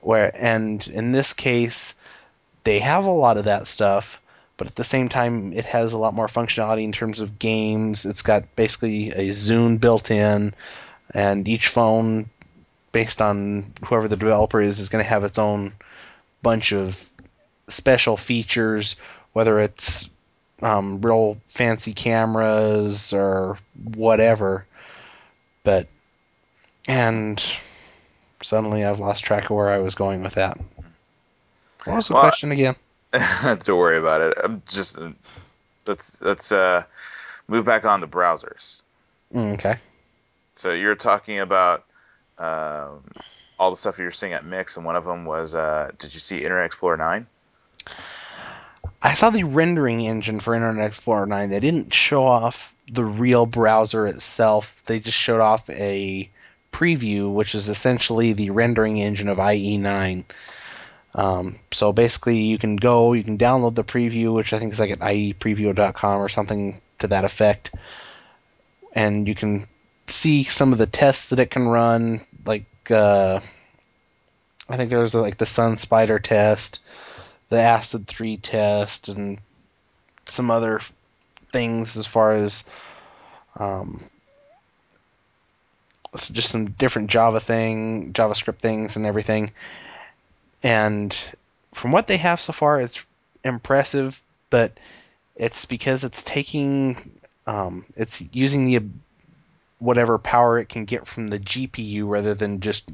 Where 0.00 0.30
and 0.34 0.86
in 0.86 1.12
this 1.12 1.32
case, 1.32 1.94
they 2.64 2.78
have 2.78 3.04
a 3.04 3.10
lot 3.10 3.36
of 3.36 3.46
that 3.46 3.66
stuff, 3.66 4.20
but 4.56 4.68
at 4.68 4.76
the 4.76 4.84
same 4.84 5.08
time, 5.08 5.52
it 5.52 5.64
has 5.64 5.92
a 5.92 5.98
lot 5.98 6.14
more 6.14 6.28
functionality 6.28 6.84
in 6.84 6.92
terms 6.92 7.20
of 7.20 7.38
games. 7.38 8.06
It's 8.06 8.22
got 8.22 8.54
basically 8.54 9.10
a 9.10 9.30
Zune 9.30 9.80
built 9.80 10.10
in, 10.10 10.54
and 11.12 11.48
each 11.48 11.68
phone, 11.68 12.30
based 12.92 13.20
on 13.20 13.72
whoever 13.84 14.08
the 14.08 14.16
developer 14.16 14.60
is, 14.60 14.80
is 14.80 14.88
going 14.88 15.04
to 15.04 15.08
have 15.08 15.24
its 15.24 15.38
own 15.38 15.72
bunch 16.42 16.72
of 16.72 17.08
special 17.68 18.16
features, 18.16 18.96
whether 19.32 19.60
it's 19.60 20.08
um, 20.62 21.00
real 21.00 21.38
fancy 21.48 21.92
cameras 21.92 23.12
or 23.12 23.58
whatever. 23.94 24.66
But, 25.64 25.88
and 26.88 27.42
suddenly 28.42 28.84
I've 28.84 29.00
lost 29.00 29.24
track 29.24 29.44
of 29.44 29.50
where 29.50 29.70
I 29.70 29.78
was 29.78 29.94
going 29.94 30.22
with 30.22 30.34
that. 30.34 30.58
What 31.84 31.96
was 31.96 32.08
the 32.08 32.14
Well, 32.14 32.22
question 32.22 32.52
again? 32.52 32.76
Don't 33.12 33.68
worry 33.68 33.98
about 33.98 34.20
it. 34.20 34.34
I'm 34.42 34.62
just 34.66 34.98
uh, 34.98 35.10
let's 35.86 36.20
let's 36.22 36.52
uh, 36.52 36.84
move 37.48 37.64
back 37.64 37.84
on 37.84 38.00
the 38.00 38.08
browsers. 38.08 38.82
Mm, 39.34 39.54
Okay. 39.54 39.78
So 40.54 40.72
you're 40.72 40.94
talking 40.96 41.38
about 41.40 41.84
um, 42.40 43.02
all 43.58 43.70
the 43.70 43.76
stuff 43.76 43.98
you 43.98 44.04
were 44.04 44.10
seeing 44.10 44.32
at 44.32 44.44
Mix, 44.44 44.76
and 44.76 44.86
one 44.86 44.96
of 44.96 45.04
them 45.04 45.24
was 45.24 45.54
uh, 45.54 45.90
did 45.98 46.14
you 46.14 46.20
see 46.20 46.42
Internet 46.42 46.66
Explorer 46.66 46.96
9? 46.96 47.26
I 49.02 49.14
saw 49.14 49.30
the 49.30 49.44
rendering 49.44 50.00
engine 50.00 50.40
for 50.40 50.54
Internet 50.54 50.86
Explorer 50.86 51.26
9. 51.26 51.50
They 51.50 51.60
didn't 51.60 51.92
show 51.92 52.24
off 52.24 52.74
the 52.90 53.04
real 53.04 53.46
browser 53.46 54.06
itself. 54.06 54.74
They 54.86 55.00
just 55.00 55.16
showed 55.16 55.40
off 55.40 55.68
a 55.70 56.30
preview, 56.72 57.32
which 57.32 57.54
is 57.54 57.68
essentially 57.68 58.32
the 58.32 58.50
rendering 58.50 58.98
engine 58.98 59.28
of 59.28 59.38
IE9. 59.38 60.24
Um, 61.14 61.58
so 61.72 61.92
basically, 61.92 62.40
you 62.40 62.58
can 62.58 62.76
go, 62.76 63.12
you 63.12 63.24
can 63.24 63.38
download 63.38 63.74
the 63.74 63.84
preview, 63.84 64.34
which 64.34 64.52
I 64.52 64.58
think 64.58 64.72
is 64.72 64.80
like 64.80 64.90
at 64.90 65.00
iepreview.com 65.00 66.20
or 66.20 66.28
something 66.28 66.80
to 67.00 67.08
that 67.08 67.24
effect, 67.24 67.74
and 68.94 69.26
you 69.26 69.34
can 69.34 69.66
see 70.10 70.44
some 70.44 70.72
of 70.72 70.78
the 70.78 70.86
tests 70.86 71.28
that 71.28 71.38
it 71.38 71.50
can 71.50 71.68
run. 71.68 72.24
Like, 72.44 72.66
uh, 72.90 73.40
I 74.68 74.76
think 74.76 74.90
there 74.90 74.98
was 74.98 75.14
like 75.14 75.38
the 75.38 75.44
SunSpider 75.44 76.22
test, 76.22 76.80
the 77.48 77.60
Acid 77.60 78.06
3 78.06 78.36
test, 78.36 79.08
and 79.08 79.38
some 80.26 80.50
other 80.50 80.80
things 81.52 81.96
as 81.96 82.06
far 82.06 82.34
as 82.34 82.64
um, 83.56 84.04
just 86.14 86.50
some 86.50 86.70
different 86.70 87.10
Java 87.10 87.40
thing, 87.40 88.12
JavaScript 88.12 88.58
things, 88.58 88.96
and 88.96 89.06
everything. 89.06 89.52
And 90.62 91.16
from 91.72 91.92
what 91.92 92.06
they 92.06 92.16
have 92.18 92.40
so 92.40 92.52
far, 92.52 92.80
it's 92.80 93.04
impressive, 93.44 94.20
but 94.50 94.72
it's 95.36 95.64
because 95.64 96.04
it's 96.04 96.22
taking, 96.22 97.12
um, 97.46 97.86
it's 97.96 98.22
using 98.32 98.66
the 98.66 98.82
whatever 99.80 100.18
power 100.18 100.58
it 100.58 100.68
can 100.68 100.84
get 100.84 101.08
from 101.08 101.28
the 101.28 101.40
GPU 101.40 102.08
rather 102.08 102.34
than 102.34 102.60
just 102.60 102.88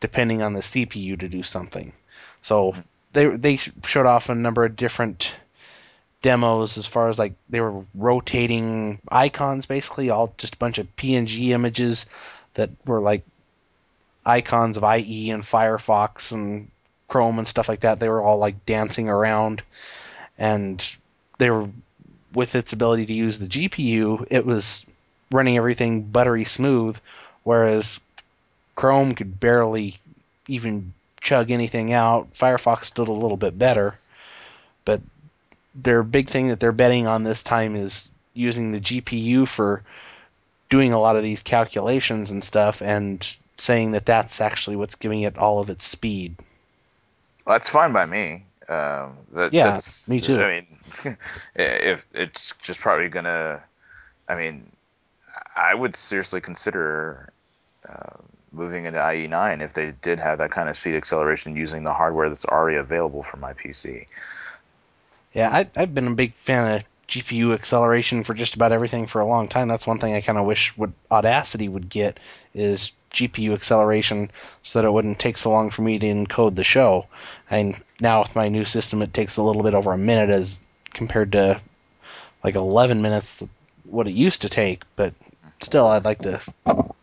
depending 0.00 0.42
on 0.42 0.52
the 0.52 0.60
CPU 0.60 1.18
to 1.18 1.28
do 1.28 1.42
something. 1.42 1.92
So 2.42 2.74
they 3.12 3.26
they 3.26 3.56
showed 3.56 4.06
off 4.06 4.28
a 4.28 4.34
number 4.34 4.64
of 4.64 4.76
different 4.76 5.34
demos 6.22 6.76
as 6.76 6.86
far 6.86 7.08
as 7.08 7.18
like 7.18 7.34
they 7.48 7.60
were 7.60 7.84
rotating 7.94 8.98
icons 9.08 9.66
basically 9.66 10.10
all 10.10 10.34
just 10.38 10.54
a 10.54 10.58
bunch 10.58 10.78
of 10.78 10.96
PNG 10.96 11.50
images 11.50 12.06
that 12.54 12.70
were 12.84 13.00
like 13.00 13.24
icons 14.24 14.76
of 14.76 14.82
IE 14.82 15.30
and 15.30 15.44
Firefox 15.44 16.32
and 16.32 16.70
Chrome 17.06 17.38
and 17.38 17.46
stuff 17.46 17.68
like 17.68 17.80
that 17.80 18.00
they 18.00 18.08
were 18.08 18.20
all 18.20 18.38
like 18.38 18.66
dancing 18.66 19.08
around 19.08 19.62
and 20.36 20.84
they 21.38 21.50
were 21.50 21.68
with 22.32 22.54
its 22.54 22.72
ability 22.72 23.06
to 23.06 23.14
use 23.14 23.38
the 23.38 23.46
GPU 23.46 24.26
it 24.30 24.44
was 24.44 24.84
running 25.30 25.56
everything 25.56 26.02
buttery 26.02 26.44
smooth 26.44 26.96
whereas 27.46 28.00
Chrome 28.74 29.14
could 29.14 29.38
barely 29.38 29.98
even 30.48 30.92
chug 31.20 31.52
anything 31.52 31.92
out. 31.92 32.34
Firefox 32.34 32.92
did 32.92 33.06
a 33.06 33.12
little 33.12 33.36
bit 33.36 33.56
better, 33.56 33.96
but 34.84 35.00
their 35.76 36.02
big 36.02 36.28
thing 36.28 36.48
that 36.48 36.58
they're 36.58 36.72
betting 36.72 37.06
on 37.06 37.22
this 37.22 37.44
time 37.44 37.76
is 37.76 38.08
using 38.34 38.72
the 38.72 38.80
GPU 38.80 39.46
for 39.46 39.84
doing 40.68 40.92
a 40.92 40.98
lot 40.98 41.14
of 41.14 41.22
these 41.22 41.44
calculations 41.44 42.32
and 42.32 42.42
stuff, 42.42 42.82
and 42.82 43.36
saying 43.58 43.92
that 43.92 44.06
that's 44.06 44.40
actually 44.40 44.74
what's 44.74 44.96
giving 44.96 45.22
it 45.22 45.38
all 45.38 45.60
of 45.60 45.70
its 45.70 45.86
speed. 45.86 46.34
Well, 47.44 47.54
that's 47.54 47.68
fine 47.68 47.92
by 47.92 48.06
me. 48.06 48.44
Um, 48.68 49.18
that, 49.34 49.52
Yeah, 49.52 49.70
that's, 49.70 50.08
me 50.08 50.20
too. 50.20 50.40
I 50.40 50.66
mean, 51.04 51.16
if 51.54 52.04
it's 52.12 52.52
just 52.60 52.80
probably 52.80 53.08
gonna, 53.08 53.62
I 54.28 54.34
mean, 54.34 54.68
I 55.56 55.74
would 55.74 55.96
seriously 55.96 56.40
consider 56.40 57.32
uh, 57.88 58.18
moving 58.52 58.84
into 58.84 58.98
IE9 58.98 59.62
if 59.62 59.72
they 59.72 59.92
did 60.02 60.18
have 60.18 60.38
that 60.38 60.50
kind 60.50 60.68
of 60.68 60.76
speed 60.76 60.94
acceleration 60.94 61.56
using 61.56 61.84
the 61.84 61.92
hardware 61.92 62.28
that's 62.28 62.44
already 62.44 62.76
available 62.76 63.22
for 63.22 63.38
my 63.38 63.54
PC. 63.54 64.06
Yeah, 65.32 65.50
I, 65.50 65.70
I've 65.76 65.94
been 65.94 66.08
a 66.08 66.14
big 66.14 66.34
fan 66.34 66.76
of 66.76 66.84
GPU 67.08 67.54
acceleration 67.54 68.24
for 68.24 68.34
just 68.34 68.54
about 68.54 68.72
everything 68.72 69.06
for 69.06 69.20
a 69.20 69.26
long 69.26 69.48
time. 69.48 69.68
That's 69.68 69.86
one 69.86 69.98
thing 69.98 70.14
I 70.14 70.20
kind 70.20 70.38
of 70.38 70.46
wish 70.46 70.76
what 70.76 70.90
Audacity 71.10 71.68
would 71.68 71.88
get 71.88 72.18
is 72.54 72.92
GPU 73.12 73.54
acceleration 73.54 74.30
so 74.62 74.78
that 74.78 74.86
it 74.86 74.90
wouldn't 74.90 75.18
take 75.18 75.38
so 75.38 75.50
long 75.50 75.70
for 75.70 75.82
me 75.82 75.98
to 75.98 76.06
encode 76.06 76.54
the 76.54 76.64
show. 76.64 77.06
And 77.50 77.80
now 78.00 78.22
with 78.22 78.34
my 78.34 78.48
new 78.48 78.64
system, 78.64 79.02
it 79.02 79.14
takes 79.14 79.36
a 79.36 79.42
little 79.42 79.62
bit 79.62 79.74
over 79.74 79.92
a 79.92 79.98
minute 79.98 80.30
as 80.30 80.60
compared 80.92 81.32
to 81.32 81.60
like 82.42 82.54
11 82.56 83.00
minutes 83.02 83.42
what 83.84 84.08
it 84.08 84.14
used 84.14 84.42
to 84.42 84.48
take. 84.48 84.82
But 84.96 85.14
still, 85.60 85.86
I'd 85.86 86.04
like 86.04 86.22
to 86.22 86.40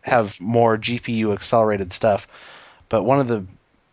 have 0.02 0.40
more 0.40 0.76
GPU 0.76 1.32
accelerated 1.32 1.92
stuff. 1.92 2.26
But 2.88 3.02
one 3.04 3.20
of 3.20 3.28
the 3.28 3.44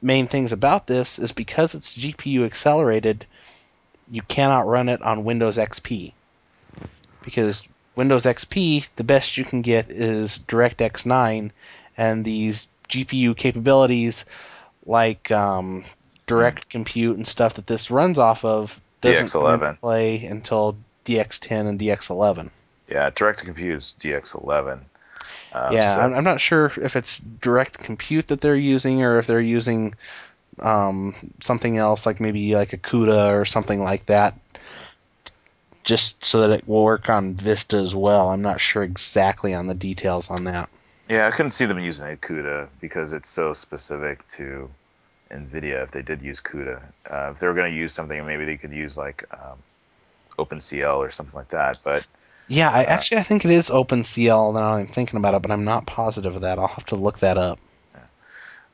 main 0.01 0.28
things 0.28 0.51
about 0.51 0.88
this 0.88 1.20
is 1.20 1.32
because 1.32 1.76
it's 1.76 1.97
GPU 1.97 2.45
accelerated, 2.45 3.26
you 4.09 4.22
cannot 4.22 4.68
run 4.68 4.89
it 4.89 5.01
on 5.01 5.24
Windows 5.24 5.57
XP. 5.57 6.14
Because 7.24 7.68
Windows 7.95 8.24
XP, 8.24 8.88
the 8.95 9.03
best 9.03 9.38
you 9.38 9.45
can 9.45 9.62
get 9.62 9.89
is 9.89 10.39
DirectX 10.47 11.05
9, 11.05 11.51
and 11.97 12.26
these 12.26 12.68
GPU 12.89 13.38
capabilities 13.38 14.26
like 14.86 15.32
um, 15.32 15.86
Direct 16.26 16.70
Compute 16.70 17.18
and 17.18 17.28
stuff 17.28 17.55
that 17.55 17.68
this 17.68 17.91
runs 17.91 18.18
off 18.18 18.43
of 18.43 18.80
doesn't 19.01 19.28
DX11. 19.28 19.80
play 19.80 20.26
until 20.26 20.78
DX10 21.05 21.68
and 21.68 21.80
DX11. 21.80 22.49
Yeah, 22.92 23.10
direct 23.16 23.39
to 23.39 23.46
compute 23.46 23.76
is 23.76 23.96
DX11. 24.00 24.80
Um, 25.54 25.74
yeah, 25.74 25.96
so- 25.96 26.02
I'm, 26.02 26.14
I'm 26.14 26.24
not 26.24 26.42
sure 26.42 26.72
if 26.82 26.96
it's 26.96 27.18
direct 27.20 27.80
compute 27.80 28.28
that 28.28 28.42
they're 28.42 28.56
using 28.56 29.04
or 29.04 29.20
if 29.20 29.28
they're 29.28 29.39
using 29.39 29.96
um, 30.60 31.34
something 31.42 31.78
else, 31.78 32.06
like 32.06 32.20
maybe 32.20 32.54
like 32.56 32.74
a 32.74 32.78
CUDA 32.78 33.34
or 33.34 33.46
something 33.46 33.82
like 33.82 34.06
that, 34.08 34.38
just 35.84 36.24
so 36.24 36.42
that 36.42 36.52
it 36.60 36.68
will 36.68 36.84
work 36.84 37.10
on 37.10 37.36
Vista 37.36 37.78
as 37.78 37.96
well. 37.96 38.30
I'm 38.30 38.42
not 38.42 38.60
sure 38.60 38.84
exactly 38.84 39.54
on 39.54 39.68
the 39.68 39.74
details 39.74 40.30
on 40.30 40.44
that. 40.46 40.70
Yeah, 41.10 41.28
I 41.28 41.32
couldn't 41.32 41.52
see 41.52 41.66
them 41.66 41.80
using 41.80 42.08
a 42.12 42.16
CUDA 42.16 42.68
because 42.80 43.14
it's 43.14 43.30
so 43.30 43.54
specific 43.54 44.26
to 44.30 44.70
NVIDIA. 45.32 45.84
If 45.84 45.92
they 45.92 46.02
did 46.02 46.22
use 46.22 46.39
CUDA, 46.39 46.82
uh, 47.10 47.32
if 47.34 47.39
they 47.39 47.48
were 47.48 47.54
going 47.54 47.72
to 47.72 47.78
use 47.78 47.94
something, 47.94 48.26
maybe 48.26 48.46
they 48.46 48.58
could 48.58 48.72
use 48.72 48.98
like 48.98 49.26
um, 49.34 49.58
OpenCL 50.38 50.98
or 50.98 51.12
something 51.12 51.36
like 51.36 51.50
that. 51.50 51.80
But 51.84 52.06
Yeah, 52.52 52.70
I 52.70 52.84
Uh, 52.84 52.88
actually 52.88 53.18
I 53.20 53.24
think 53.24 53.45
it 53.45 53.52
is 53.52 53.70
OpenCL 53.70 54.54
now 54.54 54.76
I'm 54.76 54.88
thinking 54.88 55.18
about 55.18 55.36
it, 55.36 55.41
but 55.41 55.52
I'm 55.52 55.64
not 55.64 55.86
positive 55.86 56.36
of 56.36 56.41
that. 56.41 56.60
I'll 56.60 56.68
have 56.68 56.86
to 56.88 56.95
look 56.95 57.20
that 57.20 57.38
up. 57.38 57.60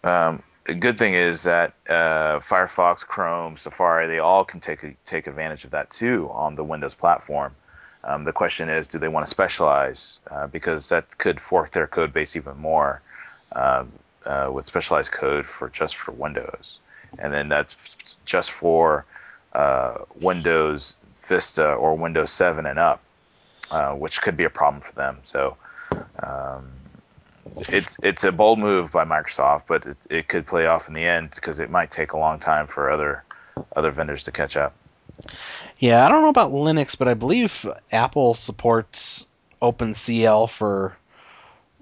um, 0.03 0.41
the 0.65 0.73
good 0.73 0.97
thing 0.97 1.13
is 1.13 1.43
that 1.43 1.73
uh, 1.87 2.39
Firefox, 2.39 3.05
Chrome, 3.05 3.55
Safari, 3.55 4.07
they 4.07 4.19
all 4.19 4.43
can 4.43 4.59
take 4.59 4.81
take 5.05 5.27
advantage 5.27 5.63
of 5.63 5.71
that 5.71 5.89
too 5.91 6.29
on 6.33 6.55
the 6.55 6.63
Windows 6.63 6.95
platform. 6.95 7.55
Um, 8.03 8.23
the 8.23 8.33
question 8.33 8.67
is, 8.69 8.87
do 8.87 8.97
they 8.97 9.09
want 9.09 9.25
to 9.25 9.29
specialize? 9.29 10.19
Uh, 10.31 10.47
because 10.47 10.89
that 10.89 11.17
could 11.17 11.39
fork 11.39 11.71
their 11.71 11.87
code 11.87 12.13
base 12.13 12.35
even 12.35 12.57
more 12.57 13.01
um, 13.51 13.91
uh, 14.25 14.49
with 14.51 14.65
specialized 14.65 15.11
code 15.11 15.45
for 15.45 15.69
just 15.69 15.95
for 15.97 16.11
Windows, 16.13 16.79
and 17.19 17.31
then 17.31 17.47
that's 17.47 17.75
just 18.25 18.51
for 18.51 19.05
uh, 19.53 19.99
Windows 20.19 20.97
Vista 21.27 21.73
or 21.73 21.95
Windows 21.95 22.31
7 22.31 22.65
and 22.65 22.79
up, 22.79 23.01
uh, 23.71 23.93
which 23.93 24.21
could 24.21 24.37
be 24.37 24.43
a 24.43 24.49
problem 24.49 24.81
for 24.81 24.93
them. 24.93 25.19
So. 25.23 25.57
Um, 26.21 26.71
it's 27.69 27.97
it's 28.03 28.23
a 28.23 28.31
bold 28.31 28.59
move 28.59 28.91
by 28.91 29.05
Microsoft, 29.05 29.63
but 29.67 29.85
it, 29.85 29.97
it 30.09 30.27
could 30.27 30.45
play 30.45 30.65
off 30.65 30.87
in 30.87 30.93
the 30.93 31.03
end 31.03 31.31
because 31.33 31.59
it 31.59 31.69
might 31.69 31.91
take 31.91 32.11
a 32.11 32.17
long 32.17 32.39
time 32.39 32.67
for 32.67 32.89
other 32.89 33.23
other 33.75 33.91
vendors 33.91 34.23
to 34.23 34.31
catch 34.31 34.57
up. 34.57 34.73
Yeah, 35.79 36.05
I 36.05 36.09
don't 36.09 36.21
know 36.21 36.29
about 36.29 36.51
Linux, 36.51 36.97
but 36.97 37.07
I 37.07 37.13
believe 37.13 37.65
Apple 37.91 38.33
supports 38.33 39.25
OpenCL 39.61 40.49
for 40.49 40.97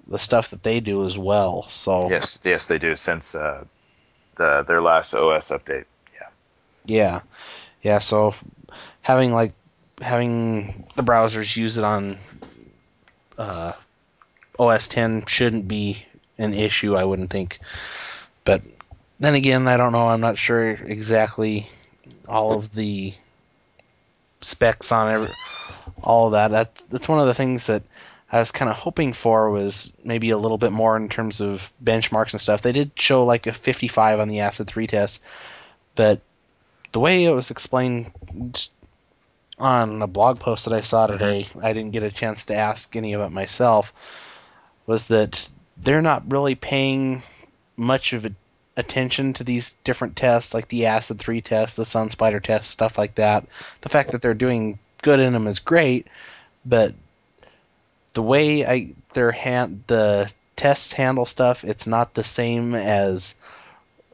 the 0.06 0.18
stuff 0.18 0.50
that 0.50 0.62
they 0.62 0.80
do 0.80 1.04
as 1.04 1.18
well. 1.18 1.66
So 1.68 2.08
Yes, 2.08 2.40
yes, 2.44 2.66
they 2.66 2.78
do 2.78 2.96
since 2.96 3.34
uh, 3.34 3.64
the 4.36 4.64
their 4.66 4.80
last 4.80 5.14
OS 5.14 5.50
update. 5.50 5.84
Yeah, 6.84 7.22
yeah. 7.82 7.98
So 7.98 8.34
having 9.02 9.32
like 9.32 9.52
having 10.00 10.86
the 10.96 11.02
browsers 11.02 11.56
use 11.56 11.78
it 11.78 11.84
on 11.84 12.18
uh, 13.38 13.72
OS 14.58 14.88
10 14.88 15.26
shouldn't 15.26 15.68
be 15.68 16.04
an 16.38 16.54
issue. 16.54 16.94
I 16.94 17.04
wouldn't 17.04 17.30
think. 17.30 17.60
But 18.44 18.62
then 19.18 19.34
again, 19.34 19.66
I 19.68 19.76
don't 19.76 19.92
know. 19.92 20.08
I'm 20.08 20.20
not 20.20 20.38
sure 20.38 20.70
exactly 20.70 21.68
all 22.28 22.52
of 22.52 22.74
the 22.74 23.14
specs 24.40 24.92
on 24.92 25.12
every, 25.12 25.28
all 26.02 26.26
of 26.26 26.32
that. 26.32 26.50
That 26.50 26.82
that's 26.90 27.08
one 27.08 27.20
of 27.20 27.26
the 27.26 27.34
things 27.34 27.66
that 27.66 27.82
I 28.30 28.40
was 28.40 28.52
kind 28.52 28.70
of 28.70 28.76
hoping 28.76 29.12
for 29.12 29.50
was 29.50 29.92
maybe 30.04 30.30
a 30.30 30.38
little 30.38 30.58
bit 30.58 30.72
more 30.72 30.96
in 30.96 31.08
terms 31.08 31.40
of 31.40 31.72
benchmarks 31.82 32.32
and 32.32 32.40
stuff. 32.40 32.62
They 32.62 32.72
did 32.72 32.92
show 32.96 33.24
like 33.24 33.46
a 33.46 33.52
55 33.52 34.20
on 34.20 34.28
the 34.28 34.40
Acid 34.40 34.66
3 34.66 34.86
test, 34.86 35.22
but 35.94 36.20
the 36.92 37.00
way 37.00 37.24
it 37.24 37.32
was 37.32 37.50
explained 37.50 38.10
on 39.58 40.02
a 40.02 40.06
blog 40.06 40.38
post 40.38 40.64
that 40.64 40.74
I 40.74 40.82
saw 40.82 41.06
mm-hmm. 41.06 41.18
today, 41.18 41.46
I 41.60 41.72
didn't 41.72 41.92
get 41.92 42.02
a 42.02 42.10
chance 42.10 42.46
to 42.46 42.54
ask 42.54 42.94
any 42.94 43.14
of 43.14 43.20
it 43.20 43.30
myself, 43.30 43.92
was 44.86 45.06
that 45.06 45.48
they're 45.76 46.02
not 46.02 46.30
really 46.30 46.54
paying 46.54 47.22
much 47.76 48.12
of 48.12 48.26
a, 48.26 48.32
attention 48.76 49.32
to 49.34 49.44
these 49.44 49.74
different 49.84 50.16
tests, 50.16 50.52
like 50.52 50.68
the 50.68 50.86
Acid 50.86 51.18
3 51.18 51.40
test, 51.40 51.76
the 51.76 51.84
SunSpider 51.84 52.42
test, 52.42 52.70
stuff 52.70 52.98
like 52.98 53.14
that. 53.16 53.46
The 53.80 53.88
fact 53.88 54.12
that 54.12 54.22
they're 54.22 54.34
doing 54.34 54.78
good 55.02 55.20
in 55.20 55.32
them 55.32 55.46
is 55.46 55.58
great, 55.58 56.06
but 56.64 56.94
the 58.12 58.22
way 58.22 58.66
I 58.66 58.90
their 59.12 59.30
hand 59.30 59.84
the 59.86 60.30
tests 60.56 60.92
handle 60.92 61.26
stuff, 61.26 61.64
it's 61.64 61.86
not 61.86 62.14
the 62.14 62.24
same 62.24 62.74
as 62.74 63.34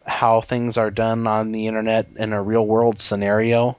how 0.05 0.40
things 0.40 0.76
are 0.76 0.90
done 0.90 1.26
on 1.26 1.53
the 1.53 1.68
internet 1.68 2.09
in 2.16 2.32
a 2.32 2.43
real 2.43 2.66
world 2.66 3.01
scenario 3.01 3.78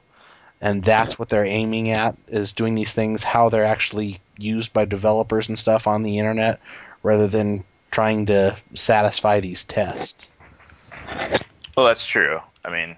and 0.60 0.82
that's 0.82 1.18
what 1.18 1.28
they're 1.28 1.44
aiming 1.44 1.90
at 1.90 2.16
is 2.28 2.52
doing 2.52 2.74
these 2.74 2.92
things 2.92 3.22
how 3.22 3.48
they're 3.48 3.64
actually 3.64 4.18
used 4.36 4.72
by 4.72 4.84
developers 4.84 5.48
and 5.48 5.58
stuff 5.58 5.86
on 5.86 6.02
the 6.02 6.18
internet 6.18 6.60
rather 7.02 7.28
than 7.28 7.64
trying 7.90 8.26
to 8.26 8.56
satisfy 8.74 9.40
these 9.40 9.64
tests 9.64 10.28
Well, 11.76 11.86
that's 11.86 12.06
true. 12.06 12.40
I 12.64 12.70
mean, 12.70 12.96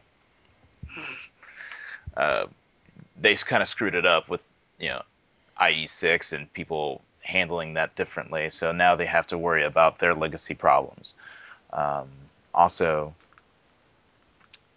uh, 2.16 2.46
they 3.18 3.34
kind 3.36 3.62
of 3.62 3.68
screwed 3.68 3.94
it 3.94 4.06
up 4.06 4.28
with 4.28 4.40
you 4.78 4.88
know 4.88 5.02
IE6 5.60 6.32
and 6.32 6.52
people 6.52 7.02
handling 7.20 7.74
that 7.74 7.94
differently. 7.96 8.50
So 8.50 8.72
now 8.72 8.96
they 8.96 9.06
have 9.06 9.26
to 9.28 9.38
worry 9.38 9.64
about 9.64 9.98
their 9.98 10.14
legacy 10.14 10.54
problems. 10.54 11.14
Um, 11.72 12.08
also, 12.54 13.14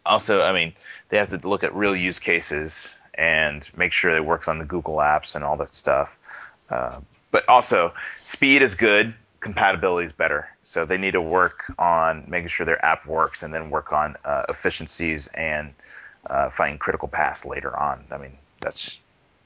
also, 0.05 0.41
I 0.41 0.53
mean, 0.53 0.73
they 1.09 1.17
have 1.17 1.29
to 1.29 1.47
look 1.47 1.63
at 1.63 1.73
real 1.75 1.95
use 1.95 2.19
cases 2.19 2.93
and 3.13 3.67
make 3.75 3.91
sure 3.91 4.11
it 4.11 4.25
works 4.25 4.47
on 4.47 4.59
the 4.59 4.65
Google 4.65 4.95
apps 4.97 5.35
and 5.35 5.43
all 5.43 5.57
that 5.57 5.69
stuff. 5.69 6.15
Uh, 6.69 6.99
but 7.31 7.47
also, 7.47 7.93
speed 8.23 8.61
is 8.61 8.75
good, 8.75 9.13
compatibility 9.39 10.05
is 10.05 10.13
better. 10.13 10.47
So 10.63 10.85
they 10.85 10.97
need 10.97 11.11
to 11.11 11.21
work 11.21 11.65
on 11.77 12.23
making 12.27 12.49
sure 12.49 12.65
their 12.65 12.83
app 12.83 13.05
works, 13.05 13.43
and 13.43 13.53
then 13.53 13.69
work 13.69 13.91
on 13.91 14.15
uh, 14.23 14.43
efficiencies 14.49 15.27
and 15.29 15.73
uh, 16.27 16.49
finding 16.49 16.77
critical 16.77 17.07
paths 17.07 17.45
later 17.45 17.75
on. 17.77 18.05
I 18.11 18.17
mean, 18.17 18.37
that's 18.61 18.99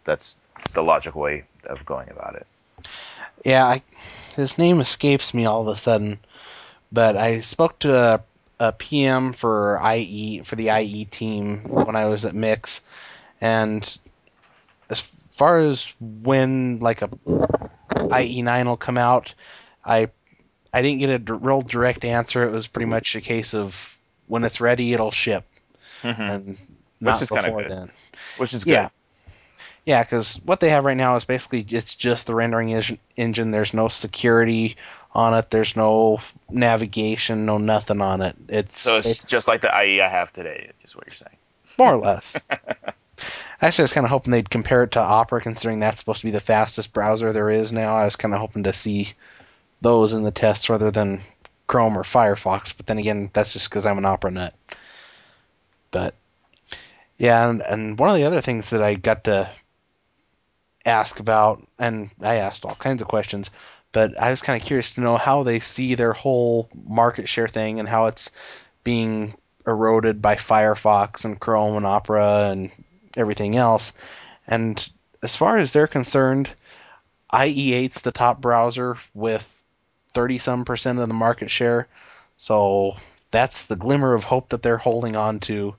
that's 0.04 0.36
the 0.74 0.84
logical 0.84 1.22
way 1.22 1.46
of 1.66 1.86
going 1.86 2.10
about 2.10 2.36
it. 2.36 2.48
yeah 3.46 3.66
I, 3.66 3.82
his 4.36 4.58
name 4.58 4.80
escapes 4.82 5.34
me 5.34 5.46
all 5.46 5.68
of 5.68 5.76
a 5.76 5.80
sudden 5.80 6.20
but 6.92 7.16
i 7.16 7.42
spoke 7.42 7.80
to 7.80 7.96
a, 7.98 8.22
a 8.60 8.72
pm 8.72 9.34
for 9.34 9.82
ie 9.86 10.42
for 10.44 10.56
the 10.56 10.70
ie 10.70 11.06
team 11.06 11.64
when 11.70 11.96
i 11.96 12.06
was 12.06 12.26
at 12.26 12.36
mix 12.36 12.82
and 13.42 13.98
as 14.90 15.02
far 15.32 15.58
as 15.58 15.92
when 16.00 16.80
like 16.80 17.02
a 17.02 17.08
ie9 17.08 18.66
will 18.66 18.78
come 18.78 18.98
out 18.98 19.34
i 19.84 20.08
I 20.76 20.82
didn't 20.82 21.00
get 21.00 21.10
a 21.12 21.20
d- 21.20 21.34
real 21.34 21.62
direct 21.62 22.04
answer. 22.04 22.44
It 22.48 22.52
was 22.52 22.66
pretty 22.66 22.88
much 22.88 23.16
a 23.16 23.22
case 23.22 23.54
of 23.54 23.96
when 24.26 24.44
it's 24.44 24.60
ready, 24.60 24.92
it'll 24.92 25.12
ship, 25.12 25.46
Mhm. 26.02 26.18
and 26.32 26.58
not 27.00 27.22
is 27.22 27.30
before 27.30 27.64
then. 27.64 27.92
Which 28.38 28.56
is 28.56 28.64
good. 28.64 28.72
Yeah. 28.72 28.90
Yeah, 29.86 30.02
because 30.04 30.36
what 30.46 30.60
they 30.62 30.70
have 30.70 30.86
right 30.86 30.96
now 30.96 31.16
is 31.18 31.26
basically 31.26 31.66
it's 31.70 31.96
just 31.96 32.28
the 32.28 32.36
rendering 32.36 32.70
engine. 33.18 33.52
There's 33.52 33.74
no 33.74 33.90
security 33.90 34.78
on 35.14 35.34
it. 35.34 35.50
There's 35.50 35.76
no 35.76 36.22
navigation. 36.50 37.46
No 37.46 37.58
nothing 37.58 38.00
on 38.02 38.22
it. 38.22 38.36
It's, 38.48 38.80
So 38.80 38.98
it's 38.98 39.08
it's 39.08 39.28
just 39.28 39.48
like 39.48 39.62
the 39.62 39.68
IE 39.84 40.02
I 40.02 40.08
have 40.08 40.32
today, 40.32 40.72
is 40.86 40.96
what 40.96 41.06
you're 41.06 41.16
saying. 41.16 41.36
more 41.78 41.94
or 41.96 41.98
less. 41.98 42.38
Actually, 43.62 43.84
I 43.84 43.86
was 43.86 43.94
kind 43.94 44.06
of 44.06 44.10
hoping 44.10 44.32
they'd 44.32 44.50
compare 44.50 44.84
it 44.84 44.92
to 44.92 45.00
Opera, 45.00 45.42
considering 45.42 45.80
that's 45.80 46.00
supposed 46.00 46.22
to 46.22 46.28
be 46.28 46.32
the 46.32 46.40
fastest 46.40 46.94
browser 46.94 47.32
there 47.34 47.50
is 47.50 47.72
now. 47.72 47.96
I 47.96 48.06
was 48.06 48.16
kind 48.16 48.34
of 48.34 48.40
hoping 48.40 48.64
to 48.64 48.74
see 48.74 49.14
those 49.82 50.14
in 50.14 50.24
the 50.24 50.32
tests 50.32 50.70
rather 50.70 50.92
than 50.92 51.22
Chrome 51.68 51.98
or 51.98 52.04
Firefox. 52.04 52.74
But 52.76 52.88
then 52.88 52.98
again, 52.98 53.30
that's 53.34 53.54
just 53.54 53.70
because 53.70 53.86
I'm 53.86 53.98
an 53.98 54.06
Opera 54.06 54.32
nut. 54.32 54.54
But 55.92 56.16
yeah, 57.18 57.50
and, 57.50 57.62
and 57.62 58.00
one 58.00 58.10
of 58.10 58.16
the 58.16 58.26
other 58.26 58.42
things 58.42 58.70
that 58.72 58.82
I 58.82 58.96
got 58.96 59.26
to 59.26 59.50
ask 60.86 61.20
about, 61.20 61.66
and 61.80 62.10
I 62.22 62.36
asked 62.36 62.66
all 62.66 62.76
kinds 62.76 63.02
of 63.02 63.08
questions, 63.08 63.50
but 63.92 64.20
I 64.20 64.32
was 64.32 64.42
kind 64.42 64.62
of 64.62 64.68
curious 64.68 64.92
to 64.92 65.02
know 65.02 65.18
how 65.18 65.44
they 65.44 65.60
see 65.60 65.96
their 65.96 66.14
whole 66.14 66.70
market 66.74 67.30
share 67.30 67.48
thing 67.48 67.80
and 67.80 67.88
how 67.88 68.08
it's 68.08 68.32
being 68.84 69.36
eroded 69.66 70.22
by 70.22 70.36
Firefox 70.36 71.26
and 71.26 71.40
Chrome 71.40 71.78
and 71.78 71.86
Opera 71.86 72.50
and 72.50 72.72
everything 73.16 73.56
else. 73.56 73.94
And 74.48 74.90
as 75.22 75.36
far 75.36 75.58
as 75.58 75.72
they're 75.72 75.88
concerned, 75.88 76.50
IE8's 77.32 78.02
the 78.02 78.12
top 78.12 78.42
browser 78.42 78.98
with 79.14 79.48
30 80.14 80.38
some 80.38 80.66
percent 80.66 81.00
of 81.00 81.08
the 81.08 81.14
market 81.14 81.50
share. 81.50 81.88
So 82.38 82.98
that's 83.32 83.66
the 83.66 83.76
glimmer 83.76 84.14
of 84.14 84.24
hope 84.24 84.50
that 84.50 84.62
they're 84.62 84.78
holding 84.78 85.16
on 85.16 85.40
to. 85.42 85.76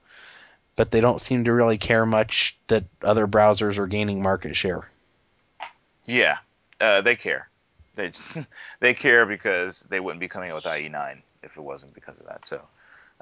But 0.77 0.91
they 0.91 1.01
don't 1.01 1.21
seem 1.21 1.45
to 1.45 1.53
really 1.53 1.79
care 1.79 2.05
much 2.05 2.57
that 2.67 2.85
other 3.03 3.29
browsers 3.29 3.79
are 3.79 3.87
gaining 3.87 4.23
market 4.23 4.57
share. 4.57 4.89
Yeah, 6.07 6.39
uh, 6.81 7.01
they 7.03 7.17
care. 7.17 7.49
They 7.95 8.13
they 8.81 8.95
care 8.95 9.27
because 9.27 9.81
they 9.91 10.01
wouldn't 10.01 10.21
be 10.21 10.29
coming 10.29 10.51
out 10.51 10.57
with 10.57 10.67
IE9 10.67 11.23
if 11.43 11.57
it 11.57 11.61
wasn't 11.63 11.95
because 11.95 12.19
of 12.21 12.27
that. 12.27 12.47
So 12.47 12.61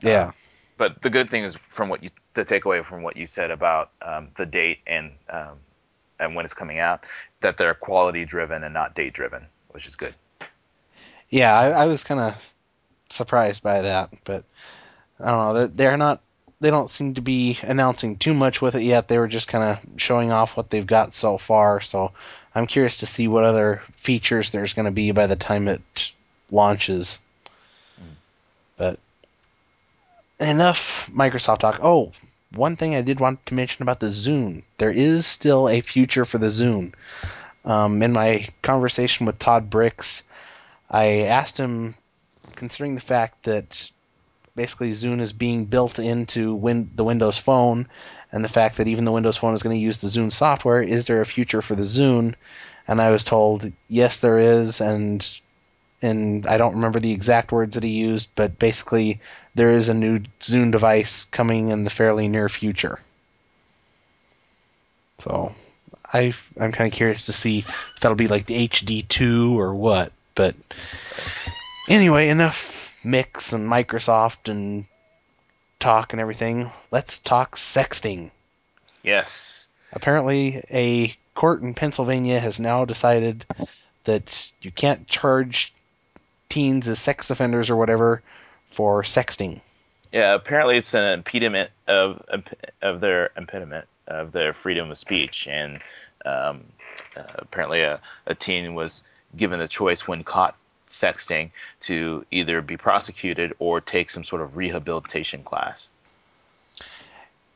Yeah. 0.01 0.33
but 0.77 1.01
the 1.03 1.11
good 1.11 1.31
thing 1.31 1.45
is 1.45 1.57
from 1.57 1.89
what 1.89 2.03
you 2.03 2.11
the 2.35 2.45
takeaway 2.45 2.85
from 2.85 3.03
what 3.03 3.17
you 3.17 3.27
said 3.27 3.51
about 3.51 3.91
um, 4.03 4.29
the 4.37 4.47
date 4.47 4.79
and 4.87 5.13
um, 5.31 5.59
and 6.19 6.35
when 6.35 6.45
it's 6.45 6.55
coming 6.55 6.79
out 6.79 7.05
that 7.41 7.57
they're 7.57 7.75
quality 7.75 8.25
driven 8.25 8.65
and 8.65 8.75
not 8.75 8.95
date 8.95 9.13
driven, 9.13 9.47
which 9.71 9.87
is 9.87 9.97
good. 9.97 10.15
Yeah, 11.31 11.57
I, 11.59 11.71
I 11.85 11.87
was 11.87 12.05
kind 12.05 12.21
of 12.21 12.35
surprised 13.11 13.63
by 13.63 13.83
that, 13.83 14.11
but 14.25 14.45
I 15.21 15.27
don't 15.31 15.55
know. 15.55 15.67
They're 15.69 15.97
not. 15.97 16.23
They 16.61 16.71
don't 16.71 16.91
seem 16.91 17.15
to 17.15 17.23
be 17.23 17.59
announcing 17.63 18.17
too 18.19 18.35
much 18.35 18.63
with 18.63 18.75
it 18.77 18.83
yet. 18.83 19.09
They 19.09 19.19
were 19.19 19.29
just 19.29 19.49
kind 19.49 19.65
of 19.65 20.01
showing 20.01 20.33
off 20.33 20.57
what 20.57 20.71
they've 20.71 20.87
got 20.87 21.13
so 21.13 21.39
far. 21.39 21.81
So 21.81 22.13
I'm 22.55 22.67
curious 22.67 22.99
to 22.99 23.07
see 23.07 23.29
what 23.29 23.45
other 23.45 23.83
features 23.97 24.51
there's 24.51 24.75
going 24.75 24.87
to 24.87 24.93
be 24.93 25.11
by 25.13 25.27
the 25.27 25.37
time 25.37 25.69
it 25.69 26.13
launches. 26.51 27.19
But 28.77 28.99
enough 30.39 31.11
Microsoft 31.13 31.61
talk. 31.61 31.81
Oh, 31.83 32.13
one 32.55 32.77
thing 32.77 32.95
I 32.95 33.01
did 33.01 33.21
want 33.21 33.45
to 33.47 33.55
mention 33.55 33.83
about 33.83 34.01
the 34.01 34.09
Zune. 34.09 34.63
There 34.79 34.91
is 34.91 35.27
still 35.27 35.69
a 35.69 35.81
future 35.81 36.25
for 36.25 36.39
the 36.39 36.49
Zune. 36.49 36.93
Um, 37.65 38.03
in 38.03 38.13
my 38.13 38.49
conversation 38.61 39.25
with 39.25 39.39
Todd 39.39 39.71
Brix, 39.71 40.23
I 40.91 41.23
asked 41.23 41.57
him, 41.59 41.95
considering 42.57 42.95
the 42.95 43.01
fact 43.01 43.45
that 43.45 43.91
basically 44.55 44.91
Zune 44.91 45.21
is 45.21 45.33
being 45.33 45.65
built 45.65 45.99
into 45.99 46.55
win- 46.55 46.91
the 46.95 47.05
Windows 47.05 47.39
Phone, 47.39 47.89
and 48.33 48.43
the 48.43 48.49
fact 48.49 48.79
that 48.79 48.89
even 48.89 49.05
the 49.05 49.13
Windows 49.13 49.37
Phone 49.37 49.55
is 49.55 49.63
going 49.63 49.77
to 49.77 49.83
use 49.83 49.99
the 49.99 50.09
Zune 50.09 50.33
software, 50.33 50.83
is 50.83 51.07
there 51.07 51.21
a 51.21 51.27
future 51.27 51.61
for 51.63 51.75
the 51.75 51.83
Zune? 51.83 52.35
And 52.89 53.01
I 53.01 53.11
was 53.11 53.23
told, 53.23 53.71
yes, 53.89 54.19
there 54.19 54.39
is, 54.39 54.81
and 54.81 55.25
and 56.01 56.47
I 56.49 56.57
don't 56.57 56.75
remember 56.75 56.99
the 56.99 57.13
exact 57.13 57.53
words 57.53 57.75
that 57.75 57.85
he 57.85 57.91
used, 57.91 58.31
but 58.35 58.59
basically 58.59 59.21
there 59.55 59.71
is 59.71 59.89
a 59.89 59.95
new 59.95 60.21
Zune 60.41 60.73
device 60.73 61.27
coming 61.27 61.69
in 61.69 61.85
the 61.85 61.91
fairly 61.91 62.27
near 62.27 62.49
future. 62.49 62.99
So 65.19 65.55
I 66.13 66.35
I'm 66.59 66.73
kind 66.73 66.93
of 66.93 66.97
curious 66.97 67.27
to 67.27 67.33
see 67.33 67.61
if 67.61 68.01
that'll 68.01 68.17
be 68.17 68.29
like 68.29 68.47
the 68.47 68.69
HD2 68.69 69.55
or 69.57 69.75
what. 69.75 70.13
But 70.35 70.57
anyway, 71.89 72.31
enough 72.31 72.95
Mix 73.05 73.53
and 73.53 73.71
Microsoft 73.71 74.51
and 74.51 74.87
talk 75.83 76.13
and 76.13 76.21
everything. 76.21 76.71
Let's 76.91 77.19
talk 77.19 77.57
sexting. 77.57 78.31
Yes. 79.03 79.67
Apparently, 79.93 80.63
a 80.71 81.15
court 81.35 81.63
in 81.63 81.75
Pennsylvania 81.75 82.39
has 82.39 82.61
now 82.61 82.85
decided 82.85 83.45
that 84.05 84.53
you 84.63 84.71
can't 84.71 85.07
charge 85.07 85.75
teens 86.49 86.89
as 86.89 86.99
sex 86.99 87.31
offenders 87.31 87.69
or 87.69 87.77
whatever 87.77 88.23
for 88.71 89.03
sexting. 89.03 89.61
Yeah. 90.13 90.35
Apparently, 90.35 90.77
it's 90.77 90.95
an 90.95 91.05
impediment 91.05 91.71
of 91.87 92.23
of 92.81 93.01
their 93.01 93.31
impediment 93.37 93.87
of 94.07 94.33
their 94.33 94.53
freedom 94.53 94.91
of 94.91 94.99
speech, 94.99 95.49
and 95.49 95.81
um, 96.25 96.65
uh, 97.17 97.23
apparently 97.37 97.83
a, 97.83 98.01
a 98.27 98.35
teen 98.35 98.75
was 98.75 99.05
given 99.37 99.59
the 99.59 99.69
choice 99.69 100.07
when 100.07 100.25
caught 100.25 100.57
sexting 100.87 101.51
to 101.81 102.25
either 102.31 102.61
be 102.61 102.77
prosecuted 102.77 103.55
or 103.59 103.81
take 103.81 104.11
some 104.11 104.25
sort 104.25 104.43
of 104.43 104.57
rehabilitation 104.57 105.43
class. 105.43 105.89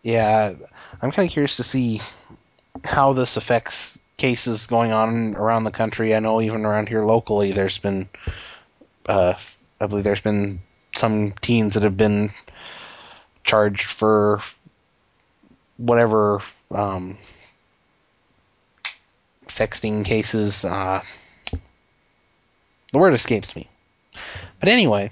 Yeah, 0.02 0.54
I'm 1.02 1.10
kind 1.10 1.28
of 1.28 1.32
curious 1.32 1.56
to 1.56 1.64
see 1.64 2.00
how 2.84 3.12
this 3.12 3.36
affects 3.36 3.98
cases 4.16 4.66
going 4.66 4.92
on 4.92 5.34
around 5.34 5.64
the 5.64 5.70
country. 5.70 6.14
I 6.14 6.20
know 6.20 6.40
even 6.40 6.64
around 6.64 6.88
here 6.88 7.04
locally, 7.04 7.52
there's 7.52 7.78
been, 7.78 8.08
uh, 9.06 9.34
I 9.80 9.86
believe 9.86 10.04
there's 10.04 10.20
been 10.20 10.60
some 10.94 11.32
teens 11.40 11.74
that 11.74 11.82
have 11.82 11.96
been 11.96 12.30
charged 13.44 13.90
for 13.90 14.42
whatever 15.76 16.40
um, 16.70 17.18
sexting 19.48 20.04
cases. 20.04 20.64
Uh, 20.64 21.02
the 22.92 22.98
word 22.98 23.14
escapes 23.14 23.54
me. 23.56 23.68
But 24.60 24.68
anyway, 24.68 25.10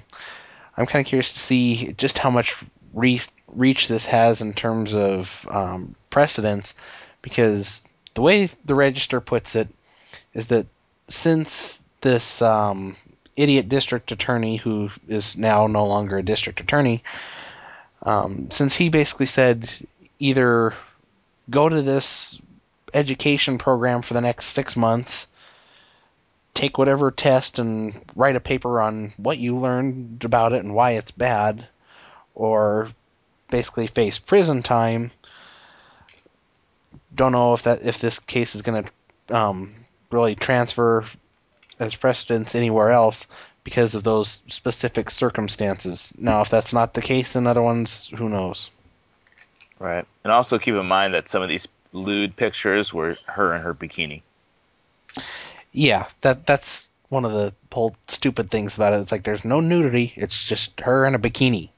I'm 0.76 0.86
kind 0.86 1.04
of 1.04 1.08
curious 1.08 1.32
to 1.32 1.38
see 1.38 1.92
just 1.98 2.18
how 2.18 2.30
much 2.30 2.56
re- 2.92 3.20
reach 3.48 3.88
this 3.88 4.06
has 4.06 4.40
in 4.40 4.52
terms 4.52 4.94
of 4.94 5.46
um, 5.50 5.94
precedence, 6.10 6.74
because 7.22 7.82
the 8.14 8.22
way 8.22 8.48
the 8.64 8.74
register 8.74 9.20
puts 9.20 9.54
it 9.54 9.68
is 10.32 10.48
that 10.48 10.66
since 11.08 11.82
this 12.00 12.40
um, 12.42 12.96
idiot 13.36 13.68
district 13.68 14.12
attorney, 14.12 14.56
who 14.56 14.90
is 15.08 15.36
now 15.36 15.66
no 15.66 15.86
longer 15.86 16.18
a 16.18 16.22
district 16.22 16.60
attorney, 16.60 17.02
um, 18.02 18.50
since 18.50 18.74
he 18.76 18.88
basically 18.88 19.26
said 19.26 19.70
either 20.18 20.74
go 21.50 21.68
to 21.68 21.82
this 21.82 22.40
education 22.92 23.58
program 23.58 24.02
for 24.02 24.14
the 24.14 24.20
next 24.20 24.46
six 24.46 24.76
months, 24.76 25.26
take 26.55 26.78
whatever 26.78 27.11
test 27.11 27.59
and 27.59 28.00
write 28.14 28.36
a 28.36 28.40
paper 28.40 28.80
on 28.80 29.12
what 29.16 29.38
you 29.38 29.57
learned 29.57 30.24
about 30.24 30.52
it 30.52 30.64
and 30.64 30.74
why 30.74 30.92
it's 30.92 31.11
bad, 31.11 31.66
or 32.34 32.88
basically 33.50 33.88
face 33.88 34.18
prison 34.18 34.62
time. 34.62 35.11
Don't 37.14 37.32
know 37.32 37.55
if 37.55 37.64
that 37.64 37.82
if 37.82 37.98
this 37.98 38.18
case 38.18 38.55
is 38.55 38.62
going 38.62 38.84
to 39.28 39.36
um, 39.36 39.74
really 40.11 40.34
transfer 40.34 41.05
as 41.78 41.94
precedence 41.94 42.55
anywhere 42.55 42.90
else 42.90 43.26
because 43.64 43.94
of 43.94 44.05
those 44.05 44.42
specific 44.48 45.11
circumstances. 45.11 46.12
Now, 46.16 46.42
if 46.42 46.50
that's 46.50 46.72
not 46.72 46.94
the 46.94 47.02
case 47.02 47.34
in 47.34 47.46
other 47.46 47.62
ones, 47.62 48.12
who 48.16 48.28
knows? 48.28 48.70
Right. 49.78 50.05
And 50.22 50.32
also 50.32 50.59
keep 50.59 50.74
in 50.74 50.86
mind 50.86 51.14
that 51.14 51.28
some 51.28 51.42
of 51.42 51.48
these 51.48 51.66
lewd 51.92 52.36
pictures 52.36 52.92
were 52.92 53.16
her 53.26 53.55
in 53.55 53.62
her 53.62 53.74
bikini. 53.74 54.22
Yeah, 55.74 56.06
that 56.20 56.46
that's 56.46 56.88
one 57.08 57.24
of 57.24 57.32
the 57.32 57.52
whole 57.72 57.96
stupid 58.06 58.48
things 58.48 58.76
about 58.76 58.92
it. 58.92 59.00
It's 59.00 59.10
like 59.10 59.24
there's 59.24 59.44
no 59.44 59.58
nudity; 59.58 60.12
it's 60.14 60.46
just 60.46 60.80
her 60.80 61.04
in 61.04 61.16
a 61.16 61.18
bikini. 61.18 61.70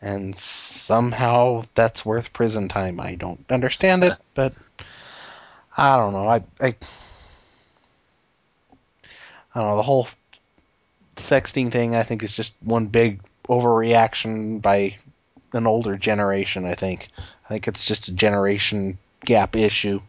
And 0.00 0.34
somehow 0.36 1.64
that's 1.76 2.04
worth 2.04 2.32
prison 2.32 2.68
time. 2.68 2.98
I 2.98 3.14
don't 3.14 3.44
understand 3.50 4.02
it, 4.02 4.16
but 4.34 4.54
I 5.76 5.96
don't 5.98 6.14
know. 6.14 6.26
I, 6.26 6.42
I 6.58 6.74
I 9.54 9.60
don't 9.60 9.68
know. 9.68 9.76
The 9.76 9.82
whole 9.82 10.08
sexting 11.16 11.70
thing, 11.70 11.94
I 11.94 12.02
think, 12.02 12.22
is 12.22 12.34
just 12.34 12.54
one 12.62 12.86
big 12.86 13.20
overreaction 13.46 14.62
by 14.62 14.96
an 15.52 15.66
older 15.66 15.98
generation. 15.98 16.64
I 16.64 16.74
think. 16.74 17.10
I 17.44 17.48
think 17.48 17.68
it's 17.68 17.84
just 17.84 18.08
a 18.08 18.12
generation 18.12 18.96
gap 19.20 19.54
issue. 19.54 20.00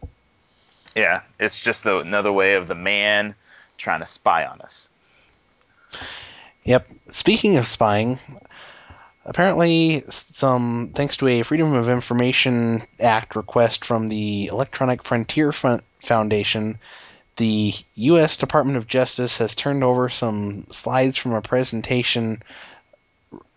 Yeah, 0.94 1.22
it's 1.40 1.60
just 1.60 1.84
the, 1.84 1.98
another 1.98 2.32
way 2.32 2.54
of 2.54 2.68
the 2.68 2.74
man 2.74 3.34
trying 3.78 4.00
to 4.00 4.06
spy 4.06 4.44
on 4.46 4.60
us. 4.60 4.88
Yep. 6.64 6.88
Speaking 7.10 7.56
of 7.56 7.66
spying, 7.66 8.18
apparently, 9.24 10.04
some 10.08 10.92
thanks 10.94 11.16
to 11.18 11.28
a 11.28 11.42
Freedom 11.42 11.74
of 11.74 11.88
Information 11.88 12.86
Act 13.00 13.36
request 13.36 13.84
from 13.84 14.08
the 14.08 14.46
Electronic 14.46 15.04
Frontier 15.04 15.52
Foundation, 15.52 16.78
the 17.36 17.74
U.S. 17.96 18.36
Department 18.36 18.78
of 18.78 18.86
Justice 18.86 19.38
has 19.38 19.54
turned 19.54 19.82
over 19.82 20.08
some 20.08 20.66
slides 20.70 21.18
from 21.18 21.32
a 21.34 21.42
presentation 21.42 22.42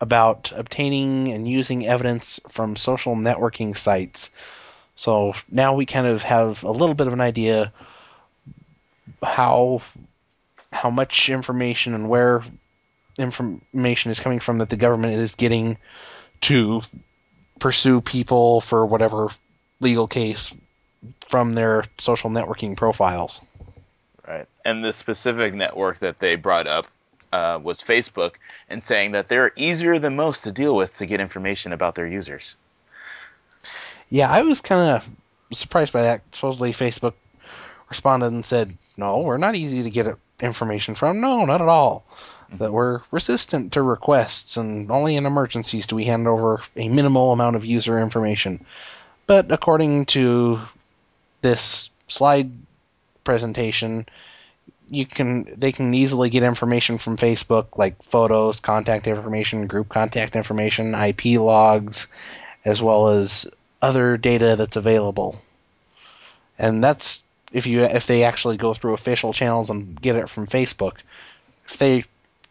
about 0.00 0.52
obtaining 0.54 1.32
and 1.32 1.46
using 1.46 1.86
evidence 1.86 2.40
from 2.50 2.74
social 2.74 3.14
networking 3.14 3.76
sites. 3.76 4.32
So 4.98 5.34
now 5.48 5.74
we 5.74 5.86
kind 5.86 6.08
of 6.08 6.24
have 6.24 6.64
a 6.64 6.72
little 6.72 6.96
bit 6.96 7.06
of 7.06 7.12
an 7.12 7.20
idea 7.20 7.72
how 9.22 9.80
how 10.72 10.90
much 10.90 11.28
information 11.28 11.94
and 11.94 12.08
where 12.08 12.42
information 13.16 14.10
is 14.10 14.18
coming 14.18 14.40
from 14.40 14.58
that 14.58 14.70
the 14.70 14.76
government 14.76 15.14
is 15.14 15.36
getting 15.36 15.78
to 16.40 16.82
pursue 17.60 18.00
people 18.00 18.60
for 18.60 18.84
whatever 18.84 19.28
legal 19.78 20.08
case 20.08 20.52
from 21.28 21.52
their 21.52 21.84
social 22.00 22.28
networking 22.28 22.76
profiles. 22.76 23.40
Right. 24.26 24.48
And 24.64 24.84
the 24.84 24.92
specific 24.92 25.54
network 25.54 26.00
that 26.00 26.18
they 26.18 26.34
brought 26.34 26.66
up 26.66 26.88
uh, 27.32 27.60
was 27.62 27.80
Facebook, 27.80 28.32
and 28.68 28.82
saying 28.82 29.12
that 29.12 29.28
they're 29.28 29.52
easier 29.54 30.00
than 30.00 30.16
most 30.16 30.42
to 30.42 30.50
deal 30.50 30.74
with 30.74 30.96
to 30.98 31.06
get 31.06 31.20
information 31.20 31.72
about 31.72 31.94
their 31.94 32.06
users. 32.06 32.56
Yeah, 34.08 34.30
I 34.30 34.42
was 34.42 34.60
kind 34.60 34.90
of 34.90 35.56
surprised 35.56 35.92
by 35.92 36.02
that. 36.02 36.22
Supposedly, 36.32 36.72
Facebook 36.72 37.14
responded 37.88 38.32
and 38.32 38.46
said, 38.46 38.76
"No, 38.96 39.18
we're 39.18 39.38
not 39.38 39.54
easy 39.54 39.82
to 39.82 39.90
get 39.90 40.16
information 40.40 40.94
from. 40.94 41.20
No, 41.20 41.44
not 41.44 41.60
at 41.60 41.68
all. 41.68 42.04
Mm-hmm. 42.46 42.58
That 42.58 42.72
we're 42.72 43.00
resistant 43.10 43.72
to 43.72 43.82
requests, 43.82 44.56
and 44.56 44.90
only 44.90 45.16
in 45.16 45.26
emergencies 45.26 45.86
do 45.86 45.96
we 45.96 46.04
hand 46.04 46.26
over 46.26 46.62
a 46.76 46.88
minimal 46.88 47.32
amount 47.32 47.56
of 47.56 47.64
user 47.64 47.98
information." 47.98 48.64
But 49.26 49.52
according 49.52 50.06
to 50.06 50.60
this 51.42 51.90
slide 52.08 52.50
presentation, 53.24 54.06
you 54.88 55.04
can 55.04 55.54
they 55.56 55.72
can 55.72 55.92
easily 55.92 56.30
get 56.30 56.42
information 56.42 56.96
from 56.96 57.18
Facebook 57.18 57.76
like 57.76 58.02
photos, 58.04 58.60
contact 58.60 59.06
information, 59.06 59.66
group 59.66 59.90
contact 59.90 60.34
information, 60.34 60.94
IP 60.94 61.38
logs, 61.38 62.08
as 62.64 62.80
well 62.80 63.08
as 63.08 63.46
other 63.80 64.16
data 64.16 64.56
that's 64.56 64.76
available. 64.76 65.36
And 66.58 66.82
that's 66.82 67.22
if 67.52 67.66
you 67.66 67.82
if 67.82 68.06
they 68.06 68.24
actually 68.24 68.56
go 68.56 68.74
through 68.74 68.94
official 68.94 69.32
channels 69.32 69.70
and 69.70 70.00
get 70.00 70.16
it 70.16 70.28
from 70.28 70.46
Facebook. 70.46 70.96
If 71.66 71.78
they 71.78 72.04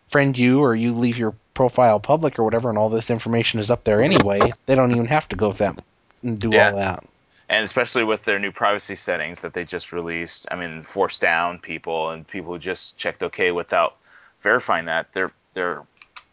friend 0.10 0.38
you 0.38 0.62
or 0.62 0.76
you 0.76 0.94
leave 0.94 1.18
your 1.18 1.36
profile 1.54 2.00
public 2.00 2.40
or 2.40 2.44
whatever 2.44 2.70
and 2.70 2.78
all 2.78 2.90
this 2.90 3.10
information 3.10 3.60
is 3.60 3.72
up 3.72 3.84
there 3.84 4.02
anyway, 4.02 4.40
they 4.66 4.76
don't 4.76 4.92
even 4.92 5.08
have 5.08 5.28
to 5.30 5.36
go 5.36 5.52
that 5.54 5.84
and 6.24 6.40
do 6.40 6.52
yeah. 6.52 6.70
all 6.70 6.78
that 6.78 7.04
and 7.50 7.64
especially 7.64 8.04
with 8.04 8.24
their 8.24 8.40
new 8.40 8.52
privacy 8.52 8.96
settings 8.96 9.40
that 9.42 9.54
they 9.54 9.64
just 9.64 9.92
released. 9.92 10.48
I 10.52 10.56
mean, 10.56 10.84
force 10.84 11.20
down 11.20 11.60
people 11.60 12.10
and 12.10 12.28
people 12.28 12.54
who 12.54 12.60
just 12.60 12.98
checked 12.98 13.24
OK 13.24 13.52
without 13.52 13.96
verifying 14.42 14.86
that 14.86 15.14
their 15.14 15.32
their 15.54 15.84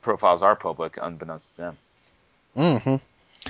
profiles 0.03 0.43
are 0.43 0.57
public, 0.57 0.99
unbeknownst 1.01 1.55
to 1.57 1.57
them. 1.57 1.79
Mm-hmm. 2.57 3.49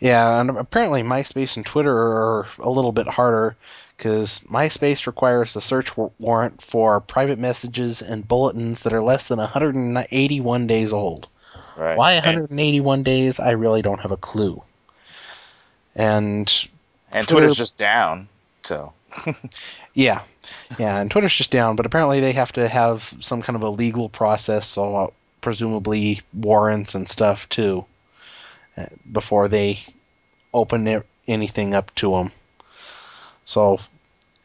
Yeah, 0.00 0.40
and 0.40 0.50
apparently 0.50 1.02
MySpace 1.02 1.56
and 1.56 1.66
Twitter 1.66 1.94
are 1.94 2.48
a 2.58 2.70
little 2.70 2.92
bit 2.92 3.06
harder 3.06 3.54
because 3.96 4.40
MySpace 4.50 5.06
requires 5.06 5.54
a 5.56 5.60
search 5.60 5.94
warrant 6.18 6.62
for 6.62 7.00
private 7.00 7.38
messages 7.38 8.00
and 8.00 8.26
bulletins 8.26 8.82
that 8.84 8.94
are 8.94 9.02
less 9.02 9.28
than 9.28 9.38
181 9.38 10.66
days 10.66 10.94
old. 10.94 11.28
Right. 11.76 11.98
Why 11.98 12.14
181 12.14 12.98
and, 12.98 13.04
days? 13.04 13.38
I 13.40 13.50
really 13.50 13.82
don't 13.82 14.00
have 14.00 14.10
a 14.10 14.16
clue. 14.16 14.62
And 15.94 16.50
and 17.12 17.28
Twitter, 17.28 17.46
Twitter's 17.46 17.56
just 17.58 17.76
down, 17.76 18.28
so. 18.62 18.94
yeah, 19.94 20.22
yeah, 20.78 20.98
and 20.98 21.10
Twitter's 21.10 21.34
just 21.34 21.50
down, 21.50 21.76
but 21.76 21.84
apparently 21.84 22.20
they 22.20 22.32
have 22.32 22.52
to 22.52 22.68
have 22.68 23.12
some 23.20 23.42
kind 23.42 23.56
of 23.56 23.62
a 23.62 23.68
legal 23.68 24.08
process, 24.08 24.66
so 24.66 24.96
uh, 24.96 25.06
presumably 25.42 26.22
warrants 26.32 26.94
and 26.94 27.08
stuff 27.08 27.48
too, 27.48 27.84
before 29.10 29.48
they 29.48 29.80
open 30.52 30.86
it, 30.86 31.06
anything 31.26 31.74
up 31.74 31.94
to 31.96 32.12
them. 32.12 32.32
So, 33.44 33.80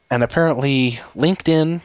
and 0.09 0.23
apparently 0.23 0.99
LinkedIn 1.15 1.81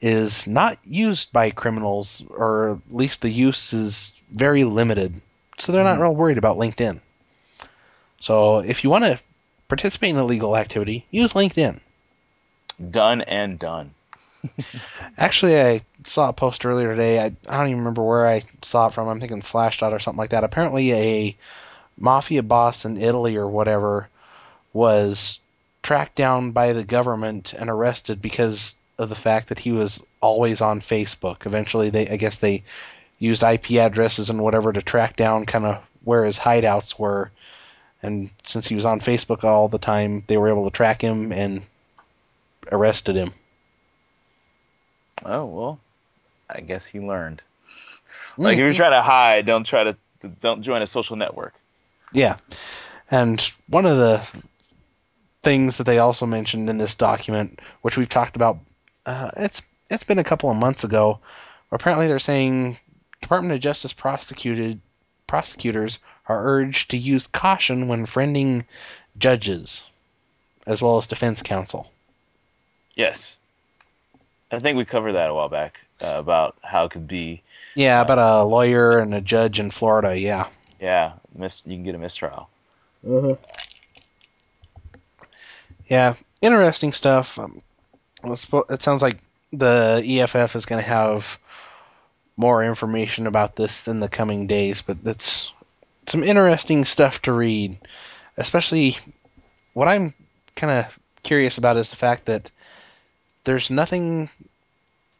is 0.00 0.46
not 0.46 0.78
used 0.84 1.32
by 1.32 1.50
criminals, 1.50 2.22
or 2.28 2.70
at 2.70 2.94
least 2.94 3.22
the 3.22 3.30
use 3.30 3.72
is 3.72 4.12
very 4.30 4.64
limited. 4.64 5.20
So 5.58 5.72
they're 5.72 5.84
not 5.84 5.94
mm-hmm. 5.94 6.02
real 6.02 6.16
worried 6.16 6.38
about 6.38 6.58
LinkedIn. 6.58 7.00
So 8.20 8.58
if 8.58 8.84
you 8.84 8.90
want 8.90 9.04
to 9.04 9.20
participate 9.68 10.10
in 10.10 10.16
illegal 10.16 10.56
activity, 10.56 11.06
use 11.10 11.32
LinkedIn. 11.32 11.80
Done 12.90 13.22
and 13.22 13.58
done. 13.58 13.94
Actually, 15.18 15.60
I 15.60 15.80
saw 16.06 16.28
a 16.28 16.32
post 16.32 16.66
earlier 16.66 16.90
today. 16.90 17.20
I, 17.20 17.24
I 17.48 17.56
don't 17.56 17.68
even 17.68 17.78
remember 17.78 18.02
where 18.02 18.26
I 18.26 18.42
saw 18.62 18.88
it 18.88 18.94
from. 18.94 19.08
I'm 19.08 19.20
thinking 19.20 19.40
Slashdot 19.40 19.92
or 19.92 20.00
something 20.00 20.18
like 20.18 20.30
that. 20.30 20.44
Apparently, 20.44 20.92
a 20.92 21.36
mafia 21.96 22.42
boss 22.42 22.84
in 22.84 22.96
Italy 22.96 23.36
or 23.36 23.48
whatever 23.48 24.08
was 24.72 25.40
tracked 25.82 26.16
down 26.16 26.52
by 26.52 26.72
the 26.72 26.84
government 26.84 27.52
and 27.52 27.70
arrested 27.70 28.20
because 28.20 28.74
of 28.98 29.08
the 29.08 29.14
fact 29.14 29.48
that 29.48 29.58
he 29.58 29.72
was 29.72 30.02
always 30.20 30.60
on 30.60 30.80
Facebook. 30.80 31.46
Eventually, 31.46 31.90
they 31.90 32.08
I 32.08 32.16
guess 32.16 32.38
they 32.38 32.64
used 33.18 33.42
IP 33.42 33.72
addresses 33.72 34.30
and 34.30 34.42
whatever 34.42 34.72
to 34.72 34.82
track 34.82 35.16
down 35.16 35.46
kind 35.46 35.64
of 35.64 35.82
where 36.02 36.24
his 36.24 36.38
hideouts 36.38 36.98
were 36.98 37.30
and 38.04 38.28
since 38.44 38.68
he 38.68 38.74
was 38.74 38.84
on 38.84 39.00
Facebook 39.00 39.44
all 39.44 39.68
the 39.68 39.78
time, 39.78 40.24
they 40.26 40.36
were 40.36 40.50
able 40.50 40.66
to 40.66 40.70
track 40.70 41.00
him 41.00 41.32
and 41.32 41.62
arrested 42.70 43.16
him. 43.16 43.32
Oh 45.24 45.46
well, 45.46 45.80
I 46.50 46.60
guess 46.60 46.84
he 46.84 47.00
learned. 47.00 47.40
Like 48.36 48.58
mm-hmm. 48.58 48.60
if 48.60 48.64
you're 48.66 48.74
trying 48.74 48.92
to 48.92 49.00
hide, 49.00 49.46
don't 49.46 49.64
try 49.64 49.84
to 49.84 49.96
don't 50.42 50.62
join 50.62 50.82
a 50.82 50.86
social 50.86 51.16
network. 51.16 51.54
Yeah, 52.14 52.36
and 53.10 53.40
one 53.68 53.84
of 53.84 53.98
the 53.98 54.26
things 55.42 55.76
that 55.76 55.84
they 55.84 55.98
also 55.98 56.24
mentioned 56.24 56.70
in 56.70 56.78
this 56.78 56.94
document, 56.94 57.60
which 57.82 57.98
we've 57.98 58.08
talked 58.08 58.36
about, 58.36 58.58
uh, 59.04 59.30
it's 59.36 59.60
it's 59.90 60.04
been 60.04 60.18
a 60.18 60.24
couple 60.24 60.50
of 60.50 60.56
months 60.56 60.84
ago. 60.84 61.18
Apparently, 61.70 62.08
they're 62.08 62.18
saying 62.18 62.78
Department 63.20 63.54
of 63.54 63.60
Justice 63.60 63.92
prosecuted 63.92 64.80
prosecutors 65.26 65.98
are 66.28 66.46
urged 66.46 66.90
to 66.90 66.96
use 66.96 67.26
caution 67.26 67.88
when 67.88 68.06
friending 68.06 68.64
judges, 69.18 69.84
as 70.66 70.80
well 70.80 70.96
as 70.96 71.06
defense 71.06 71.42
counsel. 71.42 71.90
Yes. 72.94 73.36
I 74.50 74.58
think 74.60 74.78
we 74.78 74.84
covered 74.84 75.12
that 75.12 75.30
a 75.30 75.34
while 75.34 75.48
back 75.48 75.78
uh, 76.00 76.16
about 76.18 76.56
how 76.62 76.84
it 76.84 76.92
could 76.92 77.08
be. 77.08 77.42
Yeah, 77.74 77.98
uh, 77.98 78.02
about 78.02 78.18
a 78.18 78.44
lawyer 78.44 78.98
and 78.98 79.14
a 79.14 79.20
judge 79.20 79.58
in 79.58 79.70
Florida. 79.70 80.18
Yeah. 80.18 80.46
Yeah, 80.80 81.14
mis- 81.34 81.62
you 81.66 81.76
can 81.76 81.84
get 81.84 81.94
a 81.94 81.98
mistrial. 81.98 82.48
Uh-huh. 83.06 83.36
Yeah, 85.86 86.14
interesting 86.40 86.92
stuff. 86.92 87.38
Um, 87.38 87.62
it 88.24 88.82
sounds 88.82 89.02
like 89.02 89.18
the 89.52 90.02
EFF 90.04 90.56
is 90.56 90.66
going 90.66 90.82
to 90.82 90.88
have 90.88 91.38
more 92.36 92.64
information 92.64 93.26
about 93.26 93.56
this 93.56 93.86
in 93.86 94.00
the 94.00 94.08
coming 94.08 94.46
days, 94.46 94.82
but 94.82 94.98
it's 95.04 95.52
some 96.06 96.24
interesting 96.24 96.84
stuff 96.84 97.22
to 97.22 97.32
read. 97.32 97.78
Especially 98.36 98.98
what 99.74 99.88
I'm 99.88 100.14
kind 100.56 100.72
of 100.72 100.98
curious 101.22 101.58
about 101.58 101.76
is 101.76 101.90
the 101.90 101.96
fact 101.96 102.26
that 102.26 102.50
there's 103.44 103.70
nothing. 103.70 104.30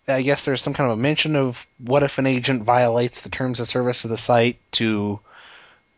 I 0.06 0.22
guess 0.22 0.44
there's 0.44 0.60
some 0.60 0.74
kind 0.74 0.90
of 0.90 0.98
a 0.98 1.00
mention 1.00 1.36
of 1.36 1.66
what 1.78 2.02
if 2.02 2.18
an 2.18 2.26
agent 2.26 2.62
violates 2.64 3.22
the 3.22 3.30
terms 3.30 3.60
of 3.60 3.68
service 3.68 4.04
of 4.04 4.10
the 4.10 4.18
site 4.18 4.58
to 4.72 5.20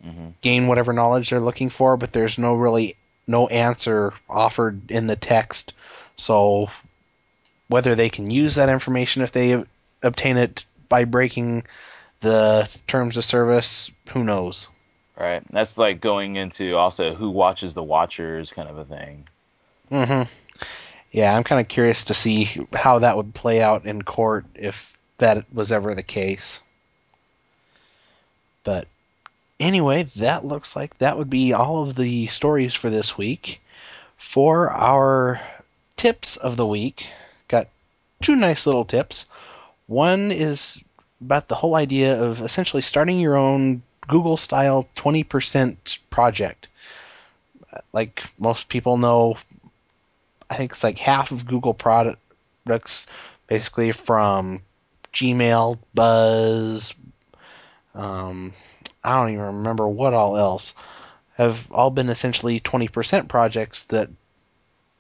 mm-hmm. 0.05 0.29
gain 0.41 0.67
whatever 0.67 0.93
knowledge 0.93 1.31
they're 1.31 1.41
looking 1.41 1.71
for, 1.71 1.97
but 1.97 2.13
there's 2.13 2.39
no 2.39 2.55
really 2.55 2.97
no 3.27 3.49
answer 3.49 4.13
offered 4.29 4.91
in 4.91 5.07
the 5.07 5.17
text. 5.17 5.73
So 6.17 6.69
whether 7.69 7.95
they 7.95 8.09
can 8.09 8.31
use 8.31 8.55
that 8.55 8.69
information 8.69 9.23
if 9.23 9.33
they 9.33 9.63
obtain 10.03 10.37
it 10.37 10.65
by 10.89 11.05
breaking 11.05 11.65
the 12.21 12.69
terms 12.87 13.17
of 13.17 13.25
service, 13.25 13.91
who 14.11 14.25
knows? 14.25 14.69
Right. 15.17 15.43
That's 15.51 15.79
like 15.79 16.01
going 16.01 16.37
into 16.37 16.77
also 16.77 17.15
who 17.15 17.31
watches 17.31 17.75
the 17.75 17.83
watchers 17.83 18.53
kind 18.53 18.69
of 18.69 18.79
a 18.79 18.85
thing. 18.85 19.27
Mhm. 19.91 20.29
Yeah, 21.11 21.35
I'm 21.35 21.45
kind 21.45 21.61
of 21.61 21.69
curious 21.69 22.05
to 22.05 22.15
see 22.15 22.67
how 22.73 22.99
that 22.99 23.17
would 23.17 23.35
play 23.35 23.63
out 23.63 23.87
in 23.87 24.03
court 24.03 24.45
if 24.55 24.97
that 25.19 25.51
was 25.53 25.73
ever 25.73 25.95
the 25.95 26.03
case. 26.03 26.61
But 28.65 28.89
anyway, 29.61 30.05
that 30.17 30.45
looks 30.45 30.77
like 30.77 30.97
that 30.99 31.19
would 31.19 31.31
be 31.31 31.53
all 31.53 31.83
of 31.83 31.95
the 31.95 32.27
stories 32.27 32.75
for 32.75 32.91
this 32.91 33.17
week. 33.17 33.61
For 34.19 34.71
our 34.73 35.41
tips 35.97 36.37
of 36.37 36.57
the 36.57 36.67
week, 36.67 37.07
got 37.49 37.69
two 38.23 38.37
nice 38.37 38.67
little 38.67 38.85
tips. 38.85 39.27
One 39.87 40.33
is 40.33 40.83
about 41.21 41.49
the 41.49 41.55
whole 41.55 41.77
idea 41.77 42.21
of 42.23 42.41
essentially 42.41 42.83
starting 42.83 43.21
your 43.21 43.37
own 43.37 43.83
Google 44.09 44.37
style 44.37 44.89
20% 44.97 45.99
project. 46.11 46.69
Like 47.93 48.25
most 48.39 48.69
people 48.69 48.97
know, 48.97 49.37
I 50.49 50.57
think 50.57 50.73
it's 50.73 50.85
like 50.85 50.99
half 50.99 51.31
of 51.31 51.47
Google 51.47 51.75
products, 51.75 53.07
basically 53.47 53.93
from 53.93 54.63
Gmail, 55.13 55.79
Buzz, 55.95 56.95
um, 57.97 58.53
I 59.03 59.19
don't 59.19 59.33
even 59.33 59.45
remember 59.45 59.89
what 59.89 60.15
all 60.15 60.37
else, 60.37 60.75
have 61.37 61.71
all 61.71 61.91
been 61.91 62.09
essentially 62.09 62.61
20% 62.61 63.29
projects 63.29 63.87
that 63.87 64.09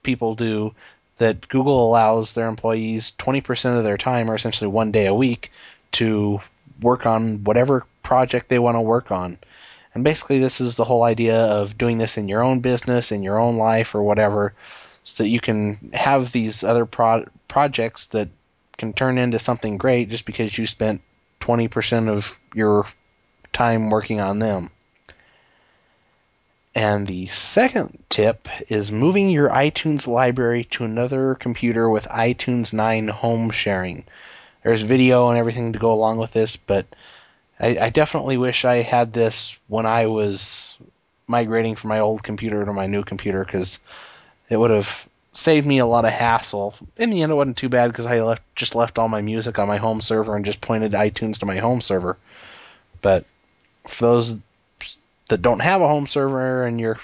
people 0.02 0.34
do 0.34 0.74
that 1.18 1.48
Google 1.48 1.88
allows 1.88 2.32
their 2.32 2.48
employees 2.48 3.12
20% 3.18 3.78
of 3.78 3.84
their 3.84 3.96
time, 3.96 4.30
or 4.30 4.34
essentially 4.34 4.68
one 4.68 4.92
day 4.92 5.06
a 5.06 5.14
week, 5.14 5.50
to 5.92 6.40
work 6.80 7.06
on 7.06 7.44
whatever 7.44 7.86
project 8.02 8.48
they 8.48 8.58
want 8.58 8.76
to 8.76 8.82
work 8.82 9.10
on. 9.10 9.38
And 9.94 10.04
basically, 10.04 10.40
this 10.40 10.60
is 10.60 10.76
the 10.76 10.84
whole 10.84 11.02
idea 11.02 11.38
of 11.38 11.78
doing 11.78 11.96
this 11.96 12.18
in 12.18 12.28
your 12.28 12.42
own 12.42 12.60
business, 12.60 13.12
in 13.12 13.22
your 13.22 13.38
own 13.38 13.56
life, 13.56 13.94
or 13.94 14.02
whatever, 14.02 14.52
so 15.04 15.22
that 15.22 15.30
you 15.30 15.40
can 15.40 15.90
have 15.94 16.32
these 16.32 16.62
other 16.62 16.84
pro- 16.84 17.26
projects 17.48 18.08
that 18.08 18.28
can 18.76 18.92
turn 18.92 19.16
into 19.16 19.38
something 19.38 19.78
great 19.78 20.10
just 20.10 20.26
because 20.26 20.56
you 20.56 20.66
spent 20.66 21.00
20% 21.40 22.08
of 22.08 22.38
your 22.54 22.86
time 23.52 23.90
working 23.90 24.20
on 24.20 24.38
them. 24.38 24.70
And 26.74 27.06
the 27.06 27.26
second 27.26 28.04
tip 28.10 28.48
is 28.70 28.92
moving 28.92 29.30
your 29.30 29.48
iTunes 29.48 30.06
library 30.06 30.64
to 30.72 30.84
another 30.84 31.34
computer 31.34 31.88
with 31.88 32.04
iTunes 32.04 32.72
9 32.74 33.08
home 33.08 33.50
sharing. 33.50 34.04
There's 34.62 34.82
video 34.82 35.30
and 35.30 35.38
everything 35.38 35.72
to 35.72 35.78
go 35.78 35.92
along 35.92 36.18
with 36.18 36.34
this, 36.34 36.56
but 36.56 36.86
I, 37.58 37.78
I 37.80 37.90
definitely 37.90 38.36
wish 38.36 38.66
I 38.66 38.82
had 38.82 39.14
this 39.14 39.58
when 39.68 39.86
I 39.86 40.06
was 40.06 40.76
migrating 41.26 41.76
from 41.76 41.88
my 41.88 42.00
old 42.00 42.22
computer 42.22 42.64
to 42.64 42.72
my 42.72 42.86
new 42.86 43.04
computer 43.04 43.44
because 43.44 43.78
it 44.50 44.56
would 44.56 44.70
have 44.70 45.08
saved 45.36 45.66
me 45.66 45.78
a 45.78 45.86
lot 45.86 46.04
of 46.04 46.12
hassle. 46.12 46.74
In 46.96 47.10
the 47.10 47.22
end, 47.22 47.30
it 47.30 47.34
wasn't 47.34 47.58
too 47.58 47.68
bad 47.68 47.92
because 47.92 48.06
I 48.06 48.20
left 48.20 48.42
just 48.56 48.74
left 48.74 48.98
all 48.98 49.08
my 49.08 49.20
music 49.20 49.58
on 49.58 49.68
my 49.68 49.76
home 49.76 50.00
server 50.00 50.34
and 50.34 50.44
just 50.44 50.60
pointed 50.60 50.92
iTunes 50.92 51.38
to 51.38 51.46
my 51.46 51.58
home 51.58 51.82
server. 51.82 52.16
But 53.02 53.26
for 53.86 54.06
those 54.06 54.40
that 55.28 55.42
don't 55.42 55.60
have 55.60 55.82
a 55.82 55.88
home 55.88 56.06
server 56.06 56.64
and 56.64 56.80
you're 56.80 56.98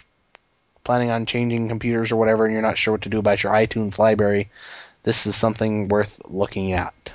planning 0.84 1.10
on 1.10 1.26
changing 1.26 1.68
computers 1.68 2.10
or 2.10 2.16
whatever 2.16 2.44
and 2.44 2.52
you're 2.52 2.62
not 2.62 2.78
sure 2.78 2.92
what 2.92 3.02
to 3.02 3.08
do 3.08 3.18
about 3.18 3.42
your 3.42 3.52
iTunes 3.52 3.98
library, 3.98 4.48
this 5.02 5.26
is 5.26 5.36
something 5.36 5.88
worth 5.88 6.20
looking 6.24 6.72
at. 6.72 7.12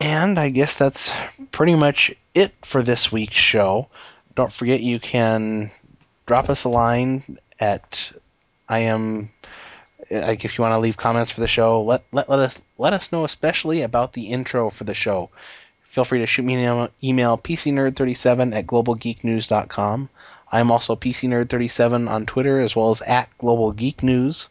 And 0.00 0.38
I 0.38 0.50
guess 0.50 0.76
that's 0.76 1.10
pretty 1.52 1.74
much 1.74 2.12
it 2.34 2.52
for 2.64 2.82
this 2.82 3.10
week's 3.10 3.36
show. 3.36 3.88
Don't 4.34 4.52
forget 4.52 4.80
you 4.80 5.00
can 5.00 5.70
drop 6.26 6.50
us 6.50 6.64
a 6.64 6.68
line 6.68 7.38
at 7.60 8.12
I 8.68 8.80
am 8.80 9.30
like 10.10 10.44
if 10.44 10.56
you 10.58 10.62
want 10.62 10.72
to 10.72 10.78
leave 10.78 10.96
comments 10.96 11.32
for 11.32 11.40
the 11.40 11.48
show, 11.48 11.82
let, 11.82 12.04
let, 12.12 12.28
let 12.28 12.38
us 12.38 12.62
let 12.78 12.92
us 12.92 13.12
know 13.12 13.24
especially 13.24 13.82
about 13.82 14.12
the 14.12 14.28
intro 14.28 14.70
for 14.70 14.84
the 14.84 14.94
show 14.94 15.30
feel 15.96 16.04
free 16.04 16.18
to 16.18 16.26
shoot 16.26 16.42
me 16.42 16.62
an 16.62 16.90
email, 17.02 17.38
pcnerd37 17.38 18.54
at 18.54 18.66
globalgeeknews.com. 18.66 20.10
I'm 20.52 20.70
also 20.70 20.94
pcnerd37 20.94 22.10
on 22.10 22.26
Twitter 22.26 22.60
as 22.60 22.76
well 22.76 22.90
as 22.90 23.00
at 23.00 23.30
globalgeeknews, 23.38 24.48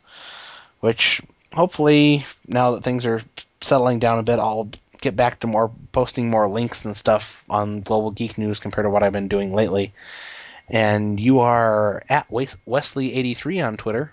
which 0.79 1.21
hopefully 1.53 2.25
now 2.47 2.71
that 2.71 2.83
things 2.83 3.05
are 3.05 3.21
settling 3.61 3.99
down 3.99 4.17
a 4.17 4.23
bit, 4.23 4.39
I'll 4.39 4.69
get 5.01 5.15
back 5.15 5.41
to 5.41 5.47
more 5.47 5.69
posting 5.91 6.31
more 6.31 6.47
links 6.47 6.83
and 6.83 6.97
stuff 6.97 7.43
on 7.47 7.81
Global 7.81 8.09
Geek 8.09 8.39
News 8.39 8.59
compared 8.59 8.85
to 8.85 8.89
what 8.89 9.03
I've 9.03 9.13
been 9.13 9.27
doing 9.27 9.53
lately. 9.53 9.93
And 10.69 11.19
you 11.19 11.39
are 11.39 12.03
at 12.09 12.29
Wesley83 12.29 13.67
on 13.67 13.77
Twitter. 13.77 14.11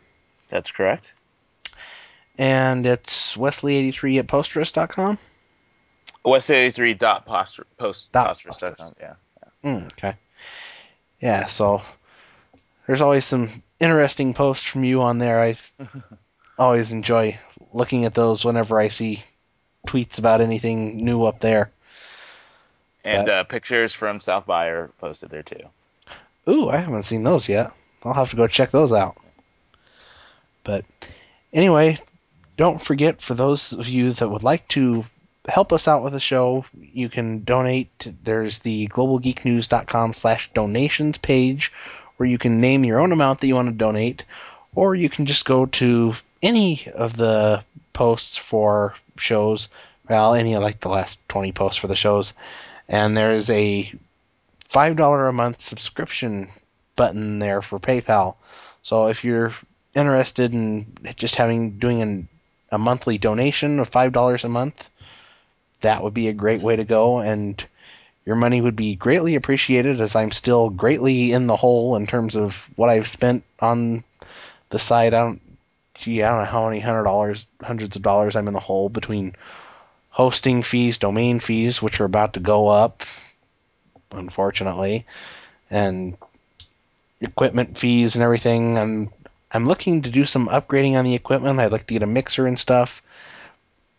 That's 0.48 0.70
correct. 0.70 1.12
And 2.36 2.86
it's 2.86 3.36
Wesley83 3.36 4.20
at 4.20 4.26
Posterous.com. 4.26 5.18
West83.posterous.com, 6.24 8.94
yeah. 9.00 9.14
Mm, 9.64 9.86
okay. 9.92 10.14
Yeah, 11.20 11.46
so 11.46 11.82
there's 12.86 13.00
always 13.00 13.24
some 13.24 13.62
interesting 13.80 14.34
posts 14.34 14.64
from 14.64 14.84
you 14.84 15.02
on 15.02 15.18
there. 15.18 15.42
I 15.42 15.56
always 16.58 16.92
enjoy 16.92 17.38
looking 17.72 18.04
at 18.04 18.14
those 18.14 18.44
whenever 18.44 18.78
I 18.78 18.88
see 18.88 19.24
tweets 19.86 20.18
about 20.18 20.40
anything 20.40 21.04
new 21.04 21.24
up 21.24 21.40
there. 21.40 21.72
And 23.04 23.26
but, 23.26 23.32
uh, 23.32 23.44
pictures 23.44 23.92
from 23.92 24.20
South 24.20 24.46
by 24.46 24.68
are 24.68 24.88
posted 24.98 25.30
there 25.30 25.42
too. 25.42 25.68
Ooh, 26.48 26.68
I 26.68 26.78
haven't 26.78 27.04
seen 27.04 27.22
those 27.22 27.48
yet. 27.48 27.72
I'll 28.02 28.14
have 28.14 28.30
to 28.30 28.36
go 28.36 28.46
check 28.46 28.70
those 28.70 28.92
out. 28.92 29.16
But 30.64 30.84
anyway, 31.52 31.98
don't 32.56 32.82
forget 32.82 33.22
for 33.22 33.34
those 33.34 33.72
of 33.72 33.88
you 33.88 34.12
that 34.12 34.28
would 34.28 34.42
like 34.42 34.66
to 34.68 35.04
help 35.48 35.72
us 35.72 35.88
out 35.88 36.02
with 36.02 36.12
the 36.12 36.20
show, 36.20 36.64
you 36.80 37.08
can 37.08 37.44
donate. 37.44 38.12
There's 38.22 38.60
the 38.60 38.88
globalgeeknews.com 38.88 40.12
slash 40.12 40.50
donations 40.52 41.18
page 41.18 41.72
where 42.16 42.28
you 42.28 42.38
can 42.38 42.60
name 42.60 42.84
your 42.84 43.00
own 43.00 43.12
amount 43.12 43.40
that 43.40 43.46
you 43.46 43.54
want 43.54 43.68
to 43.68 43.72
donate, 43.72 44.24
or 44.74 44.94
you 44.94 45.08
can 45.08 45.26
just 45.26 45.44
go 45.44 45.66
to 45.66 46.14
any 46.42 46.86
of 46.94 47.16
the 47.16 47.64
posts 47.92 48.36
for 48.36 48.94
shows, 49.16 49.68
well, 50.08 50.34
any 50.34 50.54
of 50.54 50.62
like 50.62 50.80
the 50.80 50.88
last 50.88 51.20
20 51.28 51.52
posts 51.52 51.78
for 51.78 51.88
the 51.88 51.96
shows, 51.96 52.34
and 52.88 53.16
there's 53.16 53.50
a 53.50 53.92
$5 54.72 55.28
a 55.28 55.32
month 55.32 55.60
subscription 55.60 56.50
button 56.96 57.38
there 57.38 57.62
for 57.62 57.78
PayPal. 57.78 58.36
So 58.82 59.08
if 59.08 59.22
you're 59.24 59.52
interested 59.94 60.52
in 60.52 60.96
just 61.16 61.36
having 61.36 61.78
doing 61.78 62.02
an, 62.02 62.28
a 62.70 62.78
monthly 62.78 63.18
donation 63.18 63.78
of 63.80 63.90
$5 63.90 64.44
a 64.44 64.48
month, 64.48 64.90
that 65.82 66.02
would 66.02 66.14
be 66.14 66.28
a 66.28 66.32
great 66.32 66.62
way 66.62 66.76
to 66.76 66.84
go, 66.84 67.20
and 67.20 67.62
your 68.24 68.36
money 68.36 68.60
would 68.60 68.76
be 68.76 68.94
greatly 68.94 69.34
appreciated 69.34 70.00
as 70.00 70.16
I'm 70.16 70.30
still 70.30 70.70
greatly 70.70 71.32
in 71.32 71.46
the 71.48 71.56
hole 71.56 71.96
in 71.96 72.06
terms 72.06 72.36
of 72.36 72.68
what 72.76 72.88
I've 72.88 73.08
spent 73.08 73.44
on 73.60 74.04
the 74.70 74.78
site. 74.78 75.12
I 75.12 75.20
don't, 75.20 75.42
gee, 75.96 76.22
I 76.22 76.30
don't 76.30 76.38
know 76.38 76.50
how 76.50 76.68
many 76.68 76.80
hundred 76.80 77.04
dollars, 77.04 77.46
hundreds 77.60 77.96
of 77.96 78.02
dollars 78.02 78.36
I'm 78.36 78.48
in 78.48 78.54
the 78.54 78.60
hole 78.60 78.88
between 78.88 79.34
hosting 80.08 80.62
fees, 80.62 80.98
domain 80.98 81.40
fees, 81.40 81.82
which 81.82 82.00
are 82.00 82.04
about 82.04 82.34
to 82.34 82.40
go 82.40 82.68
up, 82.68 83.02
unfortunately, 84.12 85.06
and 85.70 86.16
equipment 87.20 87.78
fees 87.78 88.14
and 88.14 88.22
everything. 88.22 88.78
I'm 88.78 89.10
I'm 89.50 89.66
looking 89.66 90.02
to 90.02 90.10
do 90.10 90.24
some 90.24 90.48
upgrading 90.48 90.94
on 90.94 91.04
the 91.04 91.14
equipment. 91.14 91.60
I'd 91.60 91.72
like 91.72 91.86
to 91.86 91.94
get 91.94 92.02
a 92.02 92.06
mixer 92.06 92.46
and 92.46 92.58
stuff. 92.58 93.02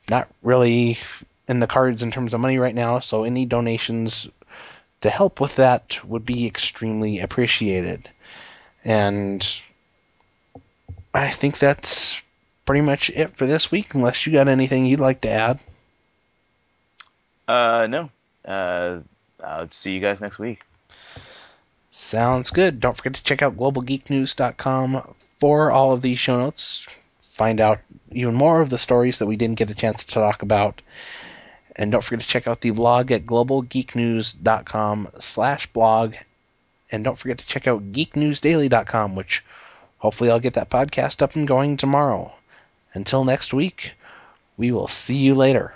Not 0.10 0.28
really 0.42 1.00
in 1.48 1.60
the 1.60 1.68
cards 1.68 2.04
in 2.04 2.12
terms 2.12 2.34
of 2.34 2.40
money 2.40 2.58
right 2.58 2.76
now, 2.76 3.00
so 3.00 3.24
any 3.24 3.46
donations 3.46 4.28
to 5.02 5.10
help 5.10 5.40
with 5.40 5.58
that 5.58 6.00
would 6.06 6.26
be 6.26 6.48
extremely 6.48 7.20
appreciated. 7.20 8.10
And 8.84 9.46
I 11.14 11.30
think 11.30 11.58
that's 11.58 12.22
pretty 12.66 12.82
much 12.82 13.10
it 13.10 13.38
for 13.38 13.46
this 13.46 13.72
week, 13.72 13.94
unless 13.94 14.26
you 14.26 14.34
got 14.34 14.48
anything 14.48 14.86
you'd 14.86 15.00
like 15.00 15.22
to 15.22 15.30
add. 15.30 15.60
Uh, 17.48 17.88
no. 17.90 18.10
Uh, 18.44 19.00
I'll 19.44 19.70
see 19.72 19.94
you 19.94 20.00
guys 20.00 20.22
next 20.22 20.40
week. 20.40 20.62
Sounds 21.92 22.52
good. 22.52 22.80
Don't 22.80 22.98
forget 22.98 23.14
to 23.16 23.24
check 23.24 23.42
out 23.42 23.58
globalgeeknews.com 23.58 25.16
for 25.40 25.72
all 25.72 25.94
of 25.94 26.02
these 26.02 26.20
show 26.20 26.38
notes. 26.38 26.88
Find 27.34 27.60
out 27.60 27.80
even 28.12 28.36
more 28.36 28.62
of 28.62 28.70
the 28.70 28.78
stories 28.78 29.20
that 29.20 29.28
we 29.28 29.36
didn't 29.36 29.58
get 29.58 29.70
a 29.70 29.76
chance 29.76 30.06
to 30.06 30.14
talk 30.14 30.42
about 30.42 30.82
and 31.76 31.92
don't 31.92 32.04
forget 32.04 32.22
to 32.22 32.28
check 32.28 32.48
out 32.48 32.62
the 32.62 32.70
blog 32.72 33.12
at 33.12 33.26
globalgeeknews.com 33.26 35.10
slash 35.20 35.68
blog. 35.68 36.16
And 36.92 37.04
don't 37.04 37.18
forget 37.18 37.40
to 37.40 37.46
check 37.46 37.68
out 37.68 37.92
geeknewsdaily.com, 37.92 39.16
which 39.16 39.44
hopefully 39.98 40.30
I'll 40.30 40.40
get 40.40 40.54
that 40.54 40.70
podcast 40.70 41.22
up 41.22 41.36
and 41.36 41.48
going 41.48 41.78
tomorrow. 41.78 42.34
Until 42.94 43.24
next 43.24 43.54
week, 43.54 43.94
we 44.58 44.72
will 44.72 44.88
see 44.88 45.18
you 45.18 45.34
later. 45.34 45.74